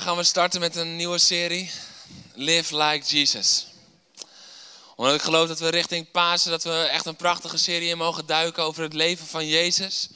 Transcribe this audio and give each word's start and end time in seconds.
Gaan 0.00 0.16
we 0.16 0.24
starten 0.24 0.60
met 0.60 0.76
een 0.76 0.96
nieuwe 0.96 1.18
serie. 1.18 1.70
Live 2.34 2.76
like 2.76 3.06
Jesus. 3.06 3.66
Omdat 4.96 5.14
ik 5.14 5.22
geloof 5.22 5.48
dat 5.48 5.58
we 5.58 5.68
richting 5.68 6.10
Pasen, 6.10 6.50
dat 6.50 6.62
we 6.62 6.70
echt 6.70 7.06
een 7.06 7.16
prachtige 7.16 7.58
serie 7.58 7.88
in 7.88 7.98
mogen 7.98 8.26
duiken 8.26 8.62
over 8.62 8.82
het 8.82 8.92
leven 8.92 9.26
van 9.26 9.46
Jezus. 9.46 10.08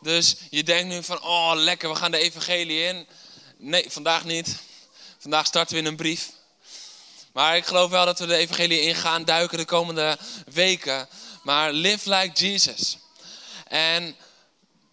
Dus 0.00 0.36
je 0.50 0.62
denkt 0.62 0.94
nu 0.94 1.02
van, 1.02 1.22
oh 1.22 1.52
lekker, 1.54 1.88
we 1.88 1.94
gaan 1.94 2.10
de 2.10 2.18
evangelie 2.18 2.82
in. 2.82 3.06
Nee, 3.56 3.84
vandaag 3.88 4.24
niet. 4.24 4.56
Vandaag 5.18 5.46
starten 5.46 5.74
we 5.74 5.80
in 5.80 5.86
een 5.86 5.96
brief. 5.96 6.30
Maar 7.32 7.56
ik 7.56 7.66
geloof 7.66 7.90
wel 7.90 8.04
dat 8.04 8.18
we 8.18 8.26
de 8.26 8.36
evangelie 8.36 8.80
in 8.80 8.94
gaan 8.94 9.24
duiken 9.24 9.58
de 9.58 9.64
komende 9.64 10.18
weken. 10.52 11.08
Maar 11.42 11.72
live 11.72 12.10
like 12.10 12.46
Jesus. 12.46 12.98
En 13.68 14.16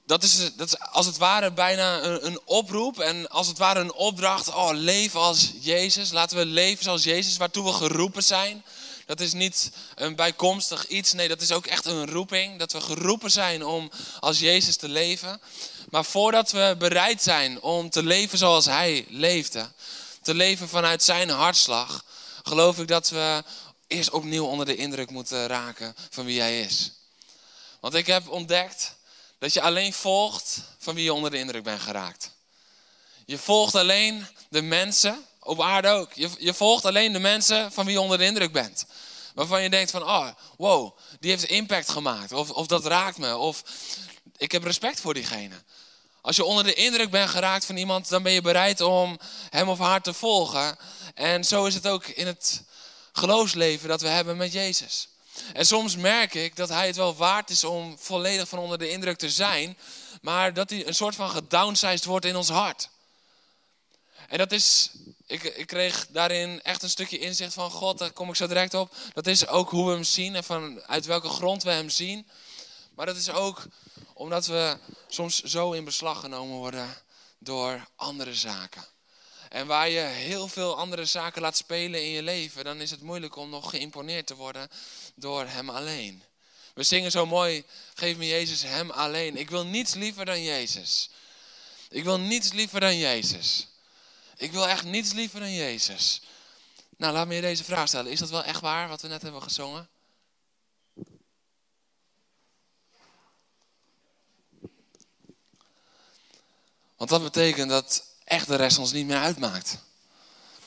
dat 0.05 0.23
is, 0.23 0.55
dat 0.55 0.67
is 0.67 0.80
als 0.80 1.05
het 1.05 1.17
ware 1.17 1.52
bijna 1.52 2.02
een, 2.02 2.25
een, 2.25 2.39
oproep 2.45 2.99
en 2.99 3.30
als 3.30 3.48
het 3.48 3.57
ware 3.57 3.80
een 3.80 3.93
opdracht. 3.93 4.48
Oh, 4.48 4.70
leven 4.73 5.20
als 5.20 5.52
Jezus. 5.59 6.12
Laten 6.12 6.38
we 6.38 6.45
leven 6.45 6.84
zoals 6.84 7.03
Jezus, 7.03 7.38
waartoe 7.38 7.63
we 7.63 7.73
geroepen 7.73 8.23
zijn. 8.23 8.63
Dat 9.05 9.20
is 9.20 9.34
niet 9.34 9.71
een 9.96 10.15
bijkomstig 10.15 10.87
iets. 10.87 11.13
Nee, 11.13 11.27
dat 11.27 11.41
is 11.41 11.51
ook 11.51 11.65
echt 11.65 11.85
een 11.85 12.07
roeping. 12.07 12.59
Dat 12.59 12.71
we 12.71 12.81
geroepen 12.81 13.31
zijn 13.31 13.65
om 13.65 13.91
als 14.20 14.40
Jezus 14.40 14.76
te 14.76 14.90
leven. 14.90 15.41
Maar 15.90 16.05
voordat 16.05 16.51
we 16.51 16.76
bereid 16.77 17.21
zijn 17.21 17.62
om 17.62 17.90
te 17.90 18.04
leven 18.04 18.37
zoals 18.37 18.65
Hij 18.65 19.05
leefde, 19.09 19.71
te 20.21 20.34
leven 20.34 20.70
vanuit 20.70 21.04
Zijn 21.04 21.29
hartslag, 21.29 22.04
geloof 22.43 22.79
ik 22.79 22.87
dat 22.87 23.09
we 23.09 23.43
eerst 23.87 24.09
opnieuw 24.09 24.46
onder 24.46 24.65
de 24.65 24.76
indruk 24.76 25.09
moeten 25.09 25.48
raken 25.48 25.96
van 26.09 26.26
wie 26.26 26.40
Hij 26.40 26.62
is. 26.62 26.91
Want 27.79 27.93
ik 27.93 28.07
heb 28.07 28.29
ontdekt 28.29 28.96
dat 29.44 29.54
je 29.54 29.62
alleen 29.62 29.94
volgt 29.94 30.62
van 30.77 30.96
wie 30.96 31.04
je 31.04 31.13
onder 31.13 31.32
de 31.32 31.38
indruk 31.38 31.63
bent 31.63 31.82
geraakt. 31.82 32.32
Je 33.26 33.38
volgt 33.38 33.76
alleen 33.76 34.27
de 34.49 34.62
mensen, 34.62 35.26
op 35.40 35.62
aarde 35.62 35.88
ook. 35.88 36.13
Je, 36.13 36.30
je 36.38 36.54
volgt 36.54 36.86
alleen 36.86 37.13
de 37.13 37.20
mensen 37.20 37.71
van 37.71 37.86
wie 37.86 37.94
je 37.94 38.02
onder 38.02 38.18
de 38.18 38.26
indruk 38.26 38.52
bent. 38.52 38.86
Waarvan 39.34 39.62
je 39.62 39.70
denkt 39.70 39.91
van, 39.91 40.04
oh, 40.04 40.27
wow, 40.58 40.98
die 41.20 41.32
heeft 41.32 41.44
impact 41.44 41.90
gemaakt. 41.90 42.32
Of, 42.32 42.49
of 42.49 42.68
dat 42.68 42.86
raakt 42.86 43.18
me. 43.18 43.38
Of 43.38 43.64
ik 44.38 44.52
heb 44.52 44.64
respect 44.64 44.99
voor 44.99 45.14
diegene. 45.14 45.55
Als 46.21 46.36
je 46.36 46.44
onder 46.44 46.64
de 46.64 46.74
indruk 46.74 47.10
bent 47.10 47.30
geraakt 47.30 47.66
van 47.66 47.77
iemand, 47.77 48.10
dan 48.10 48.24
ben 48.24 48.32
je 48.32 48.41
bereid 48.41 48.82
om 48.82 49.20
hem 49.49 49.70
of 49.70 49.80
haar 49.80 50.02
te 50.02 50.14
volgen. 50.14 50.77
En 51.14 51.44
zo 51.44 51.66
is 51.66 51.74
het 51.74 51.88
ook 51.88 52.08
in 52.08 52.27
het 52.27 52.64
geloofsleven 53.12 53.90
dat 53.90 54.02
we 54.02 54.08
hebben 54.08 54.38
met 54.38 54.54
Jezus. 54.54 55.08
En 55.53 55.65
soms 55.65 55.95
merk 55.95 56.34
ik 56.34 56.55
dat 56.55 56.70
hij 56.70 56.87
het 56.87 56.95
wel 56.95 57.15
waard 57.15 57.49
is 57.49 57.63
om 57.63 57.98
volledig 57.99 58.48
van 58.48 58.59
onder 58.59 58.77
de 58.77 58.89
indruk 58.89 59.17
te 59.17 59.29
zijn, 59.29 59.77
maar 60.21 60.53
dat 60.53 60.70
hij 60.70 60.87
een 60.87 60.95
soort 60.95 61.15
van 61.15 61.29
gedownsized 61.29 62.05
wordt 62.05 62.25
in 62.25 62.35
ons 62.35 62.49
hart. 62.49 62.90
En 64.28 64.38
dat 64.38 64.51
is, 64.51 64.91
ik, 65.28 65.44
ik 65.44 65.67
kreeg 65.67 66.07
daarin 66.07 66.62
echt 66.62 66.84
een 66.84 66.90
stukje 66.90 67.19
inzicht 67.19 67.53
van 67.53 67.72
God, 67.72 67.97
daar 67.97 68.12
kom 68.12 68.29
ik 68.29 68.35
zo 68.35 68.47
direct 68.47 68.73
op. 68.73 68.95
Dat 69.13 69.28
is 69.28 69.47
ook 69.47 69.69
hoe 69.69 69.85
we 69.85 69.94
hem 69.94 70.03
zien 70.03 70.35
en 70.35 70.44
van 70.44 70.81
uit 70.84 71.06
welke 71.06 71.29
grond 71.29 71.63
we 71.63 71.72
hem 71.72 71.90
zien. 71.90 72.28
Maar 72.95 73.06
dat 73.06 73.16
is 73.16 73.29
ook 73.29 73.66
omdat 74.13 74.46
we 74.46 74.78
soms 75.08 75.41
zo 75.41 75.72
in 75.72 75.84
beslag 75.84 76.19
genomen 76.19 76.58
worden 76.58 76.96
door 77.38 77.88
andere 77.96 78.34
zaken. 78.34 78.85
En 79.53 79.68
waar 79.68 79.90
je 79.90 80.00
heel 80.00 80.47
veel 80.47 80.78
andere 80.78 81.06
zaken 81.06 81.41
laat 81.41 81.58
spelen 81.58 82.03
in 82.03 82.09
je 82.09 82.24
leven, 82.24 82.64
dan 82.64 82.81
is 82.81 82.91
het 82.91 83.02
moeilijk 83.02 83.36
om 83.36 83.50
nog 83.50 83.69
geïmponeerd 83.69 84.25
te 84.25 84.36
worden 84.36 84.69
door 85.16 85.46
Hem 85.46 85.69
alleen. 85.69 86.24
We 86.74 86.84
zingen 86.84 87.12
zo 87.12 87.25
mooi, 87.25 87.64
geef 87.94 88.18
me 88.18 88.28
Jezus 88.28 88.64
Hem 88.64 88.91
alleen. 88.91 89.38
Ik 89.38 89.50
wil 89.50 89.66
niets 89.66 89.94
liever 89.94 90.25
dan 90.25 90.44
Jezus. 90.44 91.09
Ik 91.90 92.03
wil 92.03 92.19
niets 92.19 92.52
liever 92.52 92.80
dan 92.80 92.97
Jezus. 92.97 93.68
Ik 94.38 94.52
wil 94.52 94.68
echt 94.68 94.84
niets 94.84 95.14
liever 95.14 95.40
dan 95.40 95.53
Jezus. 95.53 96.22
Nou, 96.97 97.14
laat 97.14 97.28
me 97.28 97.35
je 97.35 97.41
deze 97.41 97.64
vraag 97.64 97.88
stellen. 97.88 98.12
Is 98.12 98.20
dat 98.20 98.30
wel 98.30 98.44
echt 98.44 98.62
waar 98.62 98.88
wat 98.88 99.02
we 99.02 99.08
net 99.08 99.22
hebben 99.22 99.41
gezongen? 99.41 99.90
Want 106.97 107.09
dat 107.09 107.24
betekent 107.24 107.70
dat 107.70 108.12
echt 108.34 108.48
de 108.48 108.56
rest 108.56 108.78
ons 108.78 108.92
niet 108.92 109.06
meer 109.06 109.18
uitmaakt. 109.18 109.78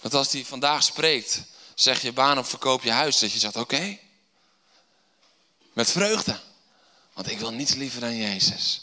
Dat 0.00 0.14
als 0.14 0.32
hij 0.32 0.44
vandaag 0.44 0.82
spreekt, 0.82 1.40
zeg 1.74 2.02
je 2.02 2.12
baan 2.12 2.38
of 2.38 2.48
verkoop 2.48 2.82
je 2.82 2.90
huis, 2.90 3.18
dat 3.18 3.32
je 3.32 3.38
zegt 3.38 3.56
oké. 3.56 3.98
Met 5.72 5.90
vreugde. 5.90 6.40
Want 7.12 7.30
ik 7.30 7.38
wil 7.38 7.52
niets 7.52 7.74
liever 7.74 8.00
dan 8.00 8.16
Jezus. 8.16 8.80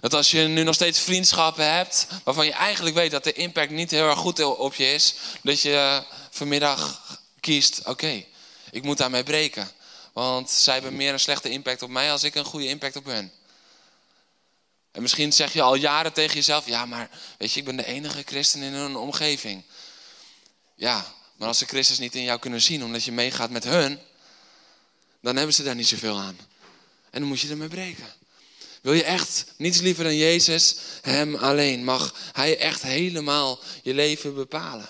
Dat 0.00 0.14
als 0.14 0.30
je 0.30 0.40
nu 0.40 0.62
nog 0.62 0.74
steeds 0.74 0.98
vriendschappen 0.98 1.72
hebt, 1.72 2.06
waarvan 2.24 2.46
je 2.46 2.52
eigenlijk 2.52 2.96
weet 2.96 3.10
dat 3.10 3.24
de 3.24 3.32
impact 3.32 3.70
niet 3.70 3.90
heel 3.90 4.08
erg 4.08 4.18
goed 4.18 4.42
op 4.42 4.74
je 4.74 4.92
is, 4.92 5.14
dat 5.42 5.60
je 5.60 6.02
vanmiddag 6.30 7.00
kiest, 7.40 7.80
oké, 7.84 8.24
ik 8.70 8.82
moet 8.82 8.98
daarmee 8.98 9.22
breken. 9.22 9.70
Want 10.12 10.50
zij 10.50 10.74
hebben 10.74 10.96
meer 10.96 11.12
een 11.12 11.20
slechte 11.20 11.50
impact 11.50 11.82
op 11.82 11.90
mij 11.90 12.12
als 12.12 12.22
ik 12.22 12.34
een 12.34 12.44
goede 12.44 12.68
impact 12.68 12.96
op 12.96 13.04
hen. 13.04 13.32
En 14.96 15.02
misschien 15.02 15.32
zeg 15.32 15.52
je 15.52 15.62
al 15.62 15.74
jaren 15.74 16.12
tegen 16.12 16.34
jezelf, 16.34 16.66
ja, 16.66 16.86
maar 16.86 17.10
weet 17.38 17.52
je, 17.52 17.60
ik 17.60 17.66
ben 17.66 17.76
de 17.76 17.86
enige 17.86 18.22
christen 18.24 18.62
in 18.62 18.72
hun 18.72 18.96
omgeving. 18.96 19.62
Ja, 20.74 21.14
maar 21.36 21.48
als 21.48 21.58
de 21.58 21.66
Christus 21.66 21.98
niet 21.98 22.14
in 22.14 22.22
jou 22.22 22.38
kunnen 22.38 22.62
zien, 22.62 22.84
omdat 22.84 23.04
je 23.04 23.12
meegaat 23.12 23.50
met 23.50 23.64
hun, 23.64 23.98
dan 25.20 25.36
hebben 25.36 25.54
ze 25.54 25.62
daar 25.62 25.74
niet 25.74 25.88
zoveel 25.88 26.18
aan. 26.18 26.38
En 27.10 27.20
dan 27.20 27.28
moet 27.28 27.40
je 27.40 27.48
ermee 27.48 27.68
breken. 27.68 28.06
Wil 28.82 28.92
je 28.92 29.04
echt 29.04 29.44
niets 29.56 29.80
liever 29.80 30.04
dan 30.04 30.16
Jezus, 30.16 30.76
Hem 31.02 31.34
alleen? 31.34 31.84
Mag 31.84 32.14
Hij 32.32 32.58
echt 32.58 32.82
helemaal 32.82 33.60
je 33.82 33.94
leven 33.94 34.34
bepalen? 34.34 34.88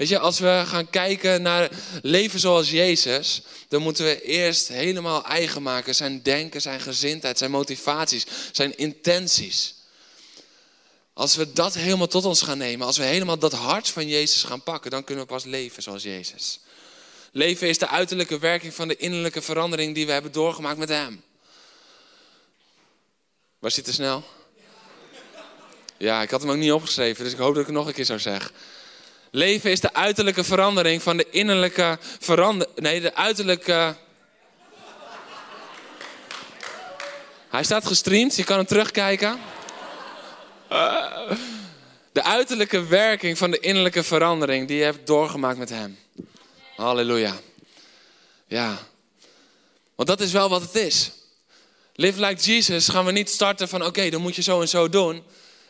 Weet 0.00 0.08
je, 0.08 0.18
als 0.18 0.38
we 0.38 0.62
gaan 0.66 0.90
kijken 0.90 1.42
naar 1.42 1.70
leven 2.02 2.40
zoals 2.40 2.70
Jezus, 2.70 3.42
dan 3.68 3.82
moeten 3.82 4.04
we 4.04 4.22
eerst 4.22 4.68
helemaal 4.68 5.24
eigen 5.24 5.62
maken 5.62 5.94
zijn 5.94 6.22
denken, 6.22 6.60
zijn 6.60 6.80
gezindheid, 6.80 7.38
zijn 7.38 7.50
motivaties, 7.50 8.26
zijn 8.52 8.76
intenties. 8.76 9.74
Als 11.12 11.36
we 11.36 11.52
dat 11.52 11.74
helemaal 11.74 12.06
tot 12.06 12.24
ons 12.24 12.42
gaan 12.42 12.58
nemen, 12.58 12.86
als 12.86 12.98
we 12.98 13.04
helemaal 13.04 13.38
dat 13.38 13.52
hart 13.52 13.88
van 13.88 14.08
Jezus 14.08 14.42
gaan 14.42 14.62
pakken, 14.62 14.90
dan 14.90 15.04
kunnen 15.04 15.24
we 15.24 15.30
pas 15.32 15.44
leven 15.44 15.82
zoals 15.82 16.02
Jezus. 16.02 16.60
Leven 17.32 17.68
is 17.68 17.78
de 17.78 17.88
uiterlijke 17.88 18.38
werking 18.38 18.74
van 18.74 18.88
de 18.88 18.96
innerlijke 18.96 19.42
verandering 19.42 19.94
die 19.94 20.06
we 20.06 20.12
hebben 20.12 20.32
doorgemaakt 20.32 20.78
met 20.78 20.88
Hem. 20.88 21.22
Waar 23.58 23.70
zit 23.70 23.84
te 23.84 23.92
snel? 23.92 24.24
Ja, 25.96 26.22
ik 26.22 26.30
had 26.30 26.40
hem 26.40 26.50
ook 26.50 26.56
niet 26.56 26.72
opgeschreven, 26.72 27.24
dus 27.24 27.32
ik 27.32 27.38
hoop 27.38 27.52
dat 27.52 27.60
ik 27.60 27.66
het 27.66 27.76
nog 27.76 27.86
een 27.86 27.92
keer 27.92 28.04
zou 28.04 28.18
zeggen. 28.18 28.50
Leven 29.30 29.70
is 29.70 29.80
de 29.80 29.94
uiterlijke 29.94 30.44
verandering 30.44 31.02
van 31.02 31.16
de 31.16 31.26
innerlijke 31.30 31.98
verandering. 32.00 32.76
Nee, 32.78 33.00
de 33.00 33.14
uiterlijke. 33.14 33.96
Hij 37.48 37.64
staat 37.64 37.86
gestreamd, 37.86 38.36
je 38.36 38.44
kan 38.44 38.56
hem 38.56 38.66
terugkijken. 38.66 39.40
De 42.12 42.22
uiterlijke 42.22 42.86
werking 42.86 43.38
van 43.38 43.50
de 43.50 43.58
innerlijke 43.58 44.02
verandering 44.02 44.68
die 44.68 44.76
je 44.76 44.84
hebt 44.84 45.06
doorgemaakt 45.06 45.58
met 45.58 45.68
hem. 45.68 45.98
Halleluja. 46.76 47.34
Ja. 48.46 48.78
Want 49.94 50.08
dat 50.08 50.20
is 50.20 50.32
wel 50.32 50.48
wat 50.48 50.62
het 50.62 50.74
is. 50.74 51.10
Live 51.94 52.20
like 52.20 52.42
Jesus 52.42 52.88
gaan 52.88 53.04
we 53.04 53.12
niet 53.12 53.30
starten 53.30 53.68
van 53.68 53.84
oké, 53.84 54.10
dan 54.10 54.20
moet 54.20 54.36
je 54.36 54.42
zo 54.42 54.60
en 54.60 54.68
zo 54.68 54.88
doen. 54.88 55.22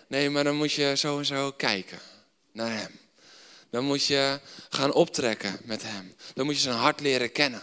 Nee, 0.07 0.31
maar 0.31 0.45
dan 0.45 0.57
moet 0.57 0.73
je 0.73 0.97
zo 0.97 1.19
en 1.19 1.27
zo 1.27 1.53
kijken 1.53 1.99
naar 2.53 2.71
hem. 2.71 2.99
Dan 3.71 3.85
moet 3.85 4.05
je 4.05 4.41
gaan 4.69 4.93
optrekken 4.93 5.59
met 5.65 5.83
hem. 5.83 6.15
Dan 6.35 6.45
moet 6.45 6.55
je 6.55 6.61
zijn 6.61 6.77
hart 6.77 7.01
leren 7.01 7.33
kennen. 7.33 7.63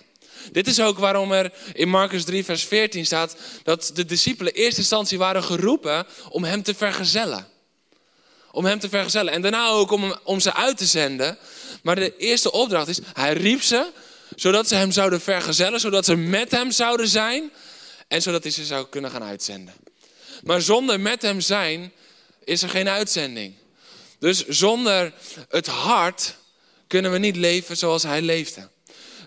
Dit 0.51 0.67
is 0.67 0.79
ook 0.79 0.97
waarom 0.97 1.31
er 1.31 1.51
in 1.73 1.89
Marcus 1.89 2.23
3, 2.23 2.43
vers 2.43 2.63
14 2.63 3.05
staat 3.05 3.35
dat 3.63 3.91
de 3.93 4.05
discipelen 4.05 4.53
in 4.53 4.61
eerste 4.61 4.79
instantie 4.79 5.17
waren 5.17 5.43
geroepen 5.43 6.05
om 6.29 6.43
hem 6.43 6.63
te 6.63 6.73
vergezellen. 6.75 7.47
Om 8.51 8.65
hem 8.65 8.79
te 8.79 8.89
vergezellen. 8.89 9.33
En 9.33 9.41
daarna 9.41 9.69
ook 9.69 9.91
om, 9.91 10.15
om 10.23 10.39
ze 10.39 10.53
uit 10.53 10.77
te 10.77 10.85
zenden. 10.85 11.37
Maar 11.83 11.95
de 11.95 12.17
eerste 12.17 12.51
opdracht 12.51 12.87
is, 12.87 12.99
hij 13.13 13.33
riep 13.33 13.61
ze, 13.61 13.91
zodat 14.35 14.67
ze 14.67 14.75
hem 14.75 14.91
zouden 14.91 15.21
vergezellen, 15.21 15.79
zodat 15.79 16.05
ze 16.05 16.15
met 16.15 16.51
hem 16.51 16.71
zouden 16.71 17.07
zijn 17.07 17.51
en 18.07 18.21
zodat 18.21 18.43
hij 18.43 18.51
ze 18.51 18.65
zou 18.65 18.87
kunnen 18.89 19.11
gaan 19.11 19.23
uitzenden. 19.23 19.73
Maar 20.43 20.61
zonder 20.61 20.99
met 20.99 21.21
hem 21.21 21.41
zijn 21.41 21.91
is 22.43 22.63
er 22.63 22.69
geen 22.69 22.89
uitzending. 22.89 23.53
Dus 24.19 24.47
zonder 24.47 25.13
het 25.49 25.67
hart 25.67 26.35
kunnen 26.87 27.11
we 27.11 27.17
niet 27.17 27.35
leven 27.35 27.77
zoals 27.77 28.03
hij 28.03 28.21
leefde. 28.21 28.69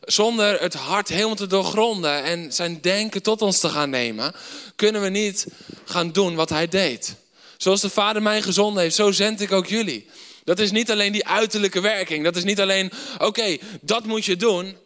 Zonder 0.00 0.60
het 0.60 0.74
hart 0.74 1.08
helemaal 1.08 1.34
te 1.34 1.46
doorgronden 1.46 2.22
en 2.22 2.52
zijn 2.52 2.80
denken 2.80 3.22
tot 3.22 3.42
ons 3.42 3.58
te 3.58 3.68
gaan 3.68 3.90
nemen, 3.90 4.34
kunnen 4.76 5.02
we 5.02 5.08
niet 5.08 5.46
gaan 5.84 6.12
doen 6.12 6.34
wat 6.34 6.48
hij 6.48 6.68
deed. 6.68 7.14
Zoals 7.56 7.80
de 7.80 7.90
Vader 7.90 8.22
mij 8.22 8.42
gezonden 8.42 8.82
heeft, 8.82 8.94
zo 8.94 9.10
zend 9.10 9.40
ik 9.40 9.52
ook 9.52 9.66
jullie. 9.66 10.08
Dat 10.44 10.58
is 10.58 10.70
niet 10.70 10.90
alleen 10.90 11.12
die 11.12 11.26
uiterlijke 11.26 11.80
werking. 11.80 12.24
Dat 12.24 12.36
is 12.36 12.44
niet 12.44 12.60
alleen, 12.60 12.92
oké, 13.18 13.58
dat 13.80 14.04
moet 14.04 14.24
je 14.24 14.36
doen. 14.36 14.76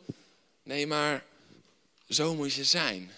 Nee, 0.62 0.86
maar 0.86 1.24
zo 2.08 2.34
moet 2.34 2.52
je 2.52 2.64
zijn. 2.64 3.10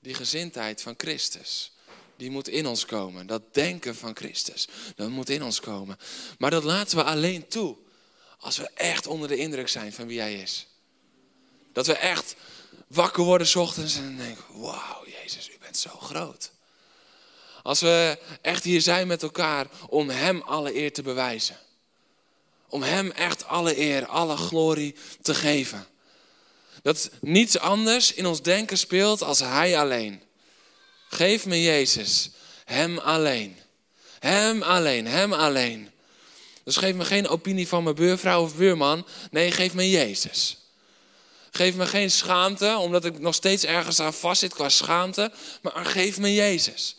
Die 0.00 0.14
gezindheid 0.14 0.82
van 0.82 0.94
Christus, 0.96 1.72
die 2.16 2.30
moet 2.30 2.48
in 2.48 2.66
ons 2.66 2.86
komen. 2.86 3.26
Dat 3.26 3.54
denken 3.54 3.96
van 3.96 4.16
Christus, 4.16 4.68
dat 4.94 5.08
moet 5.08 5.30
in 5.30 5.42
ons 5.42 5.60
komen. 5.60 5.98
Maar 6.38 6.50
dat 6.50 6.64
laten 6.64 6.96
we 6.96 7.04
alleen 7.04 7.48
toe 7.48 7.76
als 8.38 8.56
we 8.56 8.70
echt 8.74 9.06
onder 9.06 9.28
de 9.28 9.36
indruk 9.36 9.68
zijn 9.68 9.92
van 9.92 10.06
wie 10.06 10.20
Hij 10.20 10.34
is. 10.34 10.66
Dat 11.72 11.86
we 11.86 11.94
echt 11.94 12.34
wakker 12.88 13.24
worden 13.24 13.46
s 13.46 13.56
ochtends 13.56 13.96
en 13.96 14.16
denken, 14.16 14.44
wauw, 14.60 15.06
Jezus, 15.22 15.48
u 15.48 15.56
bent 15.60 15.76
zo 15.76 15.90
groot. 15.90 16.52
Als 17.62 17.80
we 17.80 18.18
echt 18.40 18.64
hier 18.64 18.80
zijn 18.80 19.06
met 19.06 19.22
elkaar 19.22 19.66
om 19.88 20.08
Hem 20.08 20.42
alle 20.42 20.74
eer 20.74 20.92
te 20.92 21.02
bewijzen. 21.02 21.58
Om 22.68 22.82
Hem 22.82 23.10
echt 23.10 23.46
alle 23.46 23.78
eer, 23.78 24.06
alle 24.06 24.36
glorie 24.36 24.94
te 25.22 25.34
geven. 25.34 25.86
Dat 26.82 27.10
niets 27.20 27.58
anders 27.58 28.12
in 28.12 28.26
ons 28.26 28.42
denken 28.42 28.78
speelt 28.78 29.22
als 29.22 29.40
Hij 29.40 29.78
alleen. 29.78 30.22
Geef 31.14 31.46
me 31.46 31.62
Jezus, 31.62 32.30
Hem 32.64 32.98
alleen. 32.98 33.56
Hem 34.18 34.62
alleen, 34.62 35.06
Hem 35.06 35.32
alleen. 35.32 35.90
Dus 36.64 36.76
geef 36.76 36.94
me 36.94 37.04
geen 37.04 37.28
opinie 37.28 37.68
van 37.68 37.82
mijn 37.82 37.94
buurvrouw 37.94 38.42
of 38.42 38.56
buurman. 38.56 39.06
Nee, 39.30 39.50
geef 39.50 39.74
me 39.74 39.90
Jezus. 39.90 40.56
Geef 41.50 41.74
me 41.74 41.86
geen 41.86 42.10
schaamte, 42.10 42.76
omdat 42.76 43.04
ik 43.04 43.18
nog 43.18 43.34
steeds 43.34 43.64
ergens 43.64 44.00
aan 44.00 44.14
vastzit 44.14 44.54
qua 44.54 44.68
schaamte. 44.68 45.32
Maar 45.62 45.84
geef 45.84 46.18
me 46.18 46.34
Jezus. 46.34 46.96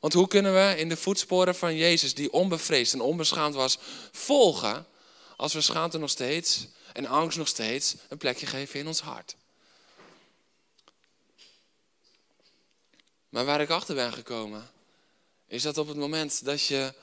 Want 0.00 0.12
hoe 0.12 0.28
kunnen 0.28 0.54
we 0.54 0.78
in 0.78 0.88
de 0.88 0.96
voetsporen 0.96 1.54
van 1.54 1.76
Jezus, 1.76 2.14
die 2.14 2.32
onbevreesd 2.32 2.92
en 2.92 3.00
onbeschaamd 3.00 3.54
was, 3.54 3.78
volgen 4.12 4.86
als 5.36 5.52
we 5.52 5.60
schaamte 5.60 5.98
nog 5.98 6.10
steeds 6.10 6.66
en 6.92 7.06
angst 7.06 7.38
nog 7.38 7.48
steeds 7.48 7.94
een 8.08 8.18
plekje 8.18 8.46
geven 8.46 8.80
in 8.80 8.86
ons 8.86 9.00
hart? 9.00 9.36
Maar 13.30 13.44
waar 13.44 13.60
ik 13.60 13.70
achter 13.70 13.94
ben 13.94 14.12
gekomen, 14.12 14.70
is 15.46 15.62
dat 15.62 15.78
op 15.78 15.88
het 15.88 15.96
moment 15.96 16.44
dat 16.44 16.64
je 16.64 16.94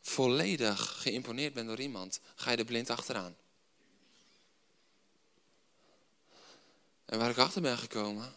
volledig 0.00 1.02
geïmponeerd 1.02 1.54
bent 1.54 1.68
door 1.68 1.80
iemand, 1.80 2.20
ga 2.34 2.50
je 2.50 2.56
er 2.56 2.64
blind 2.64 2.90
achteraan. 2.90 3.36
En 7.04 7.18
waar 7.18 7.30
ik 7.30 7.38
achter 7.38 7.62
ben 7.62 7.78
gekomen, 7.78 8.34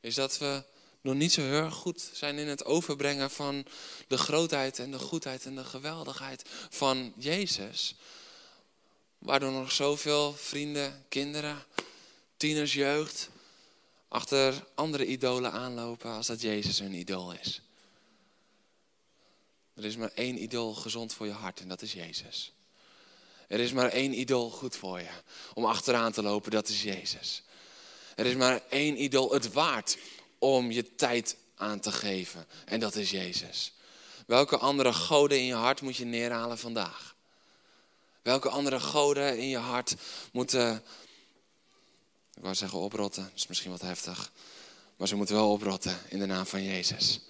is 0.00 0.14
dat 0.14 0.38
we 0.38 0.64
nog 1.00 1.14
niet 1.14 1.32
zo 1.32 1.40
heel 1.40 1.52
erg 1.52 1.74
goed 1.74 2.10
zijn 2.12 2.38
in 2.38 2.48
het 2.48 2.64
overbrengen 2.64 3.30
van 3.30 3.66
de 4.08 4.18
grootheid 4.18 4.78
en 4.78 4.90
de 4.90 4.98
goedheid 4.98 5.44
en 5.44 5.54
de 5.54 5.64
geweldigheid 5.64 6.42
van 6.70 7.12
Jezus. 7.16 7.94
Waardoor 9.18 9.52
nog 9.52 9.72
zoveel 9.72 10.32
vrienden, 10.32 11.04
kinderen, 11.08 11.64
tieners, 12.36 12.72
jeugd 12.72 13.30
achter 14.08 14.66
andere 14.74 15.06
idolen 15.06 15.52
aanlopen 15.52 16.10
als 16.10 16.26
dat 16.26 16.40
Jezus 16.40 16.78
hun 16.78 16.92
idool 16.92 17.32
is. 17.32 17.60
Er 19.74 19.84
is 19.84 19.96
maar 19.96 20.10
één 20.14 20.42
idool 20.42 20.74
gezond 20.74 21.14
voor 21.14 21.26
je 21.26 21.32
hart 21.32 21.60
en 21.60 21.68
dat 21.68 21.82
is 21.82 21.92
Jezus. 21.92 22.52
Er 23.48 23.60
is 23.60 23.72
maar 23.72 23.88
één 23.88 24.18
idool 24.18 24.50
goed 24.50 24.76
voor 24.76 25.00
je 25.00 25.10
om 25.54 25.64
achteraan 25.64 26.12
te 26.12 26.22
lopen, 26.22 26.50
dat 26.50 26.68
is 26.68 26.82
Jezus. 26.82 27.42
Er 28.14 28.26
is 28.26 28.34
maar 28.34 28.62
één 28.68 29.02
idool 29.02 29.32
het 29.32 29.52
waard 29.52 29.98
om 30.38 30.70
je 30.70 30.94
tijd 30.94 31.36
aan 31.54 31.80
te 31.80 31.92
geven. 31.92 32.46
En 32.64 32.80
dat 32.80 32.94
is 32.94 33.10
Jezus. 33.10 33.72
Welke 34.26 34.56
andere 34.56 34.92
goden 34.92 35.38
in 35.38 35.44
je 35.44 35.54
hart 35.54 35.80
moet 35.80 35.96
je 35.96 36.04
neerhalen 36.04 36.58
vandaag? 36.58 37.14
Welke 38.22 38.48
andere 38.48 38.80
goden 38.80 39.38
in 39.38 39.48
je 39.48 39.58
hart 39.58 39.94
moeten, 40.32 40.82
ik 42.36 42.42
wou 42.42 42.54
zeggen 42.54 42.78
oprotten, 42.78 43.22
dat 43.22 43.32
is 43.34 43.46
misschien 43.46 43.70
wat 43.70 43.80
heftig. 43.80 44.32
Maar 44.96 45.08
ze 45.08 45.16
moeten 45.16 45.34
wel 45.34 45.50
oprotten 45.50 45.98
in 46.08 46.18
de 46.18 46.26
naam 46.26 46.46
van 46.46 46.64
Jezus. 46.64 47.20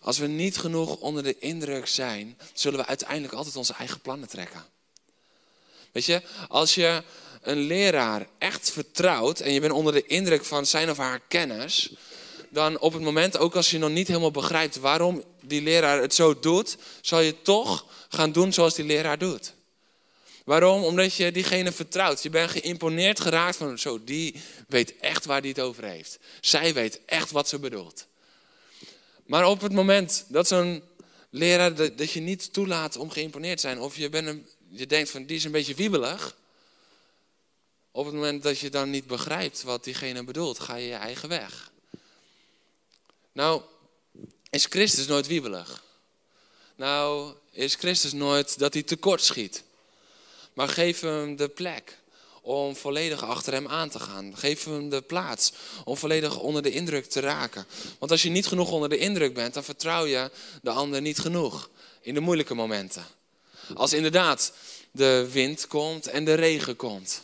Als 0.00 0.18
we 0.18 0.26
niet 0.26 0.56
genoeg 0.56 0.96
onder 0.96 1.22
de 1.22 1.38
indruk 1.38 1.86
zijn, 1.86 2.38
zullen 2.52 2.80
we 2.80 2.86
uiteindelijk 2.86 3.32
altijd 3.32 3.56
onze 3.56 3.72
eigen 3.72 4.00
plannen 4.00 4.28
trekken. 4.28 4.64
Weet 5.92 6.04
je, 6.04 6.22
als 6.48 6.74
je 6.74 7.02
een 7.42 7.58
leraar 7.58 8.28
echt 8.38 8.70
vertrouwt 8.70 9.40
en 9.40 9.52
je 9.52 9.60
bent 9.60 9.72
onder 9.72 9.92
de 9.92 10.06
indruk 10.06 10.44
van 10.44 10.66
zijn 10.66 10.90
of 10.90 10.96
haar 10.96 11.20
kennis, 11.28 11.92
dan 12.48 12.78
op 12.78 12.92
het 12.92 13.02
moment, 13.02 13.38
ook 13.38 13.56
als 13.56 13.70
je 13.70 13.78
nog 13.78 13.90
niet 13.90 14.08
helemaal 14.08 14.30
begrijpt 14.30 14.76
waarom 14.76 15.24
die 15.40 15.62
leraar 15.62 16.00
het 16.00 16.14
zo 16.14 16.38
doet, 16.38 16.76
zal 17.00 17.20
je 17.20 17.42
toch 17.42 17.86
gaan 18.08 18.32
doen 18.32 18.52
zoals 18.52 18.74
die 18.74 18.84
leraar 18.84 19.18
doet. 19.18 19.52
Waarom? 20.48 20.84
Omdat 20.84 21.14
je 21.14 21.32
diegene 21.32 21.72
vertrouwt. 21.72 22.22
Je 22.22 22.30
bent 22.30 22.50
geïmponeerd 22.50 23.20
geraakt 23.20 23.56
van 23.56 23.78
zo, 23.78 24.04
die 24.04 24.34
weet 24.68 24.96
echt 24.96 25.24
waar 25.24 25.42
die 25.42 25.50
het 25.50 25.60
over 25.60 25.84
heeft. 25.84 26.18
Zij 26.40 26.74
weet 26.74 27.00
echt 27.04 27.30
wat 27.30 27.48
ze 27.48 27.58
bedoelt. 27.58 28.06
Maar 29.26 29.46
op 29.46 29.60
het 29.60 29.72
moment 29.72 30.24
dat 30.28 30.48
zo'n 30.48 30.82
leraar 31.30 31.74
dat 31.96 32.10
je 32.10 32.20
niet 32.20 32.52
toelaat 32.52 32.96
om 32.96 33.10
geïmponeerd 33.10 33.56
te 33.56 33.62
zijn, 33.62 33.80
of 33.80 33.96
je, 33.96 34.08
bent 34.08 34.48
je 34.68 34.86
denkt 34.86 35.10
van 35.10 35.24
die 35.24 35.36
is 35.36 35.44
een 35.44 35.50
beetje 35.50 35.74
wiebelig, 35.74 36.36
op 37.90 38.04
het 38.04 38.14
moment 38.14 38.42
dat 38.42 38.58
je 38.58 38.70
dan 38.70 38.90
niet 38.90 39.06
begrijpt 39.06 39.62
wat 39.62 39.84
diegene 39.84 40.24
bedoelt, 40.24 40.58
ga 40.58 40.74
je 40.74 40.86
je 40.86 40.94
eigen 40.94 41.28
weg. 41.28 41.70
Nou, 43.32 43.62
is 44.50 44.64
Christus 44.64 45.06
nooit 45.06 45.26
wiebelig? 45.26 45.84
Nou, 46.76 47.34
is 47.50 47.74
Christus 47.74 48.12
nooit 48.12 48.58
dat 48.58 48.74
hij 48.74 48.82
tekort 48.82 49.22
schiet? 49.22 49.66
Maar 50.58 50.68
geef 50.68 51.00
hem 51.00 51.36
de 51.36 51.48
plek 51.48 51.98
om 52.42 52.76
volledig 52.76 53.24
achter 53.24 53.52
hem 53.52 53.68
aan 53.68 53.88
te 53.88 54.00
gaan. 54.00 54.36
Geef 54.36 54.64
hem 54.64 54.88
de 54.88 55.00
plaats 55.00 55.52
om 55.84 55.96
volledig 55.96 56.38
onder 56.38 56.62
de 56.62 56.70
indruk 56.70 57.06
te 57.06 57.20
raken. 57.20 57.66
Want 57.98 58.10
als 58.10 58.22
je 58.22 58.28
niet 58.28 58.46
genoeg 58.46 58.70
onder 58.70 58.88
de 58.88 58.98
indruk 58.98 59.34
bent, 59.34 59.54
dan 59.54 59.64
vertrouw 59.64 60.06
je 60.06 60.30
de 60.62 60.70
ander 60.70 61.00
niet 61.00 61.18
genoeg 61.18 61.70
in 62.00 62.14
de 62.14 62.20
moeilijke 62.20 62.54
momenten. 62.54 63.06
Als 63.74 63.92
inderdaad 63.92 64.52
de 64.90 65.28
wind 65.32 65.66
komt 65.66 66.06
en 66.06 66.24
de 66.24 66.34
regen 66.34 66.76
komt. 66.76 67.22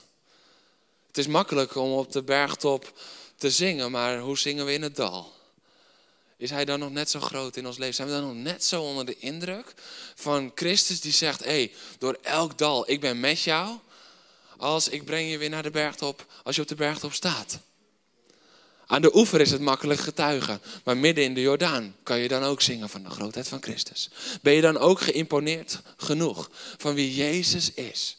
Het 1.07 1.19
is 1.19 1.27
makkelijk 1.27 1.77
om 1.77 1.93
op 1.93 2.13
de 2.13 2.23
bergtop 2.23 2.93
te 3.37 3.51
zingen, 3.51 3.91
maar 3.91 4.19
hoe 4.19 4.39
zingen 4.39 4.65
we 4.65 4.73
in 4.73 4.83
het 4.83 4.97
dal? 4.97 5.33
Is 6.45 6.51
hij 6.51 6.65
dan 6.65 6.79
nog 6.79 6.91
net 6.91 7.11
zo 7.11 7.21
groot 7.21 7.57
in 7.57 7.67
ons 7.67 7.79
leven? 7.79 7.95
Zijn 7.95 8.09
we 8.09 8.15
dan 8.15 8.27
nog 8.27 8.35
net 8.35 8.65
zo 8.65 8.83
onder 8.83 9.07
de 9.07 9.17
indruk 9.19 9.75
van 10.15 10.53
Christus 10.55 11.01
die 11.01 11.13
zegt: 11.13 11.45
Hé, 11.45 11.51
hey, 11.51 11.73
door 11.99 12.19
elk 12.23 12.59
dal, 12.59 12.91
ik 12.91 13.01
ben 13.01 13.21
met 13.21 13.41
jou 13.41 13.79
als 14.57 14.89
ik 14.89 15.05
breng 15.05 15.31
je 15.31 15.39
weer 15.39 15.49
naar 15.49 15.63
de 15.63 15.71
bergtop 15.71 16.27
als 16.43 16.57
je 16.57 16.63
op 16.63 16.69
de 16.69 16.75
bergtop 16.75 17.13
staat. 17.13 17.59
Aan 18.87 19.03
de 19.03 19.17
oever 19.17 19.41
is 19.41 19.51
het 19.51 19.61
makkelijk 19.61 20.01
getuigen, 20.01 20.61
maar 20.85 20.97
midden 20.97 21.25
in 21.25 21.35
de 21.35 21.41
Jordaan 21.41 21.97
kan 22.03 22.19
je 22.19 22.29
dan 22.29 22.43
ook 22.43 22.63
zingen 22.63 22.89
van 22.89 23.03
de 23.03 23.11
grootheid 23.11 23.49
van 23.49 23.63
Christus. 23.63 24.11
Ben 24.43 24.53
je 24.53 24.61
dan 24.61 24.79
ook 24.79 25.01
geïmponeerd 25.01 25.81
genoeg 25.97 26.51
van 26.77 26.95
wie 26.95 27.15
Jezus 27.15 27.73
is? 27.73 28.17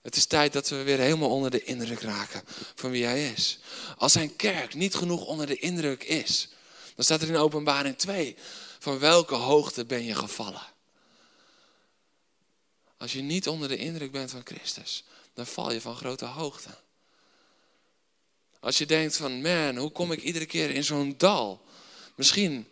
Het 0.00 0.16
is 0.16 0.26
tijd 0.26 0.52
dat 0.52 0.68
we 0.68 0.82
weer 0.82 0.98
helemaal 0.98 1.30
onder 1.30 1.50
de 1.50 1.64
indruk 1.64 2.00
raken 2.00 2.42
van 2.74 2.90
wie 2.90 3.04
Hij 3.04 3.32
is. 3.32 3.58
Als 3.96 4.12
zijn 4.12 4.36
kerk 4.36 4.74
niet 4.74 4.94
genoeg 4.94 5.24
onder 5.24 5.46
de 5.46 5.56
indruk 5.56 6.04
is, 6.04 6.48
dan 6.94 7.04
staat 7.04 7.22
er 7.22 7.28
in 7.28 7.36
Openbaring 7.36 7.98
2, 7.98 8.36
van 8.78 8.98
welke 8.98 9.34
hoogte 9.34 9.84
ben 9.84 10.04
je 10.04 10.14
gevallen? 10.14 10.66
Als 12.96 13.12
je 13.12 13.22
niet 13.22 13.48
onder 13.48 13.68
de 13.68 13.76
indruk 13.76 14.12
bent 14.12 14.30
van 14.30 14.42
Christus, 14.44 15.04
dan 15.34 15.46
val 15.46 15.72
je 15.72 15.80
van 15.80 15.96
grote 15.96 16.24
hoogte. 16.24 16.70
Als 18.60 18.78
je 18.78 18.86
denkt 18.86 19.16
van, 19.16 19.42
man, 19.42 19.76
hoe 19.76 19.90
kom 19.90 20.12
ik 20.12 20.22
iedere 20.22 20.46
keer 20.46 20.70
in 20.70 20.84
zo'n 20.84 21.14
dal? 21.16 21.64
Misschien 22.16 22.66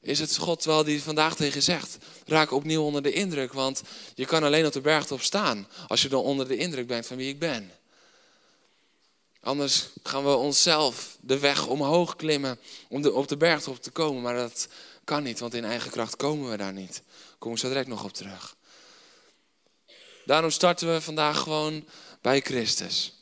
is 0.00 0.18
het 0.18 0.36
God 0.36 0.64
wel 0.64 0.84
die 0.84 1.02
vandaag 1.02 1.36
tegen 1.36 1.62
zegt, 1.62 1.98
raak 2.26 2.50
opnieuw 2.50 2.82
onder 2.82 3.02
de 3.02 3.12
indruk, 3.12 3.52
want 3.52 3.82
je 4.14 4.26
kan 4.26 4.42
alleen 4.42 4.66
op 4.66 4.72
de 4.72 4.80
bergtop 4.80 5.20
staan 5.20 5.68
als 5.88 6.02
je 6.02 6.08
dan 6.08 6.22
onder 6.22 6.48
de 6.48 6.56
indruk 6.56 6.86
bent 6.86 7.06
van 7.06 7.16
wie 7.16 7.28
ik 7.28 7.38
ben. 7.38 7.70
Anders 9.42 9.88
gaan 10.02 10.24
we 10.24 10.34
onszelf 10.34 11.16
de 11.20 11.38
weg 11.38 11.66
omhoog 11.66 12.16
klimmen 12.16 12.58
om 12.88 13.06
op 13.06 13.28
de 13.28 13.36
bergtop 13.36 13.82
te 13.82 13.90
komen, 13.90 14.22
maar 14.22 14.36
dat 14.36 14.68
kan 15.04 15.22
niet, 15.22 15.38
want 15.38 15.54
in 15.54 15.64
eigen 15.64 15.90
kracht 15.90 16.16
komen 16.16 16.50
we 16.50 16.56
daar 16.56 16.72
niet. 16.72 17.02
Daar 17.04 17.36
kom 17.38 17.52
ik 17.52 17.58
zo 17.58 17.68
direct 17.68 17.88
nog 17.88 18.04
op 18.04 18.12
terug. 18.12 18.56
Daarom 20.24 20.50
starten 20.50 20.92
we 20.92 21.00
vandaag 21.00 21.38
gewoon 21.38 21.84
bij 22.20 22.40
Christus. 22.40 23.12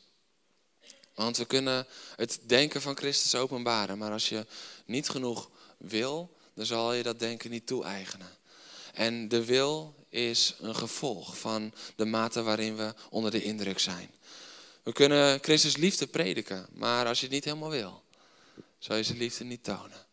Want 1.15 1.37
we 1.37 1.45
kunnen 1.45 1.87
het 2.15 2.39
denken 2.45 2.81
van 2.81 2.97
Christus 2.97 3.35
openbaren. 3.35 3.97
Maar 3.97 4.11
als 4.11 4.29
je 4.29 4.45
niet 4.85 5.09
genoeg 5.09 5.49
wil, 5.77 6.37
dan 6.53 6.65
zal 6.65 6.93
je 6.93 7.03
dat 7.03 7.19
denken 7.19 7.49
niet 7.49 7.67
toe-eigenen. 7.67 8.37
En 8.93 9.27
de 9.27 9.45
wil 9.45 9.95
is 10.09 10.55
een 10.59 10.75
gevolg 10.75 11.37
van 11.37 11.73
de 11.95 12.05
mate 12.05 12.41
waarin 12.41 12.75
we 12.75 12.93
onder 13.09 13.31
de 13.31 13.43
indruk 13.43 13.79
zijn. 13.79 14.11
We 14.83 14.91
kunnen 14.91 15.39
Christus 15.41 15.77
liefde 15.77 16.07
prediken, 16.07 16.67
maar 16.71 17.05
als 17.05 17.19
je 17.19 17.25
het 17.25 17.33
niet 17.33 17.45
helemaal 17.45 17.69
wil, 17.69 18.03
zal 18.79 18.95
je 18.95 19.03
zijn 19.03 19.17
liefde 19.17 19.43
niet 19.43 19.63
tonen. 19.63 20.05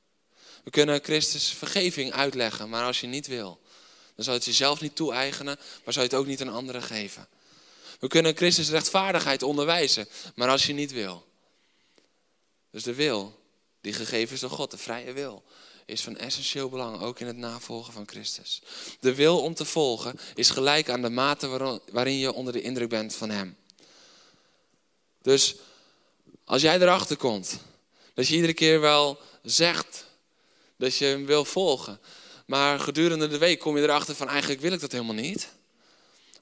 We 0.64 0.70
kunnen 0.70 1.02
Christus 1.02 1.48
vergeving 1.48 2.12
uitleggen, 2.12 2.68
maar 2.68 2.84
als 2.84 3.00
je 3.00 3.06
niet 3.06 3.26
wil, 3.26 3.60
dan 4.14 4.24
zal 4.24 4.32
je 4.32 4.38
het 4.38 4.48
jezelf 4.48 4.80
niet 4.80 4.96
toe-eigenen, 4.96 5.58
maar 5.84 5.92
zal 5.92 6.02
je 6.02 6.08
het 6.08 6.18
ook 6.18 6.26
niet 6.26 6.40
aan 6.40 6.48
anderen 6.48 6.82
geven. 6.82 7.28
We 7.98 8.08
kunnen 8.08 8.36
Christus 8.36 8.70
rechtvaardigheid 8.70 9.42
onderwijzen, 9.42 10.08
maar 10.34 10.48
als 10.48 10.66
je 10.66 10.72
niet 10.72 10.92
wil. 10.92 11.26
Dus 12.70 12.82
de 12.82 12.94
wil 12.94 13.40
die 13.80 13.92
gegeven 13.92 14.34
is 14.34 14.40
door 14.40 14.50
God, 14.50 14.70
de 14.70 14.78
vrije 14.78 15.12
wil, 15.12 15.44
is 15.86 16.02
van 16.02 16.16
essentieel 16.16 16.68
belang, 16.68 17.00
ook 17.00 17.20
in 17.20 17.26
het 17.26 17.36
navolgen 17.36 17.92
van 17.92 18.08
Christus. 18.08 18.62
De 19.00 19.14
wil 19.14 19.42
om 19.42 19.54
te 19.54 19.64
volgen 19.64 20.18
is 20.34 20.50
gelijk 20.50 20.88
aan 20.88 21.02
de 21.02 21.10
mate 21.10 21.80
waarin 21.92 22.18
je 22.18 22.32
onder 22.32 22.52
de 22.52 22.62
indruk 22.62 22.88
bent 22.88 23.14
van 23.14 23.30
Hem. 23.30 23.56
Dus 25.22 25.56
als 26.44 26.62
jij 26.62 26.80
erachter 26.80 27.16
komt, 27.16 27.58
dat 28.14 28.28
je 28.28 28.34
iedere 28.34 28.54
keer 28.54 28.80
wel 28.80 29.18
zegt 29.42 30.06
dat 30.76 30.96
je 30.96 31.04
Hem 31.04 31.26
wil 31.26 31.44
volgen, 31.44 32.00
maar 32.46 32.80
gedurende 32.80 33.28
de 33.28 33.38
week 33.38 33.58
kom 33.58 33.76
je 33.76 33.82
erachter 33.82 34.14
van 34.14 34.28
eigenlijk 34.28 34.60
wil 34.60 34.72
ik 34.72 34.80
dat 34.80 34.92
helemaal 34.92 35.14
niet. 35.14 35.48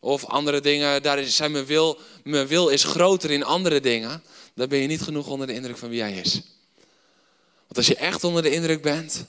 Of 0.01 0.25
andere 0.25 0.61
dingen, 0.61 1.03
daar 1.03 1.25
zijn 1.25 1.53
mijn, 1.53 1.67
wil, 1.67 1.99
mijn 2.25 2.47
wil 2.47 2.69
is 2.69 2.85
groter 2.85 3.31
in 3.31 3.45
andere 3.45 3.81
dingen. 3.81 4.23
Dan 4.55 4.69
ben 4.69 4.79
je 4.79 4.87
niet 4.87 5.03
genoeg 5.03 5.27
onder 5.27 5.47
de 5.47 5.53
indruk 5.53 5.77
van 5.77 5.89
wie 5.89 6.01
hij 6.01 6.13
is. 6.13 6.41
Want 7.67 7.77
als 7.77 7.87
je 7.87 7.97
echt 7.97 8.25
onder 8.25 8.43
de 8.43 8.51
indruk 8.51 8.83
bent, 8.83 9.25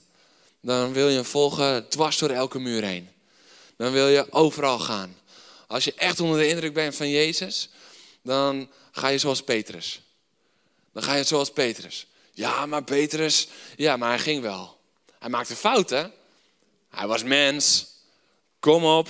dan 0.61 0.93
wil 0.93 1.09
je 1.09 1.15
hem 1.15 1.25
volgen 1.25 1.89
dwars 1.89 2.17
door 2.17 2.29
elke 2.29 2.59
muur 2.59 2.83
heen. 2.83 3.09
Dan 3.77 3.91
wil 3.91 4.07
je 4.07 4.31
overal 4.31 4.79
gaan. 4.79 5.15
Als 5.67 5.83
je 5.83 5.93
echt 5.93 6.19
onder 6.19 6.39
de 6.39 6.47
indruk 6.47 6.73
bent 6.73 6.95
van 6.95 7.09
Jezus, 7.09 7.69
dan 8.23 8.69
ga 8.97 9.07
je 9.07 9.17
zoals 9.17 9.43
Petrus. 9.43 10.01
Dan 10.93 11.03
ga 11.03 11.13
je 11.13 11.23
zoals 11.23 11.51
Petrus. 11.51 12.07
Ja, 12.31 12.65
maar 12.65 12.83
Petrus, 12.83 13.47
ja, 13.75 13.97
maar 13.97 14.09
hij 14.09 14.19
ging 14.19 14.41
wel. 14.41 14.79
Hij 15.19 15.29
maakte 15.29 15.55
fouten. 15.55 16.13
Hij 16.89 17.07
was 17.07 17.23
mens. 17.23 17.87
Kom 18.59 18.83
op. 18.85 19.09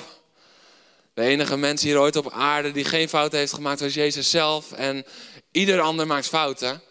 De 1.14 1.22
enige 1.22 1.58
mens 1.58 1.82
hier 1.82 2.00
ooit 2.00 2.16
op 2.16 2.32
aarde 2.32 2.72
die 2.72 2.86
geen 2.86 3.10
fouten 3.10 3.40
heeft 3.40 3.54
gemaakt 3.54 3.80
was 3.80 3.94
Jezus 3.94 4.30
zelf. 4.30 4.72
En 4.72 5.06
ieder 5.52 5.80
ander 5.80 6.08
maakt 6.08 6.28
fouten. 6.28 6.82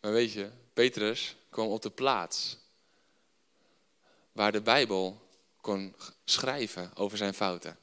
Maar 0.00 0.12
weet 0.12 0.32
je, 0.32 0.50
Petrus 0.72 1.36
kwam 1.50 1.66
op 1.66 1.82
de 1.82 1.90
plaats 1.90 2.56
waar 4.32 4.52
de 4.52 4.60
Bijbel 4.60 5.28
kon 5.60 5.96
schrijven 6.24 6.90
over 6.94 7.16
zijn 7.18 7.34
fouten. 7.34 7.78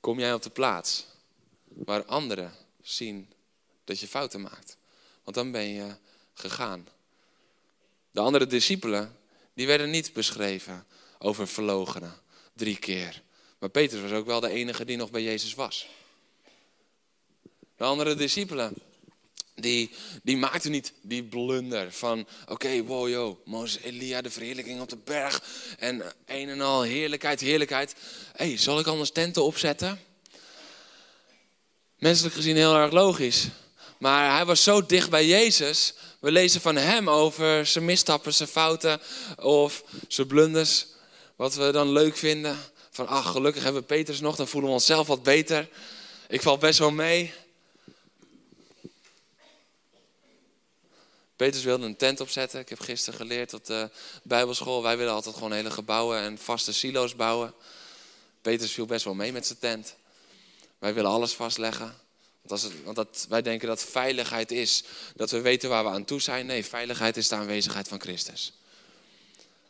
Kom 0.00 0.18
jij 0.18 0.34
op 0.34 0.42
de 0.42 0.50
plaats 0.50 1.06
waar 1.74 2.04
anderen 2.04 2.52
zien 2.82 3.32
dat 3.84 4.00
je 4.00 4.08
fouten 4.08 4.40
maakt? 4.40 4.76
Want 5.24 5.36
dan 5.36 5.50
ben 5.50 5.68
je 5.68 5.96
gegaan. 6.34 6.88
De 8.10 8.20
andere 8.20 8.46
discipelen, 8.46 9.16
die 9.54 9.66
werden 9.66 9.90
niet 9.90 10.12
beschreven 10.12 10.86
over 11.18 11.48
verlogenen, 11.48 12.14
drie 12.52 12.76
keer. 12.76 13.22
Maar 13.58 13.68
Petrus 13.68 14.00
was 14.00 14.10
ook 14.10 14.26
wel 14.26 14.40
de 14.40 14.50
enige 14.50 14.84
die 14.84 14.96
nog 14.96 15.10
bij 15.10 15.22
Jezus 15.22 15.54
was. 15.54 15.86
De 17.76 17.84
andere 17.84 18.14
discipelen, 18.14 18.74
die, 19.54 19.90
die 20.22 20.36
maakten 20.36 20.70
niet 20.70 20.92
die 21.02 21.24
blunder 21.24 21.92
van, 21.92 22.26
oké, 22.48 22.82
wow, 22.82 23.08
yo, 23.08 23.40
Mozes, 23.44 23.82
Elia, 23.82 24.22
de 24.22 24.30
verheerlijking 24.30 24.80
op 24.80 24.88
de 24.88 24.96
berg 24.96 25.42
en 25.78 26.02
een 26.26 26.48
en 26.48 26.60
al 26.60 26.82
heerlijkheid, 26.82 27.40
heerlijkheid. 27.40 27.94
Hé, 28.32 28.46
hey, 28.46 28.58
zal 28.58 28.78
ik 28.78 28.86
anders 28.86 29.10
tenten 29.10 29.44
opzetten? 29.44 30.00
Menselijk 31.98 32.34
gezien 32.34 32.56
heel 32.56 32.76
erg 32.76 32.92
logisch. 32.92 33.48
Maar 33.98 34.34
hij 34.34 34.44
was 34.44 34.62
zo 34.62 34.86
dicht 34.86 35.10
bij 35.10 35.26
Jezus. 35.26 35.94
We 36.20 36.30
lezen 36.30 36.60
van 36.60 36.76
hem 36.76 37.10
over 37.10 37.66
zijn 37.66 37.84
misstappen, 37.84 38.34
zijn 38.34 38.48
fouten 38.48 39.00
of 39.36 39.84
zijn 40.08 40.26
blunders. 40.26 40.86
Wat 41.36 41.54
we 41.54 41.72
dan 41.72 41.92
leuk 41.92 42.16
vinden. 42.16 42.58
Van 42.90 43.06
ach, 43.06 43.30
gelukkig 43.30 43.62
hebben 43.62 43.80
we 43.80 43.86
Petrus 43.86 44.20
nog, 44.20 44.36
dan 44.36 44.48
voelen 44.48 44.70
we 44.70 44.76
onszelf 44.76 45.06
wat 45.06 45.22
beter. 45.22 45.68
Ik 46.28 46.42
val 46.42 46.58
best 46.58 46.78
wel 46.78 46.90
mee. 46.90 47.32
Petrus 51.36 51.64
wilde 51.64 51.86
een 51.86 51.96
tent 51.96 52.20
opzetten. 52.20 52.60
Ik 52.60 52.68
heb 52.68 52.80
gisteren 52.80 53.18
geleerd 53.18 53.54
op 53.54 53.64
de 53.64 53.90
Bijbelschool. 54.22 54.82
Wij 54.82 54.96
willen 54.96 55.12
altijd 55.12 55.34
gewoon 55.34 55.52
hele 55.52 55.70
gebouwen 55.70 56.18
en 56.18 56.38
vaste 56.38 56.72
silo's 56.72 57.16
bouwen. 57.16 57.54
Petrus 58.42 58.72
viel 58.72 58.86
best 58.86 59.04
wel 59.04 59.14
mee 59.14 59.32
met 59.32 59.46
zijn 59.46 59.58
tent. 59.58 59.96
Wij 60.78 60.94
willen 60.94 61.10
alles 61.10 61.32
vastleggen. 61.32 61.94
Want, 62.42 62.70
want 62.84 62.96
dat, 62.96 63.26
wij 63.28 63.42
denken 63.42 63.68
dat 63.68 63.84
veiligheid 63.84 64.50
is 64.50 64.84
dat 65.16 65.30
we 65.30 65.40
weten 65.40 65.68
waar 65.68 65.84
we 65.84 65.90
aan 65.90 66.04
toe 66.04 66.20
zijn. 66.20 66.46
Nee, 66.46 66.64
veiligheid 66.64 67.16
is 67.16 67.28
de 67.28 67.34
aanwezigheid 67.34 67.88
van 67.88 68.00
Christus. 68.00 68.52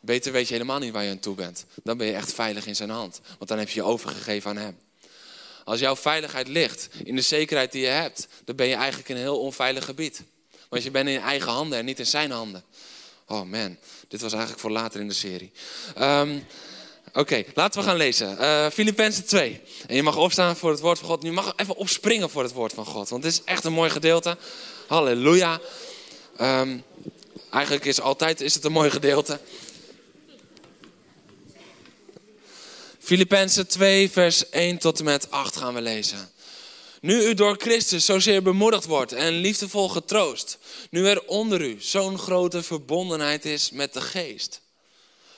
Beter 0.00 0.32
weet 0.32 0.48
je 0.48 0.52
helemaal 0.52 0.78
niet 0.78 0.92
waar 0.92 1.04
je 1.04 1.10
aan 1.10 1.18
toe 1.18 1.34
bent. 1.34 1.64
Dan 1.82 1.96
ben 1.96 2.06
je 2.06 2.12
echt 2.14 2.32
veilig 2.32 2.66
in 2.66 2.76
zijn 2.76 2.90
hand. 2.90 3.20
Want 3.38 3.48
dan 3.48 3.58
heb 3.58 3.68
je 3.68 3.80
je 3.80 3.86
overgegeven 3.86 4.50
aan 4.50 4.56
hem. 4.56 4.78
Als 5.64 5.80
jouw 5.80 5.96
veiligheid 5.96 6.48
ligt 6.48 6.88
in 7.04 7.16
de 7.16 7.22
zekerheid 7.22 7.72
die 7.72 7.80
je 7.82 7.88
hebt, 7.88 8.28
dan 8.44 8.56
ben 8.56 8.66
je 8.66 8.74
eigenlijk 8.74 9.08
in 9.08 9.16
een 9.16 9.22
heel 9.22 9.40
onveilig 9.40 9.84
gebied. 9.84 10.22
Want 10.68 10.82
je 10.82 10.90
bent 10.90 11.06
in 11.06 11.12
je 11.12 11.18
eigen 11.18 11.52
handen 11.52 11.78
en 11.78 11.84
niet 11.84 11.98
in 11.98 12.06
zijn 12.06 12.30
handen. 12.30 12.64
Oh 13.26 13.42
man, 13.42 13.76
dit 14.08 14.20
was 14.20 14.32
eigenlijk 14.32 14.60
voor 14.60 14.70
later 14.70 15.00
in 15.00 15.08
de 15.08 15.14
serie. 15.14 15.52
Um, 15.98 16.46
Oké, 17.16 17.44
laten 17.54 17.80
we 17.80 17.86
gaan 17.86 17.96
lezen. 17.96 18.36
Uh, 18.40 18.66
Filippenzen 18.70 19.24
2. 19.24 19.60
En 19.86 19.96
je 19.96 20.02
mag 20.02 20.16
opstaan 20.16 20.56
voor 20.56 20.70
het 20.70 20.80
woord 20.80 20.98
van 20.98 21.08
God. 21.08 21.22
Nu 21.22 21.32
mag 21.32 21.52
even 21.56 21.76
opspringen 21.76 22.30
voor 22.30 22.42
het 22.42 22.52
woord 22.52 22.72
van 22.72 22.86
God. 22.86 23.08
Want 23.08 23.22
dit 23.22 23.32
is 23.32 23.42
echt 23.44 23.64
een 23.64 23.72
mooi 23.72 23.90
gedeelte. 23.90 24.36
Halleluja. 24.86 25.60
Um, 26.40 26.84
eigenlijk 27.50 27.84
is 27.84 28.00
altijd 28.00 28.40
is 28.40 28.54
het 28.54 28.64
een 28.64 28.72
mooi 28.72 28.90
gedeelte. 28.90 29.40
Filippenzen 32.98 33.66
2, 33.66 34.10
vers 34.10 34.50
1 34.50 34.78
tot 34.78 34.98
en 34.98 35.04
met 35.04 35.30
8 35.30 35.56
gaan 35.56 35.74
we 35.74 35.80
lezen. 35.80 36.30
Nu 37.00 37.24
u 37.24 37.34
door 37.34 37.56
Christus 37.58 38.04
zozeer 38.04 38.42
bemoedigd 38.42 38.84
wordt 38.84 39.12
en 39.12 39.32
liefdevol 39.32 39.88
getroost. 39.88 40.58
Nu 40.90 41.06
er 41.06 41.22
onder 41.26 41.60
u 41.60 41.76
zo'n 41.78 42.18
grote 42.18 42.62
verbondenheid 42.62 43.44
is 43.44 43.70
met 43.70 43.92
de 43.92 44.00
geest 44.00 44.62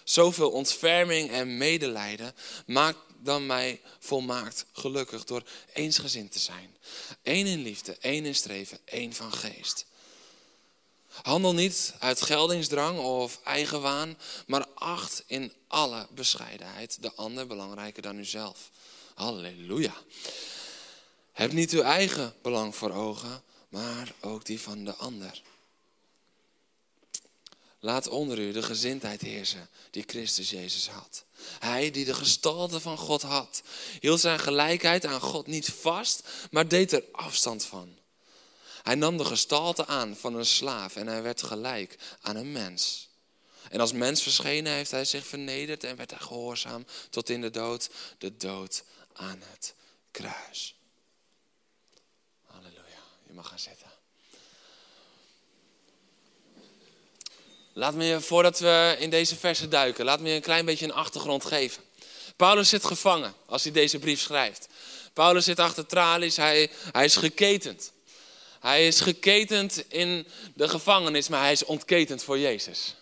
zoveel 0.08 0.50
ontferming 0.50 1.30
en 1.30 1.56
medelijden, 1.56 2.34
maakt 2.66 2.98
dan 3.18 3.46
mij 3.46 3.80
volmaakt 3.98 4.66
gelukkig 4.72 5.24
door 5.24 5.42
eensgezind 5.72 6.32
te 6.32 6.38
zijn. 6.38 6.76
Eén 7.22 7.46
in 7.46 7.62
liefde, 7.62 7.96
één 8.00 8.24
in 8.24 8.34
streven, 8.34 8.78
één 8.84 9.12
van 9.12 9.32
geest. 9.32 9.86
Handel 11.22 11.54
niet 11.54 11.94
uit 11.98 12.22
geldingsdrang 12.22 12.98
of 12.98 13.40
eigenwaan, 13.44 14.18
maar 14.46 14.66
acht 14.74 15.22
in 15.26 15.52
alle 15.68 16.06
bescheidenheid 16.10 17.02
de 17.02 17.12
ander 17.14 17.46
belangrijker 17.46 18.02
dan 18.02 18.18
uzelf. 18.18 18.70
Halleluja. 19.14 19.94
Heb 21.32 21.52
niet 21.52 21.72
uw 21.72 21.82
eigen 21.82 22.34
belang 22.42 22.76
voor 22.76 22.92
ogen, 22.92 23.42
maar 23.68 24.12
ook 24.20 24.44
die 24.44 24.60
van 24.60 24.84
de 24.84 24.94
ander. 24.94 25.42
Laat 27.86 28.08
onder 28.08 28.38
u 28.38 28.52
de 28.52 28.62
gezindheid 28.62 29.20
heersen 29.20 29.68
die 29.90 30.04
Christus 30.06 30.50
Jezus 30.50 30.88
had. 30.88 31.24
Hij 31.58 31.90
die 31.90 32.04
de 32.04 32.14
gestalte 32.14 32.80
van 32.80 32.98
God 32.98 33.22
had, 33.22 33.62
hield 34.00 34.20
zijn 34.20 34.38
gelijkheid 34.38 35.04
aan 35.04 35.20
God 35.20 35.46
niet 35.46 35.68
vast, 35.68 36.28
maar 36.50 36.68
deed 36.68 36.92
er 36.92 37.04
afstand 37.12 37.64
van. 37.64 37.98
Hij 38.82 38.94
nam 38.94 39.16
de 39.16 39.24
gestalte 39.24 39.86
aan 39.86 40.16
van 40.16 40.34
een 40.34 40.46
slaaf 40.46 40.96
en 40.96 41.06
hij 41.06 41.22
werd 41.22 41.42
gelijk 41.42 41.98
aan 42.20 42.36
een 42.36 42.52
mens. 42.52 43.08
En 43.70 43.80
als 43.80 43.92
mens 43.92 44.22
verschenen 44.22 44.72
heeft 44.72 44.90
hij 44.90 45.04
zich 45.04 45.26
vernederd 45.26 45.84
en 45.84 45.96
werd 45.96 46.10
hij 46.10 46.20
gehoorzaam 46.20 46.86
tot 47.10 47.28
in 47.28 47.40
de 47.40 47.50
dood, 47.50 47.90
de 48.18 48.36
dood 48.36 48.84
aan 49.12 49.42
het 49.44 49.74
kruis. 50.10 50.76
Halleluja, 52.44 53.02
je 53.26 53.32
mag 53.32 53.48
gaan 53.48 53.58
zitten. 53.58 53.94
Laat 57.78 57.94
me 57.94 58.04
je, 58.04 58.20
voordat 58.20 58.58
we 58.58 58.96
in 58.98 59.10
deze 59.10 59.36
versen 59.36 59.70
duiken, 59.70 60.04
laat 60.04 60.20
me 60.20 60.28
je 60.28 60.34
een 60.34 60.40
klein 60.40 60.64
beetje 60.64 60.84
een 60.84 60.92
achtergrond 60.92 61.44
geven. 61.44 61.82
Paulus 62.36 62.68
zit 62.68 62.84
gevangen 62.84 63.34
als 63.46 63.62
hij 63.62 63.72
deze 63.72 63.98
brief 63.98 64.20
schrijft. 64.20 64.68
Paulus 65.12 65.44
zit 65.44 65.58
achter 65.58 65.86
tralies, 65.86 66.36
hij, 66.36 66.70
hij 66.92 67.04
is 67.04 67.16
geketend. 67.16 67.92
Hij 68.60 68.86
is 68.86 69.00
geketend 69.00 69.84
in 69.88 70.26
de 70.54 70.68
gevangenis, 70.68 71.28
maar 71.28 71.40
hij 71.40 71.52
is 71.52 71.64
ontketend 71.64 72.22
voor 72.22 72.38
Jezus. 72.38 72.94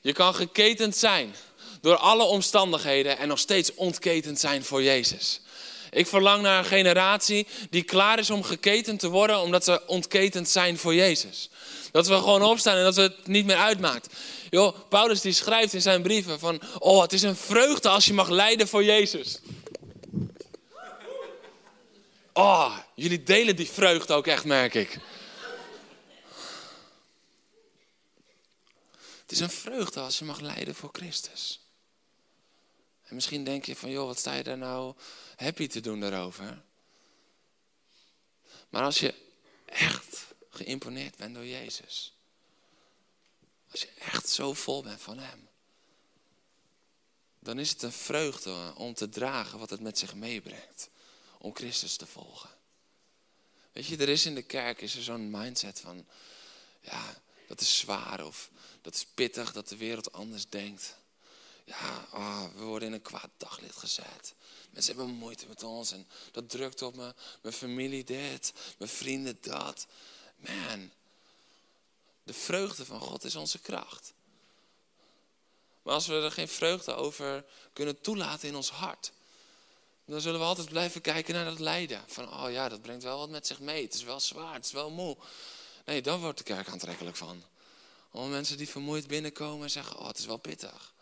Je 0.00 0.12
kan 0.12 0.34
geketend 0.34 0.96
zijn 0.96 1.34
door 1.80 1.96
alle 1.96 2.24
omstandigheden 2.24 3.18
en 3.18 3.28
nog 3.28 3.38
steeds 3.38 3.74
ontketend 3.74 4.40
zijn 4.40 4.64
voor 4.64 4.82
Jezus. 4.82 5.40
Ik 5.94 6.06
verlang 6.06 6.42
naar 6.42 6.58
een 6.58 6.64
generatie 6.64 7.46
die 7.70 7.82
klaar 7.82 8.18
is 8.18 8.30
om 8.30 8.42
geketend 8.42 9.00
te 9.00 9.08
worden, 9.08 9.40
omdat 9.40 9.64
ze 9.64 9.86
ontketend 9.86 10.48
zijn 10.48 10.78
voor 10.78 10.94
Jezus. 10.94 11.50
Dat 11.90 12.06
we 12.06 12.14
gewoon 12.14 12.42
opstaan 12.42 12.76
en 12.76 12.84
dat 12.84 12.96
het 12.96 13.26
niet 13.26 13.46
meer 13.46 13.56
uitmaakt. 13.56 14.14
Yo, 14.50 14.70
Paulus 14.88 15.20
die 15.20 15.32
schrijft 15.32 15.72
in 15.72 15.82
zijn 15.82 16.02
brieven 16.02 16.38
van, 16.38 16.60
oh 16.78 17.02
het 17.02 17.12
is 17.12 17.22
een 17.22 17.36
vreugde 17.36 17.88
als 17.88 18.06
je 18.06 18.12
mag 18.12 18.28
lijden 18.28 18.68
voor 18.68 18.84
Jezus. 18.84 19.40
Oh, 22.32 22.78
jullie 22.94 23.22
delen 23.22 23.56
die 23.56 23.70
vreugde 23.70 24.14
ook 24.14 24.26
echt, 24.26 24.44
merk 24.44 24.74
ik. 24.74 24.98
Het 29.20 29.32
is 29.32 29.40
een 29.40 29.50
vreugde 29.50 30.00
als 30.00 30.18
je 30.18 30.24
mag 30.24 30.40
lijden 30.40 30.74
voor 30.74 30.90
Christus. 30.92 31.60
En 33.04 33.14
misschien 33.14 33.44
denk 33.44 33.64
je 33.64 33.76
van, 33.76 33.90
joh, 33.90 34.06
wat 34.06 34.18
sta 34.18 34.34
je 34.34 34.42
daar 34.42 34.58
nou 34.58 34.94
happy 35.36 35.66
te 35.66 35.80
doen 35.80 36.00
daarover? 36.00 36.62
Maar 38.68 38.82
als 38.82 38.98
je 38.98 39.14
echt 39.64 40.34
geïmponeerd 40.50 41.16
bent 41.16 41.34
door 41.34 41.46
Jezus. 41.46 42.12
Als 43.70 43.80
je 43.80 43.88
echt 43.98 44.28
zo 44.28 44.52
vol 44.52 44.82
bent 44.82 45.00
van 45.00 45.18
Hem. 45.18 45.48
Dan 47.38 47.58
is 47.58 47.70
het 47.70 47.82
een 47.82 47.92
vreugde 47.92 48.72
om 48.76 48.94
te 48.94 49.08
dragen 49.08 49.58
wat 49.58 49.70
het 49.70 49.80
met 49.80 49.98
zich 49.98 50.14
meebrengt. 50.14 50.88
Om 51.38 51.54
Christus 51.54 51.96
te 51.96 52.06
volgen. 52.06 52.50
Weet 53.72 53.86
je, 53.86 53.96
er 53.96 54.08
is 54.08 54.26
in 54.26 54.34
de 54.34 54.42
kerk 54.42 54.80
is 54.80 54.96
er 54.96 55.02
zo'n 55.02 55.30
mindset 55.30 55.80
van, 55.80 56.06
ja, 56.80 57.22
dat 57.46 57.60
is 57.60 57.78
zwaar 57.78 58.26
of 58.26 58.50
dat 58.82 58.94
is 58.94 59.06
pittig 59.06 59.52
dat 59.52 59.68
de 59.68 59.76
wereld 59.76 60.12
anders 60.12 60.48
denkt. 60.48 60.96
Ja, 61.64 62.08
oh, 62.12 62.44
we 62.54 62.62
worden 62.62 62.88
in 62.88 62.94
een 62.94 63.02
kwaad 63.02 63.30
daglicht 63.36 63.76
gezet. 63.76 64.34
Mensen 64.70 64.96
hebben 64.96 65.14
moeite 65.14 65.46
met 65.48 65.62
ons 65.62 65.92
en 65.92 66.08
dat 66.32 66.50
drukt 66.50 66.82
op 66.82 66.96
me. 66.96 67.14
Mijn 67.42 67.54
familie 67.54 68.04
dit, 68.04 68.52
mijn 68.78 68.90
vrienden 68.90 69.38
dat. 69.40 69.86
Man, 70.36 70.90
de 72.22 72.32
vreugde 72.32 72.84
van 72.84 73.00
God 73.00 73.24
is 73.24 73.36
onze 73.36 73.58
kracht. 73.58 74.12
Maar 75.82 75.94
als 75.94 76.06
we 76.06 76.14
er 76.14 76.30
geen 76.30 76.48
vreugde 76.48 76.94
over 76.94 77.44
kunnen 77.72 78.00
toelaten 78.00 78.48
in 78.48 78.56
ons 78.56 78.70
hart, 78.70 79.12
dan 80.04 80.20
zullen 80.20 80.40
we 80.40 80.46
altijd 80.46 80.68
blijven 80.68 81.00
kijken 81.00 81.34
naar 81.34 81.44
dat 81.44 81.58
lijden. 81.58 82.04
Van, 82.06 82.32
oh 82.32 82.50
ja, 82.50 82.68
dat 82.68 82.82
brengt 82.82 83.02
wel 83.02 83.18
wat 83.18 83.28
met 83.28 83.46
zich 83.46 83.60
mee. 83.60 83.82
Het 83.82 83.94
is 83.94 84.02
wel 84.02 84.20
zwaar, 84.20 84.54
het 84.54 84.64
is 84.64 84.72
wel 84.72 84.90
moe. 84.90 85.16
Nee, 85.84 86.02
dan 86.02 86.20
wordt 86.20 86.38
de 86.38 86.44
kerk 86.44 86.68
aantrekkelijk 86.68 87.16
van. 87.16 87.42
Allemaal 88.10 88.32
mensen 88.32 88.56
die 88.56 88.68
vermoeid 88.68 89.06
binnenkomen 89.06 89.62
en 89.62 89.70
zeggen, 89.70 89.98
oh, 89.98 90.06
het 90.06 90.18
is 90.18 90.26
wel 90.26 90.36
pittig. 90.36 90.93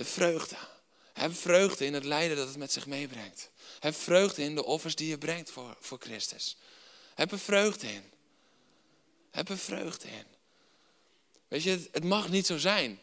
De 0.00 0.06
vreugde. 0.06 0.56
Heb 1.12 1.34
vreugde 1.34 1.84
in 1.84 1.94
het 1.94 2.04
lijden 2.04 2.36
dat 2.36 2.48
het 2.48 2.56
met 2.56 2.72
zich 2.72 2.86
meebrengt. 2.86 3.50
Heb 3.78 3.94
vreugde 3.94 4.42
in 4.42 4.54
de 4.54 4.64
offers 4.64 4.94
die 4.94 5.08
je 5.08 5.18
brengt 5.18 5.50
voor, 5.50 5.76
voor 5.80 5.98
Christus. 6.00 6.56
Heb 7.14 7.32
er 7.32 7.38
vreugde 7.38 7.86
in. 7.86 8.12
Heb 9.30 9.48
er 9.48 9.58
vreugde 9.58 10.08
in. 10.08 10.26
Weet 11.48 11.62
je, 11.62 11.88
het 11.92 12.04
mag 12.04 12.28
niet 12.28 12.46
zo 12.46 12.58
zijn 12.58 13.00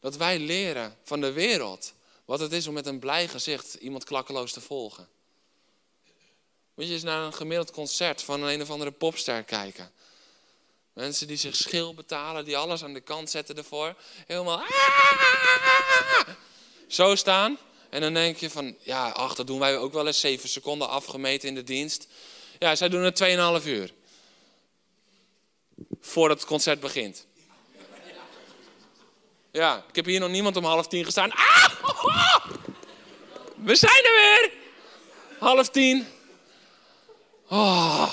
dat 0.00 0.16
wij 0.16 0.38
leren 0.38 0.96
van 1.02 1.20
de 1.20 1.32
wereld 1.32 1.94
wat 2.24 2.40
het 2.40 2.52
is 2.52 2.66
om 2.66 2.74
met 2.74 2.86
een 2.86 2.98
blij 2.98 3.28
gezicht 3.28 3.74
iemand 3.74 4.04
klakkeloos 4.04 4.52
te 4.52 4.60
volgen. 4.60 5.08
Moet 6.74 6.86
je 6.86 6.92
eens 6.92 7.02
naar 7.02 7.26
een 7.26 7.34
gemiddeld 7.34 7.70
concert 7.70 8.22
van 8.22 8.42
een, 8.42 8.52
een 8.52 8.62
of 8.62 8.70
andere 8.70 8.92
popster 8.92 9.44
kijken. 9.44 9.92
Mensen 10.96 11.26
die 11.26 11.36
zich 11.36 11.56
schil 11.56 11.94
betalen, 11.94 12.44
die 12.44 12.56
alles 12.56 12.84
aan 12.84 12.92
de 12.92 13.00
kant 13.00 13.30
zetten 13.30 13.56
ervoor. 13.56 13.94
Helemaal 14.26 14.62
zo 16.88 17.14
staan. 17.14 17.58
En 17.90 18.00
dan 18.00 18.14
denk 18.14 18.36
je 18.36 18.50
van, 18.50 18.76
ja, 18.80 19.08
ach, 19.08 19.34
dat 19.34 19.46
doen 19.46 19.58
wij 19.58 19.78
ook 19.78 19.92
wel 19.92 20.06
eens. 20.06 20.20
Zeven 20.20 20.48
seconden 20.48 20.88
afgemeten 20.88 21.48
in 21.48 21.54
de 21.54 21.62
dienst. 21.62 22.06
Ja, 22.58 22.74
zij 22.74 22.88
doen 22.88 23.02
het 23.02 23.60
2,5 23.62 23.66
uur. 23.66 23.92
Voordat 26.00 26.36
het 26.36 26.46
concert 26.46 26.80
begint. 26.80 27.26
Ja, 29.52 29.84
ik 29.88 29.96
heb 29.96 30.04
hier 30.04 30.20
nog 30.20 30.30
niemand 30.30 30.56
om 30.56 30.64
half 30.64 30.86
tien 30.86 31.04
gestaan. 31.04 31.32
Ah! 31.32 32.46
We 33.56 33.74
zijn 33.74 34.04
er 34.04 34.12
weer! 34.14 34.52
Half 35.38 35.68
tien. 35.68 36.06
Oh, 37.48 38.12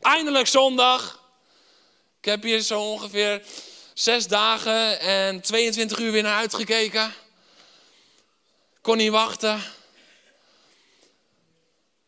eindelijk 0.00 0.46
zondag. 0.46 1.15
Ik 2.26 2.32
heb 2.32 2.42
hier 2.42 2.60
zo 2.60 2.80
ongeveer 2.80 3.42
zes 3.94 4.26
dagen 4.26 5.00
en 5.00 5.40
22 5.40 5.98
uur 5.98 6.12
weer 6.12 6.22
naar 6.22 6.38
uitgekeken. 6.38 7.14
Kon 8.80 8.96
niet 8.96 9.10
wachten. 9.10 9.62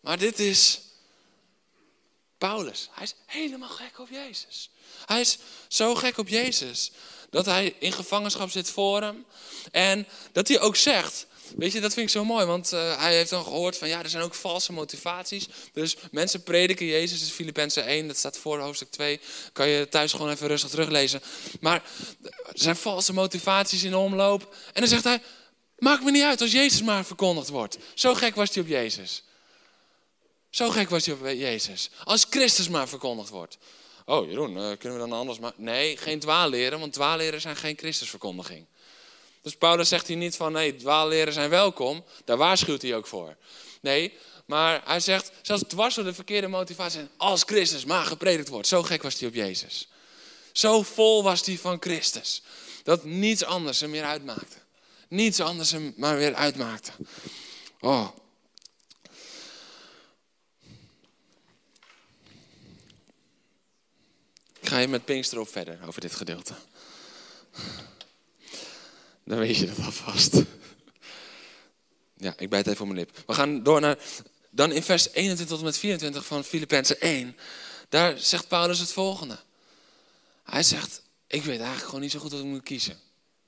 Maar 0.00 0.18
dit 0.18 0.38
is 0.38 0.80
Paulus. 2.38 2.88
Hij 2.92 3.04
is 3.04 3.14
helemaal 3.26 3.68
gek 3.68 3.98
op 3.98 4.08
Jezus. 4.10 4.70
Hij 5.06 5.20
is 5.20 5.38
zo 5.68 5.94
gek 5.94 6.18
op 6.18 6.28
Jezus 6.28 6.90
dat 7.30 7.46
hij 7.46 7.74
in 7.78 7.92
gevangenschap 7.92 8.50
zit 8.50 8.70
voor 8.70 9.02
hem. 9.02 9.26
En 9.70 10.08
dat 10.32 10.48
hij 10.48 10.60
ook 10.60 10.76
zegt, 10.76 11.26
weet 11.56 11.72
je, 11.72 11.80
dat 11.80 11.92
vind 11.92 12.06
ik 12.06 12.12
zo 12.12 12.24
mooi, 12.24 12.44
want 12.44 12.72
uh, 12.72 13.00
hij 13.00 13.16
heeft 13.16 13.30
dan 13.30 13.44
gehoord 13.44 13.78
van 13.78 13.88
ja, 13.88 14.02
er 14.02 14.08
zijn 14.08 14.22
ook 14.22 14.34
valse 14.34 14.72
motivaties. 14.72 15.48
Dus 15.72 15.96
mensen 16.10 16.42
prediken 16.42 16.86
Jezus, 16.86 17.22
is 17.22 17.30
Filippenzen 17.30 17.84
1, 17.84 18.06
dat 18.06 18.16
staat 18.16 18.38
voor 18.38 18.58
hoofdstuk 18.58 18.90
2. 18.90 19.20
Kan 19.52 19.68
je 19.68 19.88
thuis 19.88 20.12
gewoon 20.12 20.30
even 20.30 20.46
rustig 20.46 20.70
teruglezen. 20.70 21.20
Maar 21.60 21.82
er 22.22 22.32
zijn 22.54 22.76
valse 22.76 23.12
motivaties 23.12 23.82
in 23.82 23.90
de 23.90 23.96
omloop. 23.96 24.54
En 24.72 24.80
dan 24.80 24.88
zegt 24.90 25.04
hij, 25.04 25.22
maakt 25.78 26.04
me 26.04 26.10
niet 26.10 26.22
uit 26.22 26.40
als 26.40 26.52
Jezus 26.52 26.82
maar 26.82 27.04
verkondigd 27.04 27.48
wordt. 27.48 27.78
Zo 27.94 28.14
gek 28.14 28.34
was 28.34 28.54
hij 28.54 28.62
op 28.62 28.68
Jezus. 28.68 29.22
Zo 30.50 30.70
gek 30.70 30.88
was 30.88 31.06
hij 31.06 31.14
op 31.14 31.26
Jezus. 31.26 31.90
Als 32.04 32.26
Christus 32.30 32.68
maar 32.68 32.88
verkondigd 32.88 33.28
wordt. 33.28 33.58
Oh, 34.04 34.28
Jeroen, 34.28 34.56
uh, 34.56 34.70
kunnen 34.78 34.98
we 34.98 35.08
dan 35.08 35.18
anders 35.18 35.38
maar... 35.38 35.52
Nee, 35.56 35.96
geen 35.96 36.18
dwaalleren, 36.18 36.80
want 36.80 36.92
dwaalleren 36.92 37.40
zijn 37.40 37.56
geen 37.56 37.78
Christusverkondiging. 37.78 38.66
Dus 39.48 39.56
Paulus 39.56 39.88
zegt 39.88 40.06
hier 40.06 40.16
niet 40.16 40.36
van, 40.36 40.52
nee, 40.52 40.76
dwaalleren 40.76 41.32
zijn 41.32 41.50
welkom. 41.50 42.04
Daar 42.24 42.36
waarschuwt 42.36 42.82
hij 42.82 42.94
ook 42.94 43.06
voor. 43.06 43.36
Nee, 43.80 44.12
maar 44.46 44.82
hij 44.84 45.00
zegt, 45.00 45.30
zelfs 45.42 45.62
dwars 45.68 45.94
door 45.94 46.04
de 46.04 46.14
verkeerde 46.14 46.48
motivatie, 46.48 47.00
als 47.16 47.42
Christus 47.42 47.84
maar 47.84 48.04
gepredikt 48.04 48.48
wordt. 48.48 48.66
Zo 48.68 48.82
gek 48.82 49.02
was 49.02 49.18
hij 49.18 49.28
op 49.28 49.34
Jezus. 49.34 49.88
Zo 50.52 50.82
vol 50.82 51.22
was 51.22 51.46
hij 51.46 51.58
van 51.58 51.76
Christus. 51.80 52.42
Dat 52.82 53.04
niets 53.04 53.44
anders 53.44 53.80
hem 53.80 53.90
meer 53.90 54.04
uitmaakte. 54.04 54.56
Niets 55.08 55.40
anders 55.40 55.70
hem 55.70 55.94
maar 55.96 56.16
weer 56.16 56.34
uitmaakte. 56.34 56.90
Oh, 57.80 58.08
Ik 64.60 64.68
ga 64.68 64.78
je 64.78 64.88
met 64.88 65.04
Pinkster 65.04 65.40
op 65.40 65.48
verder 65.48 65.78
over 65.86 66.00
dit 66.00 66.14
gedeelte. 66.14 66.54
Dan 69.28 69.38
weet 69.38 69.56
je 69.56 69.66
dat 69.66 69.84
alvast. 69.84 70.32
Ja, 72.20 72.34
ik 72.36 72.50
bijt 72.50 72.66
even 72.66 72.80
op 72.80 72.86
mijn 72.86 72.98
lip. 72.98 73.22
We 73.26 73.34
gaan 73.34 73.62
door 73.62 73.80
naar, 73.80 73.98
dan 74.50 74.72
in 74.72 74.82
vers 74.82 75.12
21 75.12 75.46
tot 75.46 75.58
en 75.58 75.64
met 75.64 75.78
24 75.78 76.26
van 76.26 76.44
Filippenzen 76.44 77.00
1. 77.00 77.36
Daar 77.88 78.18
zegt 78.18 78.48
Paulus 78.48 78.78
het 78.78 78.92
volgende. 78.92 79.38
Hij 80.44 80.62
zegt, 80.62 81.02
ik 81.26 81.42
weet 81.42 81.58
eigenlijk 81.58 81.84
gewoon 81.84 82.00
niet 82.00 82.10
zo 82.10 82.18
goed 82.18 82.30
wat 82.30 82.40
ik 82.40 82.46
moet 82.46 82.62
kiezen. 82.62 82.98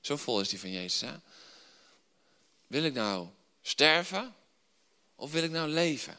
Zo 0.01 0.17
vol 0.17 0.41
is 0.41 0.49
die 0.49 0.59
van 0.59 0.71
Jezus. 0.71 1.01
Hè? 1.01 1.15
Wil 2.67 2.83
ik 2.83 2.93
nou 2.93 3.27
sterven 3.61 4.35
of 5.15 5.31
wil 5.31 5.43
ik 5.43 5.51
nou 5.51 5.69
leven? 5.69 6.17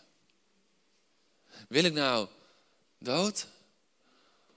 Wil 1.68 1.84
ik 1.84 1.92
nou 1.92 2.28
dood 2.98 3.46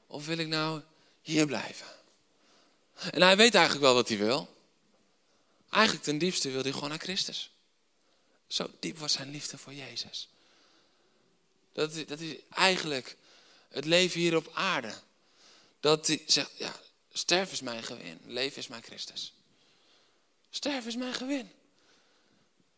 of 0.07 0.25
wil 0.25 0.37
ik 0.37 0.47
nou 0.47 0.81
hier 1.21 1.45
blijven? 1.45 1.87
En 3.11 3.21
hij 3.21 3.37
weet 3.37 3.55
eigenlijk 3.55 3.85
wel 3.85 3.93
wat 3.93 4.07
hij 4.07 4.17
wil. 4.17 4.54
Eigenlijk 5.75 6.05
ten 6.05 6.17
diepste 6.17 6.49
wil 6.49 6.61
hij 6.61 6.71
gewoon 6.71 6.89
naar 6.89 6.99
Christus. 6.99 7.51
Zo 8.47 8.69
diep 8.79 8.97
was 8.97 9.13
zijn 9.13 9.31
liefde 9.31 9.57
voor 9.57 9.73
Jezus. 9.73 10.29
Dat, 11.73 12.07
dat 12.07 12.19
is 12.19 12.35
eigenlijk 12.49 13.17
het 13.69 13.85
leven 13.85 14.19
hier 14.19 14.35
op 14.35 14.51
aarde. 14.53 14.93
Dat 15.79 16.07
hij 16.07 16.23
zegt, 16.25 16.51
ja, 16.57 16.75
sterven 17.13 17.53
is 17.53 17.61
mijn 17.61 17.83
gewin, 17.83 18.19
leven 18.25 18.57
is 18.57 18.67
mijn 18.67 18.83
Christus. 18.83 19.33
Sterven 20.49 20.87
is 20.87 20.95
mijn 20.95 21.13
gewin. 21.13 21.51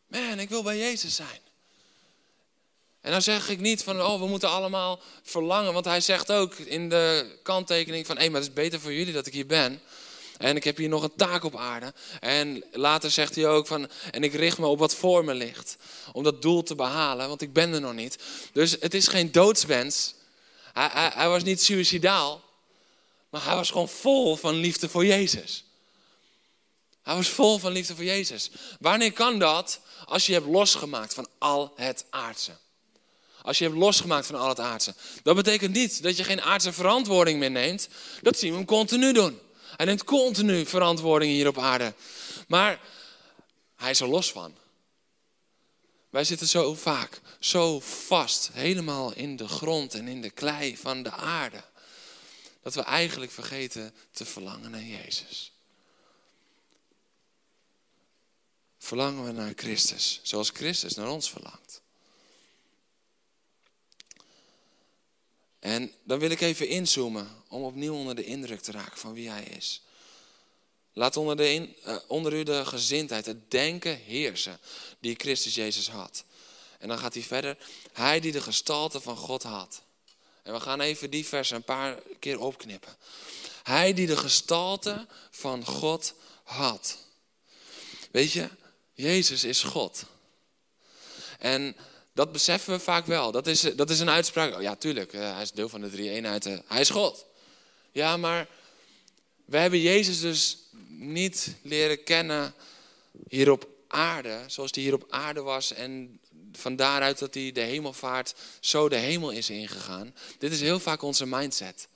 Man, 0.08 0.40
ik 0.40 0.50
wil 0.50 0.64
bij 0.64 0.78
Jezus 0.78 1.16
zijn. 1.16 1.42
En 3.02 3.12
dan 3.12 3.22
zeg 3.22 3.50
ik 3.50 3.60
niet 3.60 3.84
van, 3.84 4.02
oh, 4.02 4.20
we 4.20 4.28
moeten 4.28 4.50
allemaal 4.50 5.02
verlangen. 5.24 5.74
Want 5.74 5.86
hij 5.86 6.02
zegt 6.02 6.32
ook 6.32 6.56
in 6.56 6.90
de 6.90 7.38
kanttekening 7.44 8.06
van, 8.06 8.18
hé, 8.18 8.30
maar 8.30 8.42
het 8.42 8.50
is 8.50 8.56
beter 8.56 8.80
voor 8.80 8.94
jullie 8.94 9.14
dat 9.14 9.28
ik 9.28 9.34
hier 9.34 9.46
ben. 9.46 9.82
En 10.38 10.56
ik 10.56 10.64
heb 10.64 10.78
hier 10.78 10.90
nog 10.90 11.04
een 11.04 11.16
taak 11.16 11.44
op 11.44 11.56
aarde. 11.56 11.94
En 12.20 12.64
later 12.72 13.12
zegt 13.12 13.36
hij 13.36 13.48
ook 13.48 13.68
van, 13.68 13.90
en 14.12 14.24
ik 14.24 14.34
richt 14.34 14.58
me 14.58 14.66
op 14.66 14.80
wat 14.80 14.96
voor 14.96 15.26
me 15.26 15.34
ligt. 15.34 15.78
Om 16.12 16.24
dat 16.24 16.42
doel 16.42 16.64
te 16.64 16.76
behalen, 16.76 17.28
want 17.28 17.42
ik 17.42 17.54
ben 17.54 17.74
er 17.74 17.82
nog 17.82 17.94
niet. 17.94 18.18
Dus 18.54 18.76
het 18.80 18.94
is 18.94 19.08
geen 19.08 19.32
doodswens. 19.32 20.14
Hij, 20.74 20.90
hij, 20.92 21.12
hij 21.14 21.30
was 21.30 21.44
niet 21.44 21.64
suicidaal. 21.64 22.46
Maar 23.30 23.46
hij 23.46 23.56
was 23.56 23.70
gewoon 23.70 23.90
vol 23.90 24.36
van 24.36 24.56
liefde 24.56 24.90
voor 24.90 25.06
Jezus. 25.06 25.64
Hij 27.04 27.16
was 27.16 27.28
vol 27.28 27.58
van 27.58 27.72
liefde 27.72 27.96
voor 27.96 28.04
Jezus. 28.04 28.50
Wanneer 28.80 29.12
kan 29.12 29.40
dat? 29.40 29.80
Als 30.06 30.26
je 30.26 30.34
hebt 30.34 30.46
losgemaakt 30.46 31.14
van 31.14 31.28
al 31.38 31.74
het 31.76 32.06
aardse. 32.10 32.52
Als 33.42 33.58
je 33.58 33.64
hebt 33.64 33.78
losgemaakt 33.78 34.26
van 34.26 34.36
al 34.36 34.50
het 34.50 34.60
aardse. 34.60 34.96
Dat 35.24 35.36
betekent 35.36 35.74
niet 35.74 36.04
dat 36.04 36.18
je 36.18 36.24
geen 36.24 36.42
aardse 36.42 36.74
verantwoording 36.74 37.40
meer 37.40 37.52
neemt. 37.52 37.88
Dat 38.22 38.40
zien 38.40 38.52
we 38.52 38.58
hem 38.58 38.66
continu 38.66 39.14
doen. 39.14 39.40
Hij 39.78 39.86
neemt 39.86 40.04
continu 40.04 40.66
verantwoording 40.66 41.32
hier 41.32 41.48
op 41.48 41.58
aarde. 41.58 41.94
Maar 42.48 42.80
hij 43.76 43.92
is 43.92 44.00
er 44.00 44.08
los 44.08 44.32
van. 44.32 44.56
Wij 46.10 46.24
zitten 46.24 46.48
zo 46.48 46.74
vaak, 46.74 47.22
zo 47.40 47.80
vast, 47.80 48.50
helemaal 48.54 49.14
in 49.14 49.36
de 49.36 49.48
grond 49.48 49.94
en 49.94 50.08
in 50.08 50.22
de 50.22 50.30
klei 50.30 50.78
van 50.78 51.04
de 51.04 51.12
aarde. 51.12 51.64
Dat 52.62 52.76
we 52.76 52.82
eigenlijk 52.82 53.32
vergeten 53.32 53.94
te 54.12 54.26
verlangen 54.26 54.72
naar 54.72 54.84
Jezus. 54.84 55.52
Verlangen 58.78 59.26
we 59.26 59.32
naar 59.32 59.54
Christus, 59.56 60.20
zoals 60.24 60.50
Christus 60.50 60.94
naar 60.94 61.10
ons 61.10 61.30
verlangt. 61.30 61.82
En 65.68 65.92
dan 66.04 66.20
wil 66.20 66.30
ik 66.30 66.42
even 66.42 66.68
inzoomen 66.68 67.44
om 67.48 67.64
opnieuw 67.64 67.94
onder 67.94 68.16
de 68.16 68.24
indruk 68.24 68.62
te 68.62 68.72
raken 68.72 68.98
van 68.98 69.14
wie 69.14 69.30
Hij 69.30 69.44
is. 69.44 69.82
Laat 70.94 71.18
onder, 71.18 71.36
de 71.36 71.54
in, 71.54 71.76
uh, 71.86 71.98
onder 72.08 72.34
u 72.34 72.44
de 72.44 72.66
gezindheid, 72.66 73.26
het 73.26 73.52
denken 73.52 73.98
heersen 73.98 74.60
die 75.00 75.16
Christus 75.16 75.56
Jezus 75.56 75.90
had. 75.90 76.24
En 76.80 76.88
dan 76.88 76.98
gaat 76.98 77.14
hij 77.14 77.24
verder. 77.24 77.58
Hij 77.94 78.20
die 78.20 78.32
de 78.32 78.42
gestalte 78.42 79.02
van 79.02 79.18
God 79.18 79.44
had. 79.44 79.82
En 80.44 80.54
we 80.54 80.60
gaan 80.60 80.82
even 80.82 81.10
die 81.10 81.26
vers 81.26 81.52
een 81.52 81.64
paar 81.64 82.02
keer 82.20 82.40
opknippen. 82.40 82.96
Hij 83.64 83.94
die 83.94 84.08
de 84.08 84.18
gestalte 84.18 85.08
van 85.32 85.66
God 85.66 86.14
had. 86.44 86.98
Weet 88.12 88.32
je, 88.32 88.50
Jezus 88.94 89.44
is 89.44 89.64
God. 89.64 90.04
En 91.40 91.76
dat 92.18 92.32
beseffen 92.32 92.74
we 92.74 92.80
vaak 92.80 93.06
wel. 93.06 93.32
Dat 93.32 93.48
is, 93.48 93.62
dat 93.62 93.90
is 93.90 94.00
een 94.00 94.10
uitspraak. 94.10 94.56
Oh, 94.56 94.62
ja, 94.62 94.76
tuurlijk, 94.76 95.14
eh, 95.14 95.34
hij 95.34 95.42
is 95.42 95.52
deel 95.52 95.70
van 95.70 95.82
de 95.82 95.90
drie 95.90 96.10
eenheid. 96.10 96.44
Hij 96.44 96.82
is 96.82 96.90
God. 96.90 97.26
Ja, 97.92 98.18
maar 98.18 98.48
we 99.46 99.58
hebben 99.58 99.80
Jezus 99.80 100.22
dus 100.22 100.58
niet 100.88 101.56
leren 101.62 102.04
kennen 102.04 102.54
hier 103.28 103.52
op 103.52 103.68
aarde, 103.88 104.44
zoals 104.48 104.72
hij 104.74 104.84
hier 104.84 104.94
op 104.94 105.06
aarde 105.10 105.42
was 105.42 105.74
en 105.74 106.20
van 106.52 106.76
daaruit 106.76 107.20
dat 107.20 107.34
hij 107.34 107.52
de 107.52 107.62
hemelvaart 107.62 108.36
zo 108.60 108.90
de 108.90 108.96
hemel 108.96 109.30
is 109.30 109.50
ingegaan. 109.50 110.16
Dit 110.38 110.52
is 110.52 110.62
heel 110.62 110.80
vaak 110.80 111.02
onze 111.02 111.26
mindset. 111.26 111.88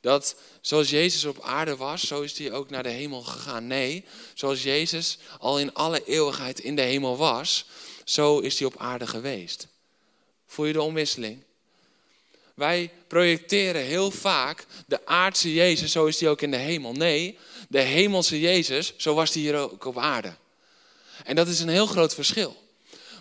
Dat 0.00 0.36
zoals 0.60 0.90
Jezus 0.90 1.24
op 1.24 1.42
aarde 1.42 1.76
was, 1.76 2.06
zo 2.06 2.20
is 2.20 2.38
hij 2.38 2.52
ook 2.52 2.70
naar 2.70 2.82
de 2.82 2.88
hemel 2.88 3.22
gegaan. 3.22 3.66
Nee, 3.66 4.04
zoals 4.34 4.62
Jezus 4.62 5.18
al 5.38 5.58
in 5.58 5.74
alle 5.74 6.04
eeuwigheid 6.04 6.60
in 6.60 6.76
de 6.76 6.82
hemel 6.82 7.16
was, 7.16 7.66
zo 8.04 8.38
is 8.38 8.58
hij 8.58 8.68
op 8.68 8.74
aarde 8.78 9.06
geweest. 9.06 9.66
Voel 10.46 10.66
je 10.66 10.72
de 10.72 10.82
omwisseling? 10.82 11.42
Wij 12.54 12.90
projecteren 13.06 13.82
heel 13.82 14.10
vaak 14.10 14.66
de 14.86 15.06
aardse 15.06 15.54
Jezus, 15.54 15.92
zo 15.92 16.06
is 16.06 16.20
hij 16.20 16.28
ook 16.28 16.42
in 16.42 16.50
de 16.50 16.56
hemel. 16.56 16.92
Nee, 16.92 17.38
de 17.68 17.80
hemelse 17.80 18.40
Jezus, 18.40 18.94
zo 18.96 19.14
was 19.14 19.32
hij 19.32 19.42
hier 19.42 19.56
ook 19.56 19.84
op 19.84 19.98
aarde. 19.98 20.34
En 21.24 21.36
dat 21.36 21.48
is 21.48 21.60
een 21.60 21.68
heel 21.68 21.86
groot 21.86 22.14
verschil. 22.14 22.62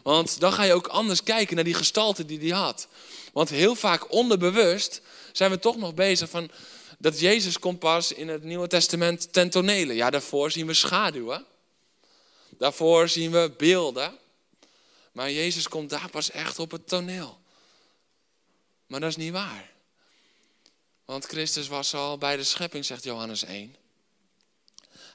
Want 0.04 0.40
dan 0.40 0.54
ga 0.54 0.64
je 0.64 0.74
ook 0.74 0.88
anders 0.88 1.24
kijken 1.24 1.56
naar 1.56 1.64
die 1.64 1.74
gestalte 1.74 2.26
die 2.26 2.40
hij 2.40 2.60
had. 2.60 2.88
Want 3.34 3.50
heel 3.50 3.76
vaak 3.76 4.12
onderbewust 4.12 5.02
zijn 5.32 5.52
we 5.52 5.60
toch 5.60 5.78
nog 5.78 5.94
bezig 5.94 6.30
van 6.30 6.52
dat 6.98 7.20
Jezus 7.20 7.60
komt 7.60 7.80
pas 7.80 8.12
in 8.12 8.28
het 8.28 8.44
Nieuwe 8.44 8.68
Testament 8.68 9.34
ten 9.34 9.50
tonele. 9.50 9.94
Ja, 9.94 10.10
daarvoor 10.10 10.52
zien 10.52 10.68
we 10.68 10.74
schaduwen. 10.74 11.46
Daarvoor 12.50 13.10
zien 13.10 13.32
we 13.32 13.52
beelden. 13.58 14.18
Maar 15.14 15.32
Jezus 15.32 15.68
komt 15.68 15.90
daar 15.90 16.10
pas 16.10 16.32
echt 16.32 16.60
op 16.60 16.72
het 16.72 16.88
toneel. 16.88 17.42
Maar 18.88 19.00
dat 19.00 19.10
is 19.10 19.16
niet 19.16 19.32
waar. 19.32 19.72
Want 21.06 21.26
Christus 21.26 21.68
was 21.68 21.94
al 21.94 22.18
bij 22.18 22.38
de 22.38 22.44
schepping, 22.44 22.86
zegt 22.86 23.04
Johannes 23.04 23.44
1. 23.44 23.76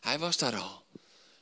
Hij 0.01 0.19
was 0.19 0.37
daar 0.37 0.57
al. 0.57 0.83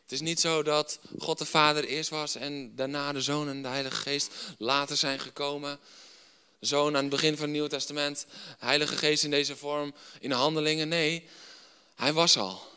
Het 0.03 0.13
is 0.13 0.21
niet 0.21 0.41
zo 0.41 0.63
dat 0.63 0.99
God 1.19 1.39
de 1.39 1.47
Vader 1.47 1.85
eerst 1.85 2.11
was 2.11 2.35
en 2.35 2.77
daarna 2.77 3.13
de 3.13 3.21
Zoon 3.21 3.49
en 3.49 3.63
de 3.63 3.69
Heilige 3.69 3.97
Geest 3.97 4.31
later 4.59 4.97
zijn 4.97 5.21
gekomen. 5.21 5.79
Zoon 6.61 6.97
aan 6.97 7.01
het 7.01 7.11
begin 7.11 7.35
van 7.35 7.43
het 7.43 7.53
Nieuwe 7.53 7.69
Testament, 7.69 8.27
Heilige 8.59 8.97
Geest 8.97 9.25
in 9.25 9.31
deze 9.31 9.57
vorm, 9.57 9.95
in 10.21 10.31
handelingen. 10.31 10.89
Nee, 10.89 11.29
hij 11.95 12.13
was 12.13 12.39
al. 12.39 12.76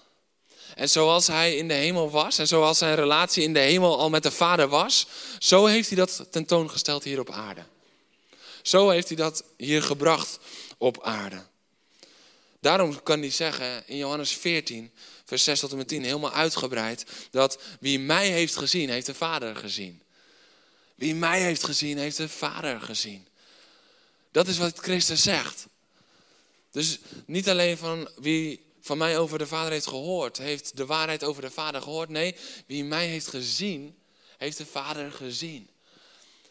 En 0.79 0.89
zoals 0.89 1.27
hij 1.27 1.55
in 1.55 1.67
de 1.67 1.73
hemel 1.73 2.09
was 2.09 2.37
en 2.37 2.47
zoals 2.47 2.77
zijn 2.77 2.95
relatie 2.95 3.43
in 3.43 3.53
de 3.53 3.59
hemel 3.59 3.97
al 3.97 4.09
met 4.09 4.23
de 4.23 4.31
Vader 4.31 4.67
was, 4.67 5.07
zo 5.39 5.65
heeft 5.65 5.87
hij 5.87 5.97
dat 5.97 6.27
tentoongesteld 6.29 7.03
hier 7.03 7.19
op 7.19 7.31
aarde. 7.31 7.63
Zo 8.61 8.89
heeft 8.89 9.07
hij 9.07 9.17
dat 9.17 9.43
hier 9.57 9.83
gebracht 9.83 10.39
op 10.77 11.03
aarde. 11.03 11.45
Daarom 12.59 13.03
kan 13.03 13.19
hij 13.19 13.31
zeggen 13.31 13.87
in 13.87 13.97
Johannes 13.97 14.31
14, 14.31 14.91
vers 15.25 15.43
6 15.43 15.59
tot 15.59 15.71
en 15.71 15.77
met 15.77 15.87
10, 15.87 16.03
helemaal 16.03 16.33
uitgebreid, 16.33 17.05
dat 17.31 17.59
wie 17.79 17.99
mij 17.99 18.29
heeft 18.29 18.55
gezien, 18.55 18.89
heeft 18.89 19.05
de 19.05 19.13
Vader 19.13 19.55
gezien. 19.55 20.01
Wie 20.95 21.15
mij 21.15 21.41
heeft 21.41 21.63
gezien, 21.63 21.97
heeft 21.97 22.17
de 22.17 22.29
Vader 22.29 22.81
gezien. 22.81 23.27
Dat 24.31 24.47
is 24.47 24.57
wat 24.57 24.77
Christus 24.77 25.23
zegt. 25.23 25.67
Dus 26.71 26.99
niet 27.25 27.49
alleen 27.49 27.77
van 27.77 28.09
wie 28.15 28.67
van 28.89 28.97
mij 28.97 29.17
over 29.17 29.37
de 29.37 29.47
Vader 29.47 29.71
heeft 29.71 29.87
gehoord, 29.87 30.37
heeft 30.37 30.77
de 30.77 30.85
waarheid 30.85 31.23
over 31.23 31.41
de 31.41 31.51
Vader 31.51 31.81
gehoord. 31.81 32.09
Nee, 32.09 32.35
wie 32.65 32.83
mij 32.83 33.07
heeft 33.07 33.27
gezien, 33.27 33.97
heeft 34.37 34.57
de 34.57 34.65
Vader 34.65 35.11
gezien. 35.11 35.69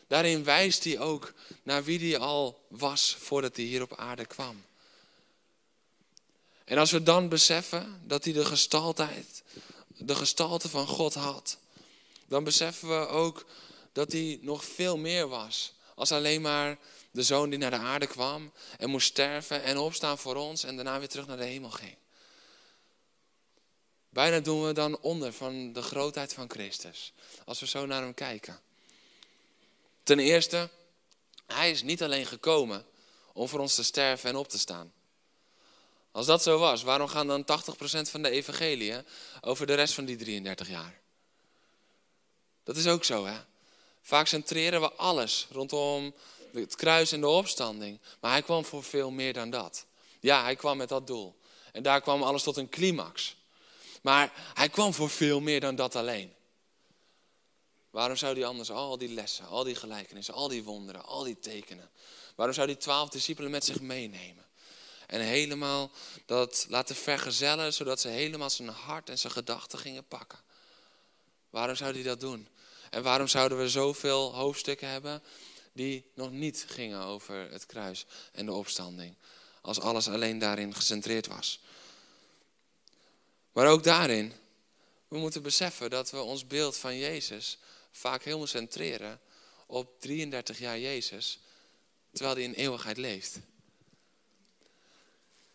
Daarin 0.06 0.44
wijst 0.44 0.84
hij 0.84 0.98
ook 0.98 1.32
naar 1.62 1.84
wie 1.84 2.10
hij 2.10 2.18
al 2.18 2.66
was 2.68 3.16
voordat 3.20 3.56
hij 3.56 3.64
hier 3.64 3.82
op 3.82 3.96
aarde 3.96 4.26
kwam. 4.26 4.64
En 6.64 6.78
als 6.78 6.90
we 6.90 7.02
dan 7.02 7.28
beseffen 7.28 8.02
dat 8.04 8.24
hij 8.24 8.32
de 8.32 8.44
de 9.96 10.14
gestalte 10.14 10.68
van 10.68 10.86
God 10.86 11.14
had, 11.14 11.58
dan 12.26 12.44
beseffen 12.44 12.88
we 12.88 13.06
ook 13.06 13.46
dat 13.92 14.12
hij 14.12 14.38
nog 14.42 14.64
veel 14.64 14.96
meer 14.96 15.28
was. 15.28 15.72
Als 15.94 16.12
alleen 16.12 16.40
maar 16.40 16.78
de 17.10 17.22
zoon 17.22 17.50
die 17.50 17.58
naar 17.58 17.70
de 17.70 17.76
aarde 17.76 18.06
kwam 18.06 18.52
en 18.78 18.90
moest 18.90 19.06
sterven 19.06 19.62
en 19.62 19.78
opstaan 19.78 20.18
voor 20.18 20.34
ons 20.34 20.64
en 20.64 20.76
daarna 20.76 20.98
weer 20.98 21.08
terug 21.08 21.26
naar 21.26 21.36
de 21.36 21.44
hemel 21.44 21.70
ging. 21.70 21.97
Bijna 24.08 24.40
doen 24.40 24.66
we 24.66 24.72
dan 24.72 24.98
onder 25.00 25.32
van 25.32 25.72
de 25.72 25.82
grootheid 25.82 26.32
van 26.32 26.50
Christus. 26.50 27.12
Als 27.44 27.60
we 27.60 27.66
zo 27.66 27.86
naar 27.86 28.02
hem 28.02 28.14
kijken. 28.14 28.60
Ten 30.02 30.18
eerste, 30.18 30.68
hij 31.46 31.70
is 31.70 31.82
niet 31.82 32.02
alleen 32.02 32.26
gekomen 32.26 32.86
om 33.32 33.48
voor 33.48 33.60
ons 33.60 33.74
te 33.74 33.84
sterven 33.84 34.30
en 34.30 34.36
op 34.36 34.48
te 34.48 34.58
staan. 34.58 34.92
Als 36.12 36.26
dat 36.26 36.42
zo 36.42 36.58
was, 36.58 36.82
waarom 36.82 37.08
gaan 37.08 37.26
dan 37.26 37.42
80% 37.42 37.44
van 38.10 38.22
de 38.22 38.30
evangeliën 38.30 39.06
over 39.40 39.66
de 39.66 39.74
rest 39.74 39.94
van 39.94 40.04
die 40.04 40.16
33 40.16 40.68
jaar? 40.68 41.00
Dat 42.64 42.76
is 42.76 42.86
ook 42.86 43.04
zo, 43.04 43.26
hè? 43.26 43.38
Vaak 44.02 44.26
centreren 44.26 44.80
we 44.80 44.92
alles 44.92 45.46
rondom 45.50 46.14
het 46.52 46.76
kruis 46.76 47.12
en 47.12 47.20
de 47.20 47.28
opstanding. 47.28 48.00
Maar 48.20 48.30
hij 48.30 48.42
kwam 48.42 48.64
voor 48.64 48.84
veel 48.84 49.10
meer 49.10 49.32
dan 49.32 49.50
dat. 49.50 49.86
Ja, 50.20 50.42
hij 50.42 50.56
kwam 50.56 50.76
met 50.76 50.88
dat 50.88 51.06
doel. 51.06 51.36
En 51.72 51.82
daar 51.82 52.00
kwam 52.00 52.22
alles 52.22 52.42
tot 52.42 52.56
een 52.56 52.68
climax. 52.68 53.36
Maar 54.08 54.32
hij 54.54 54.68
kwam 54.68 54.94
voor 54.94 55.10
veel 55.10 55.40
meer 55.40 55.60
dan 55.60 55.76
dat 55.76 55.96
alleen. 55.96 56.32
Waarom 57.90 58.16
zou 58.16 58.34
hij 58.34 58.46
anders 58.46 58.70
al 58.70 58.98
die 58.98 59.08
lessen, 59.08 59.46
al 59.46 59.64
die 59.64 59.74
gelijkenissen, 59.74 60.34
al 60.34 60.48
die 60.48 60.62
wonderen, 60.62 61.04
al 61.04 61.22
die 61.22 61.38
tekenen. 61.38 61.90
Waarom 62.34 62.54
zou 62.54 62.66
hij 62.66 62.76
twaalf 62.76 63.08
discipelen 63.08 63.50
met 63.50 63.64
zich 63.64 63.80
meenemen? 63.80 64.46
En 65.06 65.20
helemaal 65.20 65.90
dat 66.26 66.66
laten 66.68 66.96
vergezellen, 66.96 67.72
zodat 67.72 68.00
ze 68.00 68.08
helemaal 68.08 68.50
zijn 68.50 68.68
hart 68.68 69.10
en 69.10 69.18
zijn 69.18 69.32
gedachten 69.32 69.78
gingen 69.78 70.06
pakken. 70.06 70.38
Waarom 71.50 71.76
zou 71.76 71.92
hij 71.92 72.02
dat 72.02 72.20
doen? 72.20 72.48
En 72.90 73.02
waarom 73.02 73.26
zouden 73.26 73.58
we 73.58 73.68
zoveel 73.68 74.34
hoofdstukken 74.34 74.88
hebben 74.88 75.22
die 75.72 76.10
nog 76.14 76.30
niet 76.30 76.64
gingen 76.68 77.04
over 77.04 77.50
het 77.50 77.66
kruis 77.66 78.06
en 78.32 78.46
de 78.46 78.52
opstanding? 78.52 79.14
Als 79.60 79.80
alles 79.80 80.08
alleen 80.08 80.38
daarin 80.38 80.74
gecentreerd 80.74 81.26
was. 81.26 81.60
Maar 83.58 83.68
ook 83.68 83.82
daarin, 83.82 84.32
we 85.08 85.18
moeten 85.18 85.42
beseffen 85.42 85.90
dat 85.90 86.10
we 86.10 86.20
ons 86.20 86.46
beeld 86.46 86.76
van 86.76 86.98
Jezus 86.98 87.58
vaak 87.92 88.22
helemaal 88.22 88.46
centreren 88.46 89.20
op 89.66 90.00
33 90.00 90.58
jaar 90.58 90.78
Jezus, 90.78 91.40
terwijl 92.12 92.34
hij 92.34 92.44
in 92.44 92.52
eeuwigheid 92.52 92.96
leeft. 92.96 93.38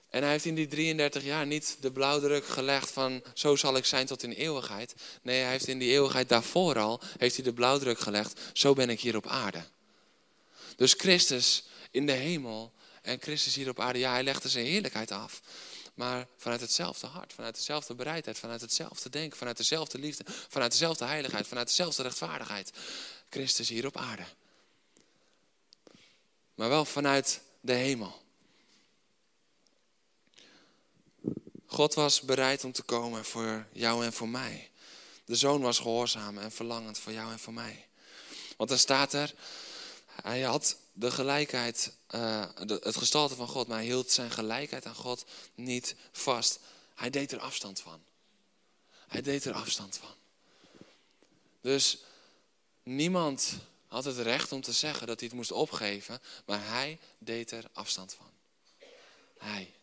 En 0.10 0.22
hij 0.22 0.32
heeft 0.32 0.46
in 0.46 0.56
die 0.56 0.68
33 0.68 1.24
jaar 1.24 1.46
niet 1.46 1.78
de 1.80 1.92
blauwdruk 1.92 2.46
gelegd 2.46 2.92
van 2.92 3.24
zo 3.34 3.56
zal 3.56 3.76
ik 3.76 3.86
zijn 3.86 4.06
tot 4.06 4.24
in 4.24 4.32
eeuwigheid. 4.32 4.96
Nee, 5.22 5.42
hij 5.42 5.52
heeft 5.52 5.68
in 5.68 5.80
die 5.80 5.92
eeuwigheid 5.92 6.30
daarvoor 6.30 6.80
al, 6.80 7.02
heeft 7.18 7.36
hij 7.36 7.46
de 7.46 7.54
blauwdruk 7.54 8.00
gelegd, 8.00 8.40
zo 8.54 8.74
ben 8.74 8.90
ik 8.90 9.00
hier 9.00 9.16
op 9.16 9.28
aarde. 9.28 9.64
Dus 10.76 10.94
Christus 10.94 11.64
in 11.92 12.06
de 12.06 12.12
hemel 12.12 12.74
en 13.02 13.22
Christus 13.22 13.56
hier 13.56 13.70
op 13.70 13.80
aarde, 13.80 14.00
ja, 14.00 14.12
hij 14.12 14.24
legde 14.24 14.50
zijn 14.50 14.66
heerlijkheid 14.66 15.12
af. 15.12 15.42
Maar 15.94 16.28
vanuit 16.38 16.62
hetzelfde 16.62 17.08
hart, 17.08 17.34
vanuit 17.34 17.56
dezelfde 17.56 17.96
bereidheid, 17.96 18.40
vanuit 18.40 18.62
hetzelfde 18.62 19.10
denken, 19.10 19.38
vanuit 19.38 19.58
dezelfde 19.58 20.00
liefde, 20.00 20.24
vanuit 20.28 20.72
dezelfde 20.72 21.06
heiligheid, 21.06 21.48
vanuit 21.48 21.68
dezelfde 21.68 22.04
rechtvaardigheid. 22.04 22.72
Christus 23.30 23.70
hier 23.70 23.86
op 23.86 23.98
aarde. 23.98 24.26
Maar 26.56 26.70
wel 26.70 26.86
vanuit 26.86 27.42
de 27.62 27.74
hemel. 27.74 28.22
God 31.66 31.94
was 31.94 32.22
bereid 32.22 32.64
om 32.64 32.72
te 32.72 32.82
komen 32.84 33.26
voor 33.26 33.68
jou 33.72 34.06
en 34.06 34.14
voor 34.14 34.30
mij. 34.30 34.70
De 35.26 35.36
zoon 35.36 35.62
was 35.62 35.80
gehoorzaam 35.80 36.38
en 36.38 36.52
verlangend 36.52 37.00
voor 37.00 37.12
jou 37.12 37.32
en 37.32 37.40
voor 37.40 37.54
mij. 37.54 37.88
Want 38.58 38.70
dan 38.70 38.80
staat 38.80 39.14
er, 39.14 39.34
hij 40.22 40.42
had 40.42 40.78
de 40.94 41.12
gelijkheid, 41.12 41.98
uh, 42.16 42.46
het 42.56 42.96
gestalte 42.96 43.36
van 43.36 43.48
God, 43.48 43.68
maar 43.68 43.78
hij 43.78 43.86
hield 43.86 44.12
zijn 44.12 44.32
gelijkheid 44.32 44.86
aan 44.86 44.96
God 44.96 45.26
niet 45.56 45.96
vast. 46.12 46.60
Hij 46.96 47.10
deed 47.10 47.32
er 47.32 47.40
afstand 47.40 47.80
van. 47.82 48.04
Hij 49.08 49.22
deed 49.22 49.46
er 49.46 49.54
afstand 49.54 49.98
van. 49.98 50.16
Dus 51.62 52.04
niemand 52.84 53.58
had 53.88 54.06
het 54.06 54.18
recht 54.18 54.52
om 54.52 54.62
te 54.62 54.72
zeggen 54.72 55.08
dat 55.08 55.20
hij 55.20 55.28
het 55.28 55.38
moest 55.38 55.52
opgeven, 55.52 56.22
maar 56.46 56.68
hij 56.68 57.00
deed 57.18 57.52
er 57.52 57.70
afstand 57.74 58.14
van. 58.14 58.32
Hij. 59.38 59.74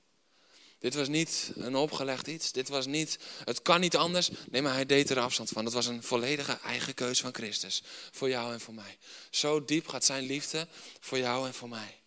Dit 0.80 0.94
was 0.94 1.08
niet 1.08 1.52
een 1.54 1.76
opgelegd 1.76 2.26
iets. 2.26 2.52
Dit 2.52 2.68
was 2.68 2.86
niet, 2.86 3.18
het 3.44 3.62
kan 3.62 3.80
niet 3.80 3.96
anders. 3.96 4.30
Nee, 4.50 4.62
maar 4.62 4.72
hij 4.72 4.86
deed 4.86 5.10
er 5.10 5.18
afstand 5.20 5.48
van. 5.48 5.64
Dat 5.64 5.72
was 5.72 5.86
een 5.86 6.02
volledige 6.02 6.58
eigen 6.64 6.94
keus 6.94 7.20
van 7.20 7.34
Christus. 7.34 7.82
Voor 8.10 8.28
jou 8.28 8.52
en 8.52 8.60
voor 8.60 8.74
mij. 8.74 8.98
Zo 9.30 9.64
diep 9.64 9.88
gaat 9.88 10.04
zijn 10.04 10.24
liefde 10.24 10.68
voor 11.00 11.18
jou 11.18 11.46
en 11.46 11.54
voor 11.54 11.68
mij. 11.68 12.00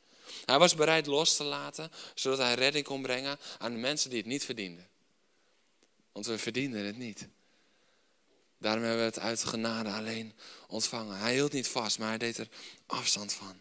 Hij 0.45 0.59
was 0.59 0.75
bereid 0.75 1.05
los 1.05 1.35
te 1.35 1.43
laten, 1.43 1.91
zodat 2.15 2.39
hij 2.39 2.53
redding 2.53 2.85
kon 2.85 3.01
brengen 3.01 3.39
aan 3.57 3.71
de 3.71 3.79
mensen 3.79 4.09
die 4.09 4.19
het 4.19 4.27
niet 4.27 4.45
verdienden. 4.45 4.87
Want 6.11 6.25
we 6.25 6.37
verdienden 6.37 6.85
het 6.85 6.97
niet. 6.97 7.27
Daarom 8.57 8.83
hebben 8.83 8.99
we 8.99 9.09
het 9.09 9.19
uit 9.19 9.43
genade 9.43 9.89
alleen 9.89 10.33
ontvangen. 10.67 11.17
Hij 11.17 11.33
hield 11.33 11.53
niet 11.53 11.67
vast, 11.67 11.99
maar 11.99 12.07
hij 12.07 12.17
deed 12.17 12.37
er 12.37 12.47
afstand 12.85 13.33
van. 13.33 13.57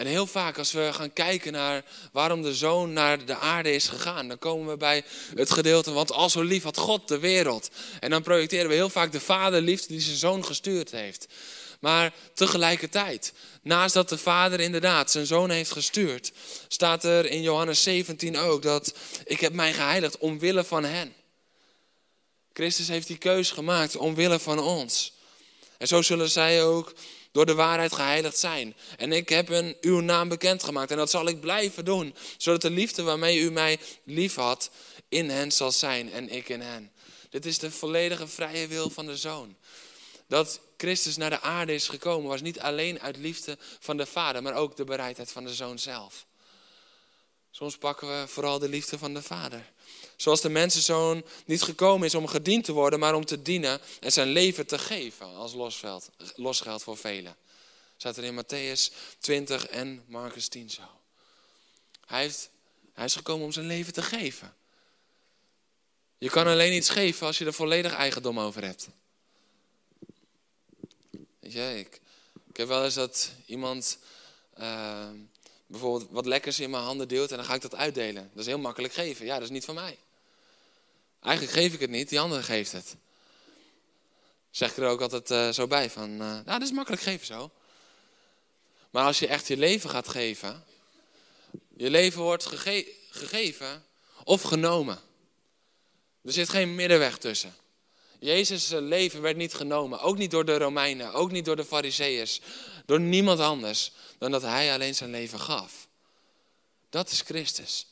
En 0.00 0.06
heel 0.06 0.26
vaak 0.26 0.58
als 0.58 0.72
we 0.72 0.92
gaan 0.92 1.12
kijken 1.12 1.52
naar 1.52 1.84
waarom 2.12 2.42
de 2.42 2.54
zoon 2.54 2.92
naar 2.92 3.24
de 3.24 3.36
aarde 3.36 3.72
is 3.72 3.88
gegaan, 3.88 4.28
dan 4.28 4.38
komen 4.38 4.68
we 4.68 4.76
bij 4.76 5.04
het 5.34 5.50
gedeelte, 5.50 5.92
want 5.92 6.12
al 6.12 6.30
zo 6.30 6.42
lief 6.42 6.62
had 6.62 6.76
God 6.76 7.08
de 7.08 7.18
wereld. 7.18 7.70
En 7.98 8.10
dan 8.10 8.22
projecteren 8.22 8.68
we 8.68 8.74
heel 8.74 8.90
vaak 8.90 9.12
de 9.12 9.20
vaderliefde 9.20 9.88
die 9.88 10.00
zijn 10.00 10.16
zoon 10.16 10.44
gestuurd 10.44 10.90
heeft. 10.90 11.26
Maar 11.80 12.12
tegelijkertijd, 12.34 13.32
naast 13.62 13.94
dat 13.94 14.08
de 14.08 14.18
vader 14.18 14.60
inderdaad 14.60 15.10
zijn 15.10 15.26
zoon 15.26 15.50
heeft 15.50 15.70
gestuurd, 15.70 16.32
staat 16.68 17.04
er 17.04 17.26
in 17.26 17.42
Johannes 17.42 17.82
17 17.82 18.38
ook 18.38 18.62
dat 18.62 18.94
ik 19.24 19.40
heb 19.40 19.52
mij 19.52 19.72
geheiligd 19.72 20.18
omwille 20.18 20.64
van 20.64 20.84
hen. 20.84 21.14
Christus 22.52 22.88
heeft 22.88 23.06
die 23.06 23.18
keus 23.18 23.50
gemaakt 23.50 23.96
omwille 23.96 24.38
van 24.38 24.58
ons. 24.58 25.12
En 25.78 25.86
zo 25.86 26.02
zullen 26.02 26.30
zij 26.30 26.64
ook 26.64 26.92
door 27.32 27.46
de 27.46 27.54
waarheid 27.54 27.92
geheiligd 27.92 28.38
zijn. 28.38 28.76
En 28.96 29.12
ik 29.12 29.28
heb 29.28 29.48
hun 29.48 29.76
uw 29.80 30.00
naam 30.00 30.28
bekendgemaakt 30.28 30.90
en 30.90 30.96
dat 30.96 31.10
zal 31.10 31.28
ik 31.28 31.40
blijven 31.40 31.84
doen, 31.84 32.14
zodat 32.36 32.62
de 32.62 32.70
liefde 32.70 33.02
waarmee 33.02 33.38
u 33.38 33.50
mij 33.50 33.78
lief 34.04 34.34
had 34.34 34.70
in 35.08 35.30
hen 35.30 35.52
zal 35.52 35.72
zijn 35.72 36.12
en 36.12 36.28
ik 36.28 36.48
in 36.48 36.60
hen. 36.60 36.92
Dit 37.30 37.46
is 37.46 37.58
de 37.58 37.70
volledige 37.70 38.26
vrije 38.26 38.66
wil 38.66 38.90
van 38.90 39.06
de 39.06 39.16
Zoon. 39.16 39.56
Dat 40.26 40.60
Christus 40.76 41.16
naar 41.16 41.30
de 41.30 41.40
aarde 41.40 41.74
is 41.74 41.88
gekomen 41.88 42.28
was 42.28 42.40
niet 42.40 42.60
alleen 42.60 43.00
uit 43.00 43.16
liefde 43.16 43.58
van 43.60 43.96
de 43.96 44.06
Vader, 44.06 44.42
maar 44.42 44.54
ook 44.54 44.76
de 44.76 44.84
bereidheid 44.84 45.32
van 45.32 45.44
de 45.44 45.54
Zoon 45.54 45.78
zelf. 45.78 46.26
Soms 47.50 47.76
pakken 47.76 48.08
we 48.08 48.28
vooral 48.28 48.58
de 48.58 48.68
liefde 48.68 48.98
van 48.98 49.14
de 49.14 49.22
Vader. 49.22 49.72
Zoals 50.20 50.40
de 50.40 50.48
mensenzoon 50.48 51.24
niet 51.44 51.62
gekomen 51.62 52.06
is 52.06 52.14
om 52.14 52.26
gediend 52.26 52.64
te 52.64 52.72
worden, 52.72 52.98
maar 52.98 53.14
om 53.14 53.24
te 53.24 53.42
dienen 53.42 53.80
en 54.00 54.12
zijn 54.12 54.28
leven 54.28 54.66
te 54.66 54.78
geven 54.78 55.34
als 55.34 55.52
losveld, 55.52 56.10
losgeld 56.34 56.82
voor 56.82 56.96
velen. 56.96 57.36
Staat 57.96 58.16
er 58.16 58.24
in 58.24 58.44
Matthäus 58.44 58.94
20 59.18 59.66
en 59.66 60.04
Marcus 60.06 60.48
10 60.48 60.70
zo. 60.70 60.82
Hij, 62.06 62.30
hij 62.92 63.04
is 63.04 63.14
gekomen 63.14 63.44
om 63.44 63.52
zijn 63.52 63.66
leven 63.66 63.92
te 63.92 64.02
geven. 64.02 64.54
Je 66.18 66.30
kan 66.30 66.46
alleen 66.46 66.72
iets 66.72 66.90
geven 66.90 67.26
als 67.26 67.38
je 67.38 67.44
er 67.44 67.54
volledig 67.54 67.94
eigendom 67.94 68.40
over 68.40 68.64
hebt. 68.64 68.88
Weet 71.38 71.52
je, 71.52 71.78
ik, 71.78 72.00
ik 72.48 72.56
heb 72.56 72.68
wel 72.68 72.84
eens 72.84 72.94
dat 72.94 73.30
iemand 73.46 73.98
uh, 74.58 75.08
bijvoorbeeld 75.66 76.10
wat 76.10 76.26
lekkers 76.26 76.60
in 76.60 76.70
mijn 76.70 76.84
handen 76.84 77.08
deelt 77.08 77.30
en 77.30 77.36
dan 77.36 77.46
ga 77.46 77.54
ik 77.54 77.62
dat 77.62 77.74
uitdelen. 77.74 78.30
Dat 78.30 78.40
is 78.40 78.46
heel 78.46 78.58
makkelijk 78.58 78.92
geven. 78.92 79.26
Ja, 79.26 79.34
dat 79.34 79.42
is 79.42 79.50
niet 79.50 79.64
van 79.64 79.74
mij. 79.74 79.98
Eigenlijk 81.22 81.56
geef 81.56 81.74
ik 81.74 81.80
het 81.80 81.90
niet, 81.90 82.08
die 82.08 82.20
andere 82.20 82.42
geeft 82.42 82.72
het. 82.72 82.96
Zeg 84.50 84.70
ik 84.70 84.76
er 84.76 84.88
ook 84.88 85.00
altijd 85.00 85.30
uh, 85.30 85.50
zo 85.50 85.66
bij 85.66 85.90
van, 85.90 86.10
uh, 86.10 86.18
nou, 86.18 86.44
dat 86.44 86.62
is 86.62 86.72
makkelijk 86.72 87.02
geven 87.02 87.26
zo. 87.26 87.50
Maar 88.90 89.04
als 89.04 89.18
je 89.18 89.26
echt 89.26 89.48
je 89.48 89.56
leven 89.56 89.90
gaat 89.90 90.08
geven, 90.08 90.64
je 91.76 91.90
leven 91.90 92.22
wordt 92.22 92.46
gege 92.46 92.98
gegeven 93.10 93.84
of 94.24 94.42
genomen. 94.42 94.98
Er 96.22 96.32
zit 96.32 96.48
geen 96.48 96.74
middenweg 96.74 97.18
tussen. 97.18 97.54
Jezus' 98.18 98.68
leven 98.70 99.22
werd 99.22 99.36
niet 99.36 99.54
genomen, 99.54 100.00
ook 100.00 100.16
niet 100.16 100.30
door 100.30 100.44
de 100.44 100.58
Romeinen, 100.58 101.12
ook 101.12 101.30
niet 101.30 101.44
door 101.44 101.56
de 101.56 101.64
Fariseeërs, 101.64 102.40
door 102.86 103.00
niemand 103.00 103.40
anders 103.40 103.92
dan 104.18 104.30
dat 104.30 104.42
hij 104.42 104.72
alleen 104.72 104.94
zijn 104.94 105.10
leven 105.10 105.40
gaf. 105.40 105.88
Dat 106.90 107.10
is 107.10 107.20
Christus. 107.20 107.86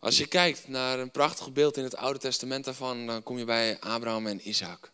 Als 0.00 0.18
je 0.18 0.26
kijkt 0.26 0.68
naar 0.68 0.98
een 0.98 1.10
prachtig 1.10 1.52
beeld 1.52 1.76
in 1.76 1.84
het 1.84 1.96
Oude 1.96 2.18
Testament 2.18 2.64
daarvan, 2.64 3.06
dan 3.06 3.22
kom 3.22 3.38
je 3.38 3.44
bij 3.44 3.80
Abraham 3.80 4.26
en 4.26 4.48
Isaac. 4.48 4.90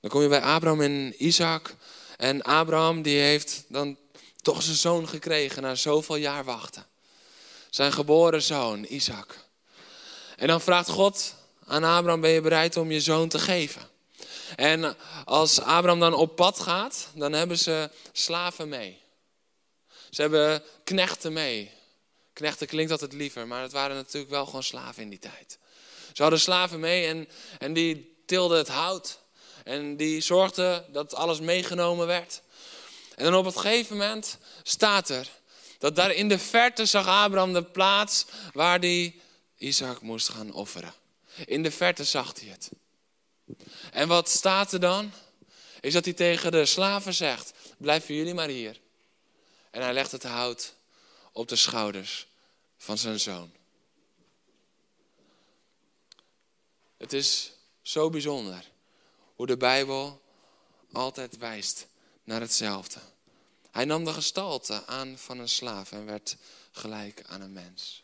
Dan 0.00 0.10
kom 0.10 0.22
je 0.22 0.28
bij 0.28 0.42
Abraham 0.42 0.80
en 0.80 1.24
Isaac. 1.24 1.74
En 2.16 2.42
Abraham 2.42 3.02
die 3.02 3.18
heeft 3.18 3.64
dan 3.68 3.96
toch 4.42 4.62
zijn 4.62 4.76
zoon 4.76 5.08
gekregen 5.08 5.62
na 5.62 5.74
zoveel 5.74 6.16
jaar 6.16 6.44
wachten. 6.44 6.86
Zijn 7.70 7.92
geboren 7.92 8.42
zoon, 8.42 8.84
Isaac. 8.88 9.38
En 10.36 10.46
dan 10.46 10.60
vraagt 10.60 10.88
God 10.88 11.34
aan 11.66 11.84
Abraham, 11.84 12.20
ben 12.20 12.30
je 12.30 12.40
bereid 12.40 12.76
om 12.76 12.90
je 12.90 13.00
zoon 13.00 13.28
te 13.28 13.38
geven? 13.38 13.82
En 14.56 14.96
als 15.24 15.60
Abraham 15.60 16.00
dan 16.00 16.14
op 16.14 16.36
pad 16.36 16.60
gaat, 16.60 17.08
dan 17.14 17.32
hebben 17.32 17.58
ze 17.58 17.90
slaven 18.12 18.68
mee. 18.68 19.02
Ze 20.10 20.20
hebben 20.20 20.62
knechten 20.84 21.32
mee. 21.32 21.73
Knechten 22.34 22.66
klinkt 22.66 22.92
altijd 22.92 23.12
liever, 23.12 23.46
maar 23.46 23.62
het 23.62 23.72
waren 23.72 23.96
natuurlijk 23.96 24.32
wel 24.32 24.44
gewoon 24.44 24.62
slaven 24.62 25.02
in 25.02 25.08
die 25.08 25.18
tijd. 25.18 25.58
Ze 26.12 26.22
hadden 26.22 26.40
slaven 26.40 26.80
mee 26.80 27.06
en, 27.06 27.28
en 27.58 27.72
die 27.72 28.22
tilden 28.26 28.58
het 28.58 28.68
hout. 28.68 29.18
En 29.64 29.96
die 29.96 30.20
zorgden 30.20 30.92
dat 30.92 31.14
alles 31.14 31.40
meegenomen 31.40 32.06
werd. 32.06 32.42
En 33.14 33.24
dan 33.24 33.34
op 33.34 33.44
het 33.44 33.56
gegeven 33.56 33.96
moment 33.96 34.38
staat 34.62 35.08
er 35.08 35.28
dat 35.78 35.96
daar 35.96 36.12
in 36.12 36.28
de 36.28 36.38
verte 36.38 36.86
zag 36.86 37.06
Abraham 37.06 37.52
de 37.52 37.64
plaats 37.64 38.24
waar 38.52 38.78
hij 38.78 39.20
Isaac 39.56 40.00
moest 40.00 40.28
gaan 40.28 40.52
offeren. 40.52 40.94
In 41.46 41.62
de 41.62 41.70
verte 41.70 42.04
zag 42.04 42.32
hij 42.40 42.48
het. 42.48 42.70
En 43.90 44.08
wat 44.08 44.28
staat 44.28 44.72
er 44.72 44.80
dan? 44.80 45.12
Is 45.80 45.92
dat 45.92 46.04
hij 46.04 46.14
tegen 46.14 46.52
de 46.52 46.66
slaven 46.66 47.14
zegt: 47.14 47.52
Blijven 47.78 48.14
jullie 48.14 48.34
maar 48.34 48.48
hier. 48.48 48.80
En 49.70 49.82
hij 49.82 49.92
legt 49.92 50.12
het 50.12 50.22
hout 50.22 50.74
op 51.34 51.48
de 51.48 51.56
schouders 51.56 52.26
van 52.76 52.98
zijn 52.98 53.20
zoon. 53.20 53.52
Het 56.96 57.12
is 57.12 57.52
zo 57.82 58.10
bijzonder 58.10 58.70
hoe 59.34 59.46
de 59.46 59.56
Bijbel 59.56 60.22
altijd 60.92 61.36
wijst 61.36 61.86
naar 62.24 62.40
hetzelfde. 62.40 63.00
Hij 63.70 63.84
nam 63.84 64.04
de 64.04 64.12
gestalte 64.12 64.86
aan 64.86 65.18
van 65.18 65.38
een 65.38 65.48
slaaf 65.48 65.92
en 65.92 66.04
werd 66.04 66.36
gelijk 66.70 67.22
aan 67.26 67.40
een 67.40 67.52
mens. 67.52 68.02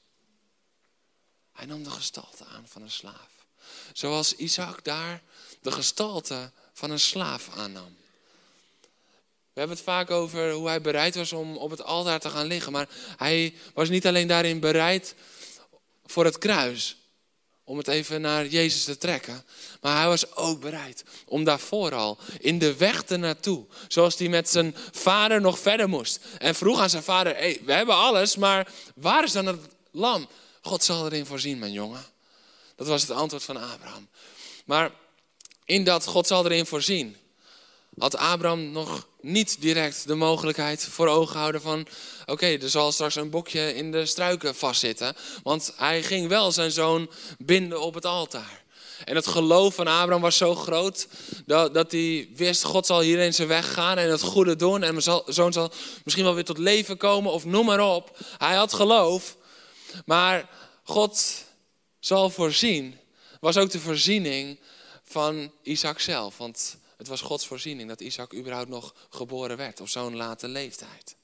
Hij 1.53 1.67
nam 1.67 1.83
de 1.83 1.91
gestalte 1.91 2.45
aan 2.45 2.69
van 2.69 2.83
een 2.83 2.91
slaaf. 2.91 3.47
Zoals 3.93 4.35
Isaac 4.35 4.85
daar 4.85 5.23
de 5.61 5.73
gestalte 5.73 6.53
van 6.73 6.91
een 6.91 7.01
slaaf 7.01 7.49
aannam. 7.49 7.97
We 9.61 9.67
hebben 9.67 9.85
het 9.85 9.95
vaak 9.95 10.11
over 10.11 10.53
hoe 10.53 10.69
hij 10.69 10.81
bereid 10.81 11.15
was 11.15 11.33
om 11.33 11.57
op 11.57 11.71
het 11.71 11.83
altaar 11.83 12.21
te 12.21 12.31
gaan 12.31 12.47
liggen. 12.47 12.73
Maar 12.73 12.89
hij 13.17 13.55
was 13.75 13.89
niet 13.89 14.07
alleen 14.07 14.27
daarin 14.27 14.61
bereid 14.61 15.15
voor 16.07 16.25
het 16.25 16.39
kruis. 16.39 16.97
Om 17.65 17.79
het 17.79 17.89
even 17.89 18.21
naar 18.21 18.47
Jezus 18.47 18.85
te 18.85 18.99
trekken. 18.99 19.45
Maar 19.81 19.97
hij 19.97 20.07
was 20.07 20.37
ook 20.37 20.61
bereid 20.61 21.05
om 21.27 21.45
daarvoor 21.45 21.95
al 21.95 22.19
in 22.39 22.59
de 22.59 22.77
weg 22.77 23.09
naartoe. 23.09 23.67
Zoals 23.89 24.19
hij 24.19 24.29
met 24.29 24.49
zijn 24.49 24.77
vader 24.93 25.41
nog 25.41 25.59
verder 25.59 25.89
moest. 25.89 26.21
En 26.39 26.55
vroeg 26.55 26.81
aan 26.81 26.91
zijn 26.91 27.03
vader: 27.03 27.37
hey, 27.37 27.61
we 27.65 27.73
hebben 27.73 27.95
alles, 27.95 28.37
maar 28.37 28.73
waar 28.95 29.25
is 29.25 29.33
dan 29.33 29.47
het 29.47 29.61
lam? 29.91 30.29
God 30.63 30.85
zal 30.85 31.07
erin 31.07 31.27
voorzien, 31.27 31.59
mijn 31.59 31.73
jongen. 31.73 32.05
Dat 32.77 32.87
was 32.87 33.03
het 33.03 33.11
antwoord 33.11 33.45
van 33.45 33.57
Abraham. 33.57 34.09
Maar 34.65 34.91
in 35.65 35.85
dat 35.85 36.07
God 36.07 36.27
zal 36.27 36.45
erin 36.45 36.67
voorzien, 36.67 37.17
had 37.99 38.17
Abraham 38.17 38.71
nog 38.71 39.09
niet 39.23 39.61
direct 39.61 40.07
de 40.07 40.15
mogelijkheid 40.15 40.85
voor 40.85 41.09
ogen 41.09 41.39
houden 41.39 41.61
van... 41.61 41.87
oké, 42.27 42.47
er 42.47 42.71
zal 42.71 42.93
straks 42.93 43.15
een 43.15 43.31
bokje 43.31 43.75
in 43.75 43.93
de 43.93 44.07
struiken 44.07 44.55
vastzitten. 44.55 45.17
Want 45.43 45.73
hij 45.77 46.03
ging 46.03 46.29
wel 46.29 46.53
zijn 46.53 46.71
zoon 46.71 47.11
binden 47.39 47.81
op 47.81 47.95
het 47.95 48.07
altaar. 48.07 48.63
En 49.05 49.15
het 49.15 49.27
geloof 49.27 49.75
van 49.75 49.87
Abraham 49.87 50.21
was 50.21 50.37
zo 50.37 50.55
groot 50.55 51.09
dat, 51.47 51.75
dat 51.75 51.93
hij 51.93 52.29
wist, 52.35 52.63
God 52.63 52.87
zal 52.87 53.01
hierin 53.01 53.35
zijn 53.35 53.49
weg 53.49 53.73
gaan 53.73 53.99
en 53.99 54.11
het 54.11 54.23
goede 54.23 54.57
doen. 54.57 54.83
En 54.83 54.95
mijn 54.95 55.23
zoon 55.27 55.53
zal 55.53 55.73
misschien 56.05 56.25
wel 56.25 56.35
weer 56.35 56.45
tot 56.45 56.59
leven 56.59 56.97
komen 56.97 57.33
of 57.33 57.45
noem 57.45 57.67
maar 57.67 57.95
op. 57.95 58.19
Hij 58.39 58.55
had 58.55 58.73
geloof, 58.73 59.37
maar 60.05 60.49
God 60.85 61.45
zal 62.01 62.31
voorzien. 62.31 62.99
Was 63.41 63.57
ook 63.57 63.71
de 63.71 63.81
voorziening 63.81 64.59
van 65.05 65.53
Isaac 65.63 66.01
zelf. 66.01 66.37
Want 66.39 66.79
het 67.01 67.09
was 67.09 67.21
Gods 67.21 67.47
voorziening 67.47 67.89
dat 67.89 68.01
Isaac 68.01 68.35
überhaupt 68.35 68.69
nog 68.69 68.95
geboren 69.11 69.57
werd 69.57 69.81
op 69.81 69.89
zo'n 69.89 70.17
late 70.17 70.49
leeftijd. 70.49 71.17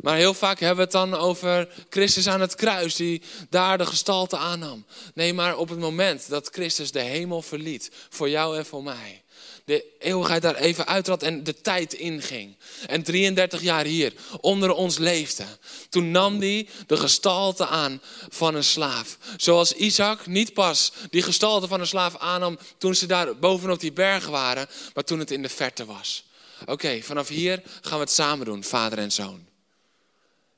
Maar 0.00 0.16
heel 0.16 0.34
vaak 0.34 0.58
hebben 0.58 0.76
we 0.76 0.82
het 0.82 0.92
dan 0.92 1.14
over 1.14 1.84
Christus 1.90 2.28
aan 2.28 2.40
het 2.40 2.54
kruis, 2.54 2.94
die 2.94 3.22
daar 3.48 3.78
de 3.78 3.86
gestalte 3.86 4.36
aannam. 4.36 4.86
Nee, 5.14 5.34
maar 5.34 5.56
op 5.56 5.68
het 5.68 5.78
moment 5.78 6.28
dat 6.28 6.48
Christus 6.48 6.92
de 6.92 7.00
hemel 7.00 7.42
verliet, 7.42 7.90
voor 8.08 8.28
jou 8.28 8.56
en 8.56 8.66
voor 8.66 8.82
mij, 8.82 9.21
de 9.64 9.84
eeuwigheid 9.98 10.42
daar 10.42 10.54
even 10.54 10.86
uittrad 10.86 11.22
en 11.22 11.44
de 11.44 11.60
tijd 11.60 11.92
inging. 11.92 12.56
En 12.86 13.02
33 13.02 13.62
jaar 13.62 13.84
hier 13.84 14.12
onder 14.40 14.72
ons 14.72 14.98
leefde. 14.98 15.44
Toen 15.88 16.10
nam 16.10 16.40
hij 16.40 16.68
de 16.86 16.96
gestalte 16.96 17.66
aan 17.66 18.00
van 18.28 18.54
een 18.54 18.64
slaaf. 18.64 19.18
Zoals 19.36 19.72
Isaac 19.72 20.26
niet 20.26 20.54
pas 20.54 20.92
die 21.10 21.22
gestalte 21.22 21.68
van 21.68 21.80
een 21.80 21.86
slaaf 21.86 22.16
aannam 22.16 22.58
toen 22.78 22.94
ze 22.94 23.06
daar 23.06 23.38
bovenop 23.38 23.80
die 23.80 23.92
bergen 23.92 24.30
waren, 24.30 24.68
maar 24.94 25.04
toen 25.04 25.18
het 25.18 25.30
in 25.30 25.42
de 25.42 25.48
verte 25.48 25.84
was. 25.84 26.24
Oké, 26.66 27.02
vanaf 27.02 27.28
hier 27.28 27.62
gaan 27.80 27.98
we 27.98 28.04
het 28.04 28.12
samen 28.12 28.46
doen, 28.46 28.64
vader 28.64 28.98
en 28.98 29.12
zoon. 29.12 29.46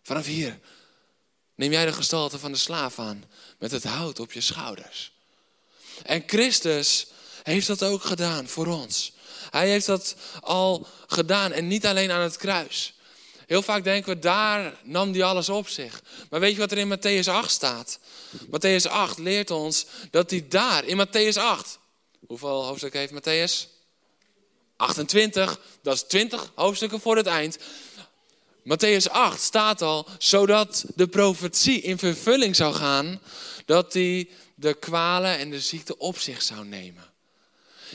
Vanaf 0.02 0.26
hier 0.26 0.58
neem 1.54 1.72
jij 1.72 1.84
de 1.84 1.92
gestalte 1.92 2.38
van 2.38 2.52
de 2.52 2.58
slaaf 2.58 2.98
aan 2.98 3.24
met 3.58 3.70
het 3.70 3.84
hout 3.84 4.20
op 4.20 4.32
je 4.32 4.40
schouders. 4.40 5.12
En 6.02 6.22
Christus 6.26 7.06
heeft 7.44 7.66
dat 7.66 7.82
ook 7.82 8.04
gedaan 8.04 8.48
voor 8.48 8.66
ons. 8.66 9.12
Hij 9.50 9.68
heeft 9.68 9.86
dat 9.86 10.16
al 10.40 10.86
gedaan 11.06 11.52
en 11.52 11.66
niet 11.66 11.86
alleen 11.86 12.10
aan 12.10 12.20
het 12.20 12.36
kruis. 12.36 12.94
Heel 13.46 13.62
vaak 13.62 13.84
denken 13.84 14.14
we, 14.14 14.18
daar 14.18 14.74
nam 14.82 15.12
hij 15.12 15.22
alles 15.22 15.48
op 15.48 15.68
zich. 15.68 16.02
Maar 16.30 16.40
weet 16.40 16.52
je 16.52 16.58
wat 16.58 16.72
er 16.72 16.78
in 16.78 16.98
Matthäus 16.98 17.28
8 17.28 17.50
staat? 17.50 17.98
Matthäus 18.46 18.90
8 18.90 19.18
leert 19.18 19.50
ons 19.50 19.86
dat 20.10 20.30
hij 20.30 20.46
daar, 20.48 20.84
in 20.84 21.06
Matthäus 21.06 21.38
8, 21.38 21.78
hoeveel 22.26 22.64
hoofdstukken 22.64 23.00
heeft 23.00 23.12
Matthäus? 23.12 23.68
28, 24.76 25.60
dat 25.82 25.94
is 25.94 26.02
20 26.02 26.52
hoofdstukken 26.54 27.00
voor 27.00 27.16
het 27.16 27.26
eind. 27.26 27.58
Matthäus 28.64 29.10
8 29.10 29.40
staat 29.40 29.82
al, 29.82 30.06
zodat 30.18 30.84
de 30.94 31.06
profetie 31.06 31.80
in 31.80 31.98
vervulling 31.98 32.56
zou 32.56 32.74
gaan, 32.74 33.20
dat 33.64 33.92
hij 33.92 34.28
de 34.54 34.74
kwalen 34.74 35.38
en 35.38 35.50
de 35.50 35.60
ziekte 35.60 35.98
op 35.98 36.18
zich 36.18 36.42
zou 36.42 36.64
nemen. 36.64 37.13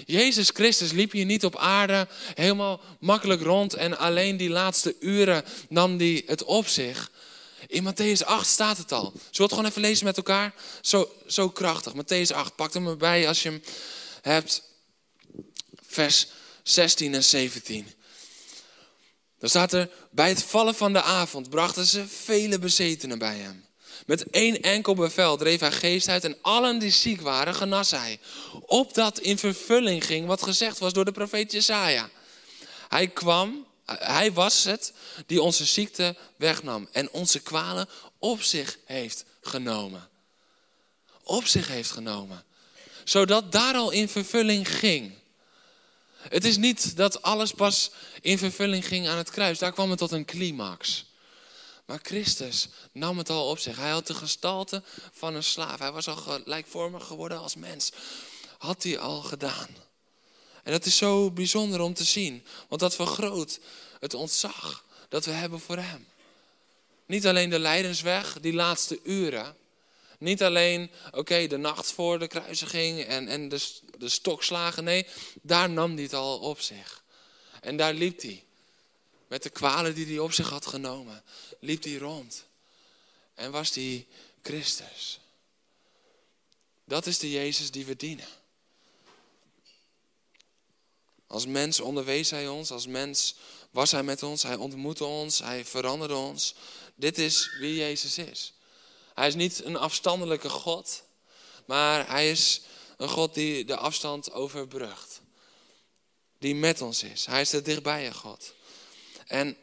Jezus 0.05 0.49
Christus 0.49 0.91
liep 0.91 1.11
hier 1.11 1.25
niet 1.25 1.45
op 1.45 1.57
aarde 1.57 2.07
helemaal 2.35 2.81
makkelijk 2.99 3.41
rond 3.41 3.73
en 3.73 3.97
alleen 3.97 4.37
die 4.37 4.49
laatste 4.49 4.95
uren 4.99 5.43
nam 5.69 5.97
hij 5.97 6.23
het 6.25 6.43
op 6.43 6.67
zich. 6.67 7.11
In 7.67 7.93
Matthäus 7.93 8.25
8 8.25 8.47
staat 8.47 8.77
het 8.77 8.91
al. 8.91 9.11
Zullen 9.11 9.31
we 9.31 9.43
het 9.43 9.51
gewoon 9.51 9.65
even 9.65 9.81
lezen 9.81 10.05
met 10.05 10.17
elkaar? 10.17 10.53
Zo, 10.81 11.11
zo 11.27 11.49
krachtig. 11.49 11.93
Matthäus 11.93 12.33
8, 12.33 12.55
pak 12.55 12.73
hem 12.73 12.87
erbij 12.87 13.27
als 13.27 13.43
je 13.43 13.49
hem 13.49 13.61
hebt. 14.21 14.61
Vers 15.87 16.27
16 16.63 17.13
en 17.13 17.23
17. 17.23 17.87
Dan 19.39 19.49
staat 19.49 19.73
er, 19.73 19.89
bij 20.11 20.29
het 20.29 20.43
vallen 20.43 20.75
van 20.75 20.93
de 20.93 21.01
avond 21.01 21.49
brachten 21.49 21.85
ze 21.85 22.07
vele 22.07 22.59
bezetenen 22.59 23.19
bij 23.19 23.37
hem. 23.37 23.68
Met 24.09 24.29
één 24.29 24.61
enkel 24.61 24.93
bevel 24.93 25.37
dreef 25.37 25.59
hij 25.59 25.71
geest 25.71 26.07
uit 26.07 26.23
en 26.23 26.37
allen 26.41 26.79
die 26.79 26.91
ziek 26.91 27.21
waren 27.21 27.55
genas 27.55 27.91
hij. 27.91 28.19
Opdat 28.65 29.19
in 29.19 29.37
vervulling 29.37 30.05
ging 30.05 30.27
wat 30.27 30.43
gezegd 30.43 30.79
was 30.79 30.93
door 30.93 31.05
de 31.05 31.11
profeet 31.11 31.51
Jesaja. 31.51 32.09
Hij 32.87 33.07
kwam, 33.07 33.65
hij 33.85 34.33
was 34.33 34.63
het 34.63 34.93
die 35.25 35.41
onze 35.41 35.65
ziekte 35.65 36.15
wegnam 36.35 36.87
en 36.91 37.11
onze 37.11 37.39
kwalen 37.39 37.89
op 38.19 38.41
zich 38.41 38.77
heeft 38.85 39.25
genomen. 39.41 40.09
Op 41.23 41.45
zich 41.45 41.67
heeft 41.67 41.91
genomen. 41.91 42.43
Zodat 43.03 43.51
daar 43.51 43.75
al 43.75 43.91
in 43.91 44.09
vervulling 44.09 44.69
ging. 44.77 45.13
Het 46.17 46.45
is 46.45 46.57
niet 46.57 46.95
dat 46.95 47.21
alles 47.21 47.51
pas 47.51 47.91
in 48.21 48.37
vervulling 48.37 48.87
ging 48.87 49.07
aan 49.07 49.17
het 49.17 49.29
kruis. 49.29 49.59
Daar 49.59 49.73
kwam 49.73 49.89
het 49.89 49.99
tot 49.99 50.11
een 50.11 50.25
climax. 50.25 51.05
Maar 51.89 51.99
Christus 52.01 52.67
nam 52.91 53.17
het 53.17 53.29
al 53.29 53.49
op 53.49 53.59
zich. 53.59 53.77
Hij 53.77 53.89
had 53.89 54.07
de 54.07 54.13
gestalte 54.13 54.83
van 55.11 55.35
een 55.35 55.43
slaaf. 55.43 55.79
Hij 55.79 55.91
was 55.91 56.07
al 56.07 56.15
gelijkvormig 56.15 57.05
geworden 57.05 57.39
als 57.39 57.55
mens. 57.55 57.91
Had 58.57 58.83
hij 58.83 58.99
al 58.99 59.21
gedaan. 59.21 59.67
En 60.63 60.71
dat 60.71 60.85
is 60.85 60.97
zo 60.97 61.31
bijzonder 61.31 61.81
om 61.81 61.93
te 61.93 62.03
zien. 62.03 62.45
Want 62.67 62.81
dat 62.81 62.95
vergroot 62.95 63.59
het 63.99 64.13
ontzag 64.13 64.83
dat 65.07 65.25
we 65.25 65.31
hebben 65.31 65.59
voor 65.59 65.77
hem. 65.77 66.07
Niet 67.05 67.27
alleen 67.27 67.49
de 67.49 67.59
lijdensweg, 67.59 68.39
die 68.39 68.53
laatste 68.53 68.99
uren. 69.03 69.55
Niet 70.19 70.43
alleen, 70.43 70.91
oké, 71.11 71.47
de 71.47 71.57
nacht 71.57 71.91
voor 71.91 72.19
de 72.19 72.27
kruisiging 72.27 73.03
en, 73.03 73.27
en 73.27 73.49
de, 73.49 73.71
de 73.97 74.09
stokslagen. 74.09 74.83
Nee, 74.83 75.07
daar 75.41 75.69
nam 75.69 75.93
hij 75.93 76.03
het 76.03 76.13
al 76.13 76.39
op 76.39 76.59
zich. 76.59 77.03
En 77.61 77.77
daar 77.77 77.93
liep 77.93 78.21
hij. 78.21 78.43
Met 79.29 79.43
de 79.43 79.49
kwalen 79.49 79.95
die 79.95 80.05
hij 80.05 80.19
op 80.19 80.31
zich 80.31 80.49
had 80.49 80.65
genomen, 80.65 81.23
liep 81.59 81.83
hij 81.83 81.97
rond. 81.97 82.45
En 83.33 83.51
was 83.51 83.73
hij 83.73 84.07
Christus. 84.41 85.19
Dat 86.85 87.05
is 87.05 87.17
de 87.17 87.31
Jezus 87.31 87.71
die 87.71 87.85
we 87.85 87.95
dienen. 87.95 88.27
Als 91.27 91.45
mens 91.45 91.79
onderwees 91.79 92.29
hij 92.29 92.47
ons, 92.47 92.71
als 92.71 92.87
mens 92.87 93.35
was 93.71 93.91
hij 93.91 94.03
met 94.03 94.23
ons, 94.23 94.43
hij 94.43 94.55
ontmoette 94.55 95.05
ons, 95.05 95.39
hij 95.39 95.65
veranderde 95.65 96.15
ons. 96.15 96.55
Dit 96.95 97.17
is 97.17 97.51
wie 97.59 97.75
Jezus 97.75 98.17
is. 98.17 98.53
Hij 99.13 99.27
is 99.27 99.35
niet 99.35 99.63
een 99.63 99.77
afstandelijke 99.77 100.49
God, 100.49 101.03
maar 101.65 102.09
hij 102.09 102.31
is 102.31 102.61
een 102.97 103.09
God 103.09 103.33
die 103.33 103.65
de 103.65 103.75
afstand 103.75 104.31
overbrugt. 104.31 105.21
Die 106.37 106.55
met 106.55 106.81
ons 106.81 107.03
is. 107.03 107.25
Hij 107.25 107.41
is 107.41 107.49
de 107.49 107.61
dichtbije 107.61 108.13
God. 108.13 108.53
En 109.29 109.57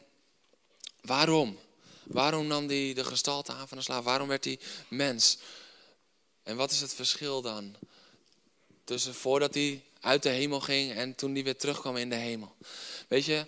waarom? 1.01 1.59
Waarom 2.03 2.47
nam 2.47 2.67
hij 2.67 2.93
de 2.93 3.03
gestalte 3.03 3.53
aan 3.53 3.67
van 3.67 3.77
een 3.77 3.83
slaaf? 3.83 4.03
Waarom 4.03 4.27
werd 4.27 4.43
hij 4.45 4.59
mens? 4.87 5.37
En 6.43 6.55
wat 6.55 6.71
is 6.71 6.81
het 6.81 6.93
verschil 6.93 7.41
dan? 7.41 7.75
Tussen 8.83 9.13
voordat 9.15 9.53
hij 9.53 9.83
uit 9.99 10.23
de 10.23 10.29
hemel 10.29 10.59
ging 10.59 10.93
en 10.93 11.15
toen 11.15 11.33
hij 11.33 11.43
weer 11.43 11.57
terugkwam 11.57 11.97
in 11.97 12.09
de 12.09 12.15
hemel. 12.15 12.55
Weet 13.07 13.25
je, 13.25 13.45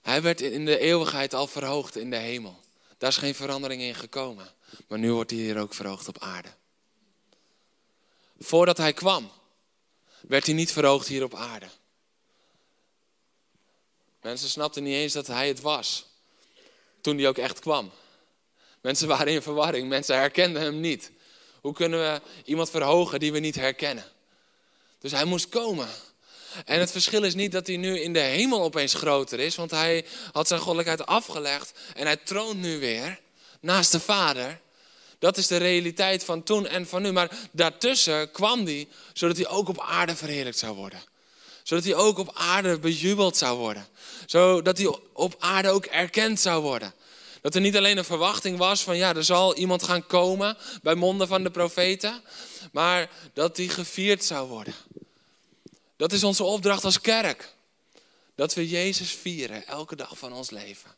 hij 0.00 0.22
werd 0.22 0.40
in 0.40 0.64
de 0.64 0.78
eeuwigheid 0.78 1.34
al 1.34 1.46
verhoogd 1.46 1.96
in 1.96 2.10
de 2.10 2.16
hemel. 2.16 2.60
Daar 2.98 3.10
is 3.10 3.16
geen 3.16 3.34
verandering 3.34 3.82
in 3.82 3.94
gekomen. 3.94 4.54
Maar 4.88 4.98
nu 4.98 5.12
wordt 5.12 5.30
hij 5.30 5.40
hier 5.40 5.58
ook 5.58 5.74
verhoogd 5.74 6.08
op 6.08 6.18
aarde. 6.18 6.54
Voordat 8.38 8.76
hij 8.76 8.92
kwam, 8.92 9.30
werd 10.20 10.46
hij 10.46 10.54
niet 10.54 10.72
verhoogd 10.72 11.06
hier 11.06 11.24
op 11.24 11.34
aarde. 11.34 11.68
Mensen 14.22 14.48
snapten 14.48 14.82
niet 14.82 14.94
eens 14.94 15.12
dat 15.12 15.26
hij 15.26 15.48
het 15.48 15.60
was. 15.60 16.06
Toen 17.00 17.16
hij 17.16 17.28
ook 17.28 17.38
echt 17.38 17.58
kwam. 17.58 17.90
Mensen 18.80 19.08
waren 19.08 19.32
in 19.32 19.42
verwarring. 19.42 19.88
Mensen 19.88 20.16
herkenden 20.16 20.62
hem 20.62 20.80
niet. 20.80 21.10
Hoe 21.60 21.72
kunnen 21.72 22.00
we 22.00 22.20
iemand 22.44 22.70
verhogen 22.70 23.20
die 23.20 23.32
we 23.32 23.38
niet 23.38 23.54
herkennen? 23.54 24.04
Dus 24.98 25.12
hij 25.12 25.24
moest 25.24 25.48
komen. 25.48 25.88
En 26.64 26.80
het 26.80 26.90
verschil 26.90 27.22
is 27.22 27.34
niet 27.34 27.52
dat 27.52 27.66
hij 27.66 27.76
nu 27.76 28.00
in 28.00 28.12
de 28.12 28.18
hemel 28.18 28.62
opeens 28.62 28.94
groter 28.94 29.40
is, 29.40 29.56
want 29.56 29.70
hij 29.70 30.04
had 30.32 30.48
zijn 30.48 30.60
goddelijkheid 30.60 31.06
afgelegd 31.06 31.72
en 31.94 32.06
hij 32.06 32.16
troont 32.16 32.58
nu 32.58 32.78
weer 32.78 33.20
naast 33.60 33.92
de 33.92 34.00
Vader. 34.00 34.60
Dat 35.18 35.36
is 35.36 35.46
de 35.46 35.56
realiteit 35.56 36.24
van 36.24 36.42
toen 36.42 36.66
en 36.66 36.86
van 36.86 37.02
nu. 37.02 37.12
Maar 37.12 37.30
daartussen 37.52 38.30
kwam 38.30 38.64
hij 38.64 38.88
zodat 39.12 39.36
hij 39.36 39.48
ook 39.48 39.68
op 39.68 39.80
aarde 39.80 40.16
verheerlijkt 40.16 40.58
zou 40.58 40.76
worden. 40.76 41.02
Zodat 41.62 41.84
hij 41.84 41.94
ook 41.94 42.18
op 42.18 42.30
aarde 42.34 42.78
bejubeld 42.78 43.36
zou 43.36 43.58
worden. 43.58 43.86
Zodat 44.26 44.78
hij 44.78 44.96
op 45.12 45.36
aarde 45.38 45.68
ook 45.68 45.84
erkend 45.84 46.40
zou 46.40 46.62
worden. 46.62 46.94
Dat 47.40 47.54
er 47.54 47.60
niet 47.60 47.76
alleen 47.76 47.98
een 47.98 48.04
verwachting 48.04 48.58
was 48.58 48.82
van 48.82 48.96
ja, 48.96 49.14
er 49.14 49.24
zal 49.24 49.54
iemand 49.54 49.82
gaan 49.82 50.06
komen 50.06 50.56
bij 50.82 50.94
monden 50.94 51.28
van 51.28 51.42
de 51.42 51.50
profeten. 51.50 52.22
Maar 52.72 53.10
dat 53.32 53.56
hij 53.56 53.68
gevierd 53.68 54.24
zou 54.24 54.48
worden. 54.48 54.74
Dat 55.96 56.12
is 56.12 56.24
onze 56.24 56.44
opdracht 56.44 56.84
als 56.84 57.00
kerk. 57.00 57.54
Dat 58.34 58.54
we 58.54 58.68
Jezus 58.68 59.10
vieren 59.10 59.66
elke 59.66 59.96
dag 59.96 60.18
van 60.18 60.32
ons 60.32 60.50
leven. 60.50 60.90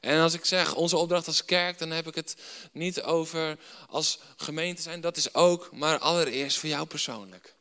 En 0.00 0.20
als 0.20 0.34
ik 0.34 0.44
zeg 0.44 0.74
onze 0.74 0.96
opdracht 0.96 1.26
als 1.26 1.44
kerk, 1.44 1.78
dan 1.78 1.90
heb 1.90 2.06
ik 2.06 2.14
het 2.14 2.36
niet 2.72 3.02
over 3.02 3.58
als 3.88 4.18
gemeente 4.36 4.82
zijn. 4.82 5.00
Dat 5.00 5.16
is 5.16 5.34
ook, 5.34 5.68
maar 5.72 5.98
allereerst 5.98 6.58
voor 6.58 6.68
jou 6.68 6.86
persoonlijk. 6.86 7.54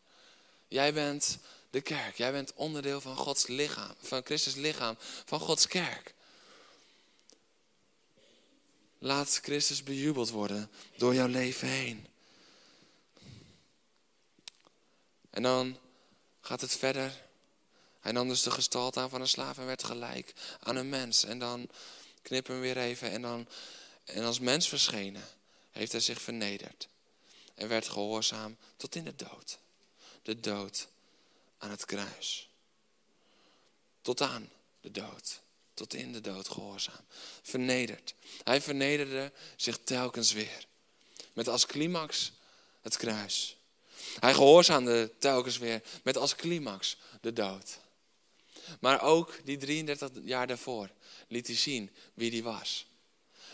Jij 0.67 0.93
bent 0.93 1.37
de 1.73 1.81
kerk. 1.81 2.17
Jij 2.17 2.31
bent 2.31 2.53
onderdeel 2.53 3.01
van 3.01 3.15
Gods 3.15 3.47
lichaam, 3.47 3.95
van 4.01 4.21
Christus 4.23 4.55
lichaam, 4.55 4.95
van 5.25 5.39
Gods 5.39 5.67
kerk. 5.67 6.13
Laat 8.97 9.39
Christus 9.41 9.83
bejubeld 9.83 10.29
worden 10.29 10.71
door 10.97 11.13
jouw 11.13 11.27
leven 11.27 11.67
heen. 11.67 12.07
En 15.29 15.43
dan 15.43 15.77
gaat 16.41 16.61
het 16.61 16.75
verder. 16.75 17.21
Hij 17.99 18.11
nam 18.11 18.27
dus 18.27 18.43
de 18.43 18.51
gestalte 18.51 18.99
aan 18.99 19.09
van 19.09 19.21
een 19.21 19.27
slaaf 19.27 19.57
en 19.57 19.65
werd 19.65 19.83
gelijk 19.83 20.33
aan 20.59 20.75
een 20.75 20.89
mens. 20.89 21.23
En 21.23 21.39
dan 21.39 21.69
knip 22.21 22.47
hem 22.47 22.59
weer 22.59 22.77
even. 22.77 23.11
En, 23.11 23.21
dan, 23.21 23.47
en 24.03 24.23
als 24.23 24.39
mens 24.39 24.69
verschenen 24.69 25.27
heeft 25.71 25.91
hij 25.91 26.01
zich 26.01 26.21
vernederd. 26.21 26.87
En 27.55 27.67
werd 27.67 27.87
gehoorzaam 27.87 28.57
tot 28.77 28.95
in 28.95 29.03
de 29.03 29.15
dood. 29.15 29.59
De 30.21 30.39
dood 30.39 30.87
aan 31.63 31.69
het 31.69 31.85
kruis. 31.85 32.49
Tot 34.01 34.21
aan 34.21 34.49
de 34.81 34.91
dood. 34.91 35.41
Tot 35.73 35.93
in 35.93 36.11
de 36.11 36.21
dood 36.21 36.49
gehoorzaam. 36.49 37.05
Vernederd. 37.41 38.13
Hij 38.43 38.61
vernederde 38.61 39.31
zich 39.55 39.77
telkens 39.83 40.31
weer. 40.31 40.67
Met 41.33 41.47
als 41.47 41.65
climax 41.65 42.31
het 42.81 42.97
kruis. 42.97 43.57
Hij 44.19 44.33
gehoorzaamde 44.33 45.11
telkens 45.19 45.57
weer 45.57 45.81
met 46.03 46.17
als 46.17 46.35
climax 46.35 46.97
de 47.21 47.33
dood. 47.33 47.79
Maar 48.79 49.01
ook 49.01 49.39
die 49.43 49.57
33 49.57 50.09
jaar 50.23 50.47
daarvoor 50.47 50.89
liet 51.27 51.47
hij 51.47 51.55
zien 51.55 51.91
wie 52.13 52.31
hij 52.31 52.43
was. 52.43 52.85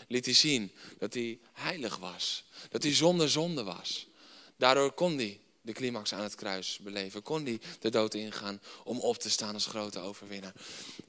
Liet 0.08 0.26
hij 0.26 0.34
zien 0.34 0.72
dat 0.98 1.14
hij 1.14 1.40
heilig 1.54 1.98
was. 1.98 2.44
Dat 2.70 2.84
hij 2.84 2.94
zonder 2.96 3.30
zonde 3.30 3.64
was. 3.64 4.08
Daardoor 4.56 4.92
kon 4.92 5.18
hij 5.18 5.42
de 5.62 5.74
climax 5.74 6.14
aan 6.14 6.24
het 6.24 6.36
kruis 6.36 6.80
beleven. 6.82 7.22
Kon 7.22 7.46
hij 7.46 7.60
de 7.80 7.90
dood 7.90 8.14
ingaan 8.14 8.62
om 8.84 9.00
op 9.00 9.18
te 9.18 9.30
staan 9.30 9.54
als 9.54 9.66
grote 9.66 10.00
overwinnaar. 10.00 10.54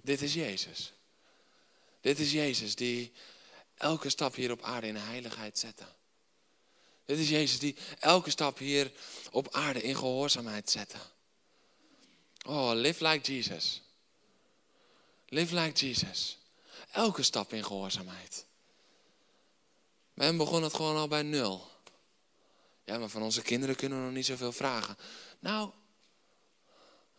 Dit 0.03 0.23
is 0.23 0.35
Jezus. 0.35 0.93
Dit 2.01 2.19
is 2.19 2.33
Jezus 2.33 2.75
die 2.75 3.13
elke 3.75 4.09
stap 4.09 4.35
hier 4.35 4.51
op 4.51 4.63
aarde 4.63 4.87
in 4.87 4.97
heiligheid 4.97 5.59
zette. 5.59 5.85
Dit 7.05 7.19
is 7.19 7.29
Jezus 7.29 7.59
die 7.59 7.77
elke 7.99 8.31
stap 8.31 8.59
hier 8.59 8.93
op 9.31 9.55
aarde 9.55 9.83
in 9.83 9.97
gehoorzaamheid 9.97 10.71
zette. 10.71 10.99
Oh, 12.47 12.71
live 12.75 13.09
like 13.09 13.33
Jesus. 13.33 13.83
Live 15.27 15.55
like 15.55 15.87
Jesus. 15.87 16.39
Elke 16.91 17.23
stap 17.23 17.53
in 17.53 17.65
gehoorzaamheid. 17.65 18.45
Bij 20.15 20.27
hem 20.27 20.37
begon 20.37 20.63
het 20.63 20.75
gewoon 20.75 20.97
al 20.97 21.09
bij 21.09 21.23
nul. 21.23 21.69
Ja, 22.91 22.99
maar 22.99 23.09
van 23.09 23.23
onze 23.23 23.43
kinderen 23.43 23.77
kunnen 23.77 23.99
we 23.99 24.05
nog 24.05 24.15
niet 24.15 24.27
zoveel 24.27 24.53
vragen. 24.53 24.97
Nou, 25.39 25.71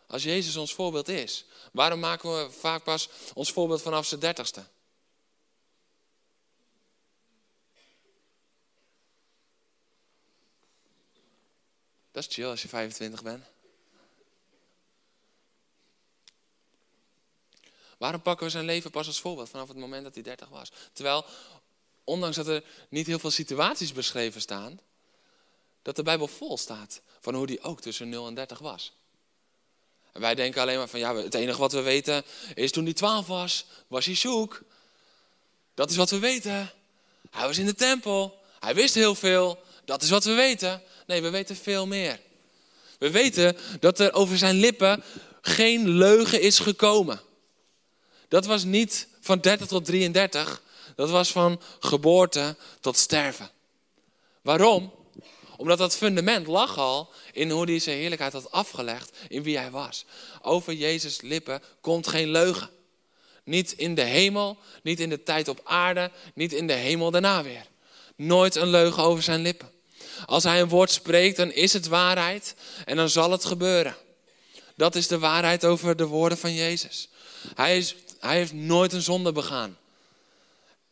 als 0.06 0.22
Jezus 0.22 0.56
ons 0.56 0.74
voorbeeld 0.74 1.08
is, 1.08 1.44
waarom 1.72 2.00
maken 2.00 2.36
we 2.36 2.50
vaak 2.50 2.82
pas 2.84 3.08
ons 3.34 3.52
voorbeeld 3.52 3.82
vanaf 3.82 4.06
zijn 4.06 4.20
dertigste? 4.20 4.64
Dat 12.10 12.26
is 12.26 12.34
chill 12.34 12.46
als 12.46 12.62
je 12.62 12.68
25 12.68 13.22
bent. 13.22 13.44
Waarom 17.98 18.22
pakken 18.22 18.46
we 18.46 18.52
zijn 18.52 18.64
leven 18.64 18.90
pas 18.90 19.06
als 19.06 19.20
voorbeeld 19.20 19.48
vanaf 19.48 19.68
het 19.68 19.76
moment 19.76 20.04
dat 20.04 20.14
hij 20.14 20.22
30 20.22 20.48
was? 20.48 20.72
Terwijl, 20.92 21.24
ondanks 22.04 22.36
dat 22.36 22.46
er 22.46 22.64
niet 22.88 23.06
heel 23.06 23.18
veel 23.18 23.30
situaties 23.30 23.92
beschreven 23.92 24.40
staan, 24.40 24.80
dat 25.82 25.96
de 25.96 26.02
Bijbel 26.02 26.28
vol 26.28 26.58
staat 26.58 27.00
van 27.20 27.34
hoe 27.34 27.46
die 27.46 27.60
ook 27.60 27.80
tussen 27.80 28.08
0 28.08 28.26
en 28.26 28.34
30 28.34 28.58
was. 28.58 28.92
En 30.12 30.20
wij 30.20 30.34
denken 30.34 30.62
alleen 30.62 30.78
maar 30.78 30.88
van, 30.88 31.00
ja, 31.00 31.14
het 31.14 31.34
enige 31.34 31.58
wat 31.58 31.72
we 31.72 31.80
weten 31.80 32.24
is 32.54 32.72
toen 32.72 32.84
hij 32.84 32.92
12 32.92 33.26
was, 33.26 33.64
was 33.86 34.04
hij 34.04 34.14
zoek. 34.14 34.62
Dat 35.74 35.90
is 35.90 35.96
wat 35.96 36.10
we 36.10 36.18
weten. 36.18 36.72
Hij 37.30 37.46
was 37.46 37.58
in 37.58 37.66
de 37.66 37.74
tempel. 37.74 38.40
Hij 38.60 38.74
wist 38.74 38.94
heel 38.94 39.14
veel. 39.14 39.58
Dat 39.84 40.02
is 40.02 40.10
wat 40.10 40.24
we 40.24 40.32
weten. 40.32 40.82
Nee, 41.06 41.22
we 41.22 41.30
weten 41.30 41.56
veel 41.56 41.86
meer. 41.86 42.20
We 42.98 43.10
weten 43.10 43.56
dat 43.80 44.00
er 44.00 44.12
over 44.12 44.38
zijn 44.38 44.54
lippen 44.54 45.02
geen 45.40 45.88
leugen 45.88 46.40
is 46.40 46.58
gekomen. 46.58 47.20
Dat 48.28 48.46
was 48.46 48.64
niet 48.64 49.08
van 49.20 49.40
30 49.40 49.66
tot 49.66 49.84
33. 49.84 50.62
Dat 50.96 51.10
was 51.10 51.32
van 51.32 51.60
geboorte 51.80 52.56
tot 52.80 52.96
sterven. 52.96 53.50
Waarom? 54.42 54.92
Omdat 55.62 55.78
dat 55.78 55.96
fundament 55.96 56.46
lag 56.46 56.78
al 56.78 57.10
in 57.32 57.50
hoe 57.50 57.64
hij 57.64 57.78
zijn 57.78 57.98
heerlijkheid 57.98 58.32
had 58.32 58.50
afgelegd, 58.50 59.16
in 59.28 59.42
wie 59.42 59.58
hij 59.58 59.70
was. 59.70 60.04
Over 60.40 60.72
Jezus' 60.72 61.20
lippen 61.20 61.62
komt 61.80 62.06
geen 62.06 62.30
leugen. 62.30 62.70
Niet 63.44 63.72
in 63.72 63.94
de 63.94 64.02
hemel, 64.02 64.58
niet 64.82 65.00
in 65.00 65.08
de 65.08 65.22
tijd 65.22 65.48
op 65.48 65.60
aarde, 65.64 66.10
niet 66.34 66.52
in 66.52 66.66
de 66.66 66.72
hemel 66.72 67.10
daarna 67.10 67.42
weer. 67.42 67.66
Nooit 68.16 68.54
een 68.54 68.68
leugen 68.68 69.02
over 69.02 69.22
zijn 69.22 69.42
lippen. 69.42 69.70
Als 70.26 70.42
hij 70.42 70.60
een 70.60 70.68
woord 70.68 70.90
spreekt, 70.90 71.36
dan 71.36 71.52
is 71.52 71.72
het 71.72 71.86
waarheid 71.86 72.54
en 72.84 72.96
dan 72.96 73.08
zal 73.08 73.30
het 73.30 73.44
gebeuren. 73.44 73.96
Dat 74.76 74.94
is 74.94 75.06
de 75.06 75.18
waarheid 75.18 75.64
over 75.64 75.96
de 75.96 76.06
woorden 76.06 76.38
van 76.38 76.54
Jezus. 76.54 77.08
Hij, 77.54 77.76
is, 77.78 77.94
hij 78.20 78.36
heeft 78.36 78.52
nooit 78.52 78.92
een 78.92 79.02
zonde 79.02 79.32
begaan. 79.32 79.78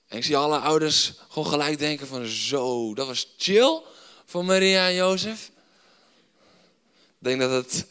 En 0.09 0.17
ik 0.17 0.25
zie 0.25 0.37
alle 0.37 0.59
ouders 0.59 1.13
gewoon 1.29 1.49
gelijk 1.49 1.79
denken 1.79 2.07
van 2.07 2.27
zo, 2.27 2.95
dat 2.95 3.07
was 3.07 3.35
chill 3.37 3.83
voor 4.31 4.45
Maria 4.45 4.89
en 4.89 4.95
Jozef. 4.95 5.51
Ik 6.95 7.27
denk 7.27 7.41
dat 7.41 7.51
het, 7.51 7.87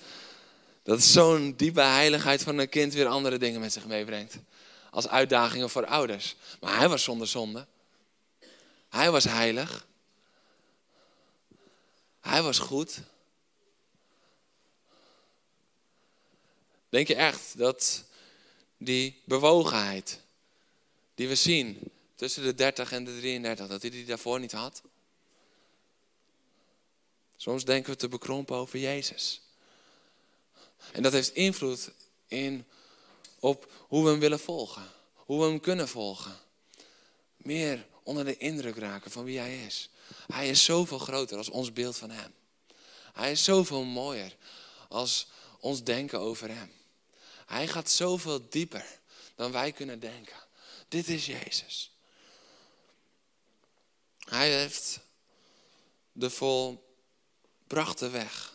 dat 0.83 1.01
zo'n 1.01 1.53
diepe 1.55 1.81
heiligheid 1.81 2.43
van 2.43 2.57
een 2.57 2.69
kind 2.69 2.93
weer 2.93 3.07
andere 3.07 3.37
dingen 3.37 3.59
met 3.59 3.73
zich 3.73 3.85
meebrengt. 3.85 4.37
Als 4.91 5.07
uitdagingen 5.07 5.69
voor 5.69 5.85
ouders. 5.85 6.35
Maar 6.59 6.77
hij 6.77 6.89
was 6.89 7.03
zonder 7.03 7.27
zonde. 7.27 7.67
Hij 8.89 9.11
was 9.11 9.23
heilig. 9.23 9.87
Hij 12.19 12.41
was 12.41 12.59
goed. 12.59 12.99
Denk 16.89 17.07
je 17.07 17.15
echt 17.15 17.57
dat 17.57 18.03
die 18.77 19.21
bewogenheid 19.25 20.21
die 21.15 21.27
we 21.27 21.35
zien 21.35 21.91
tussen 22.15 22.43
de 22.43 22.55
30 22.55 22.91
en 22.91 23.03
de 23.03 23.17
33, 23.17 23.67
dat 23.67 23.81
hij 23.81 23.91
die 23.91 24.05
daarvoor 24.05 24.39
niet 24.39 24.51
had? 24.51 24.81
Soms 27.41 27.65
denken 27.65 27.91
we 27.91 27.97
te 27.97 28.07
bekrompen 28.07 28.55
over 28.55 28.79
Jezus. 28.79 29.41
En 30.91 31.03
dat 31.03 31.11
heeft 31.11 31.33
invloed 31.33 31.91
in, 32.27 32.65
op 33.39 33.71
hoe 33.87 34.03
we 34.03 34.09
hem 34.09 34.19
willen 34.19 34.39
volgen. 34.39 34.91
Hoe 35.13 35.39
we 35.39 35.45
hem 35.45 35.59
kunnen 35.59 35.87
volgen. 35.87 36.37
Meer 37.37 37.87
onder 38.03 38.25
de 38.25 38.37
indruk 38.37 38.77
raken 38.77 39.11
van 39.11 39.23
wie 39.23 39.39
hij 39.39 39.65
is. 39.65 39.89
Hij 40.27 40.49
is 40.49 40.63
zoveel 40.63 40.99
groter 40.99 41.37
als 41.37 41.49
ons 41.49 41.73
beeld 41.73 41.97
van 41.97 42.09
hem. 42.09 42.33
Hij 43.13 43.31
is 43.31 43.43
zoveel 43.43 43.83
mooier 43.83 44.35
als 44.89 45.27
ons 45.59 45.83
denken 45.83 46.19
over 46.19 46.49
hem. 46.49 46.71
Hij 47.45 47.67
gaat 47.67 47.89
zoveel 47.89 48.49
dieper 48.49 48.99
dan 49.35 49.51
wij 49.51 49.71
kunnen 49.71 49.99
denken. 49.99 50.37
Dit 50.87 51.07
is 51.07 51.25
Jezus. 51.25 51.91
Hij 54.19 54.53
heeft 54.53 54.99
de 56.11 56.29
volbrachte 57.69 58.09
weg 58.09 58.53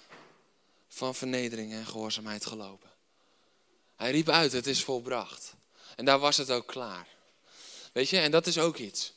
van 0.88 1.14
vernedering 1.14 1.72
en 1.72 1.86
gehoorzaamheid 1.86 2.46
gelopen. 2.46 2.90
Hij 3.96 4.10
riep 4.10 4.28
uit, 4.28 4.52
het 4.52 4.66
is 4.66 4.82
volbracht. 4.82 5.54
En 5.96 6.04
daar 6.04 6.18
was 6.18 6.36
het 6.36 6.50
ook 6.50 6.66
klaar. 6.66 7.06
Weet 7.92 8.08
je, 8.08 8.18
en 8.18 8.30
dat 8.30 8.46
is 8.46 8.58
ook 8.58 8.76
iets. 8.76 9.12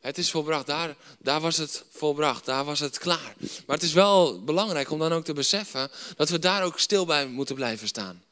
Het 0.00 0.18
is 0.18 0.30
volbracht, 0.30 0.66
daar, 0.66 0.96
daar 1.18 1.40
was 1.40 1.56
het 1.56 1.84
volbracht, 1.90 2.44
daar 2.44 2.64
was 2.64 2.80
het 2.80 2.98
klaar. 2.98 3.34
Maar 3.66 3.76
het 3.76 3.82
is 3.82 3.92
wel 3.92 4.44
belangrijk 4.44 4.90
om 4.90 4.98
dan 4.98 5.12
ook 5.12 5.24
te 5.24 5.32
beseffen 5.32 5.90
dat 6.16 6.28
we 6.28 6.38
daar 6.38 6.64
ook 6.64 6.78
stil 6.78 7.06
bij 7.06 7.26
moeten 7.26 7.54
blijven 7.54 7.88
staan. 7.88 8.24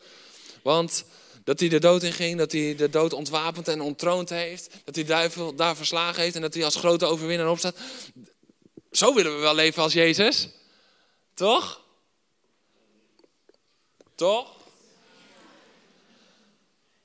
Want 0.63 1.05
dat 1.45 1.61
hij 1.61 1.69
de 1.69 1.81
dood 1.81 2.03
in 2.03 2.13
ging, 2.13 2.39
dat 2.39 2.53
hij 2.53 2.75
de 2.77 2.91
dood 2.91 3.13
ontwapend 3.13 3.69
en 3.69 3.81
ontroond 3.81 4.29
heeft, 4.29 4.71
dat 4.85 4.95
hij 4.95 5.05
duivel 5.05 5.55
daar 5.55 5.77
verslagen 5.77 6.23
heeft 6.23 6.35
en 6.35 6.43
dat 6.43 6.55
hij 6.55 6.65
als 6.65 6.77
grote 6.77 7.07
overwinnaar 7.07 7.51
opstaat. 7.51 7.77
Zo 8.91 9.15
willen 9.15 9.35
we 9.35 9.41
wel 9.41 9.55
leven 9.55 9.83
als 9.83 9.93
Jezus. 9.93 10.49
Toch? 11.39 11.81
Toch? 14.15 14.57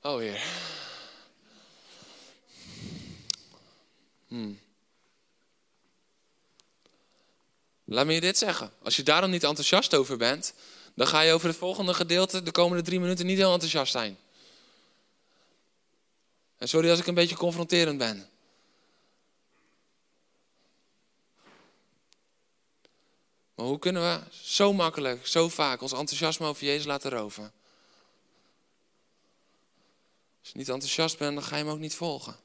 Oh 0.02 0.18
heer. 0.18 0.42
Hmm. 4.28 4.60
Laat 7.84 8.06
me 8.06 8.12
je 8.12 8.20
dit 8.20 8.38
zeggen. 8.38 8.72
Als 8.82 8.96
je 8.96 9.02
daar 9.02 9.20
dan 9.20 9.30
niet 9.30 9.44
enthousiast 9.44 9.94
over 9.94 10.16
bent, 10.16 10.54
dan 10.94 11.06
ga 11.06 11.20
je 11.20 11.32
over 11.32 11.48
het 11.48 11.56
volgende 11.56 11.94
gedeelte 11.94 12.42
de 12.42 12.50
komende 12.50 12.82
drie 12.82 13.00
minuten 13.00 13.26
niet 13.26 13.38
heel 13.38 13.52
enthousiast 13.52 13.92
zijn. 13.92 14.18
En 16.56 16.68
sorry 16.68 16.90
als 16.90 16.98
ik 16.98 17.06
een 17.06 17.14
beetje 17.14 17.36
confronterend 17.36 17.98
ben. 17.98 18.28
Maar 23.54 23.66
hoe 23.66 23.78
kunnen 23.78 24.02
we 24.02 24.22
zo 24.30 24.72
makkelijk, 24.72 25.26
zo 25.26 25.48
vaak 25.48 25.80
ons 25.80 25.92
enthousiasme 25.92 26.46
over 26.46 26.64
Jezus 26.64 26.86
laten 26.86 27.10
roven? 27.10 27.52
Als 30.40 30.52
je 30.52 30.58
niet 30.58 30.68
enthousiast 30.68 31.18
bent, 31.18 31.34
dan 31.34 31.44
ga 31.44 31.56
je 31.56 31.62
hem 31.62 31.72
ook 31.72 31.78
niet 31.78 31.94
volgen. 31.94 32.36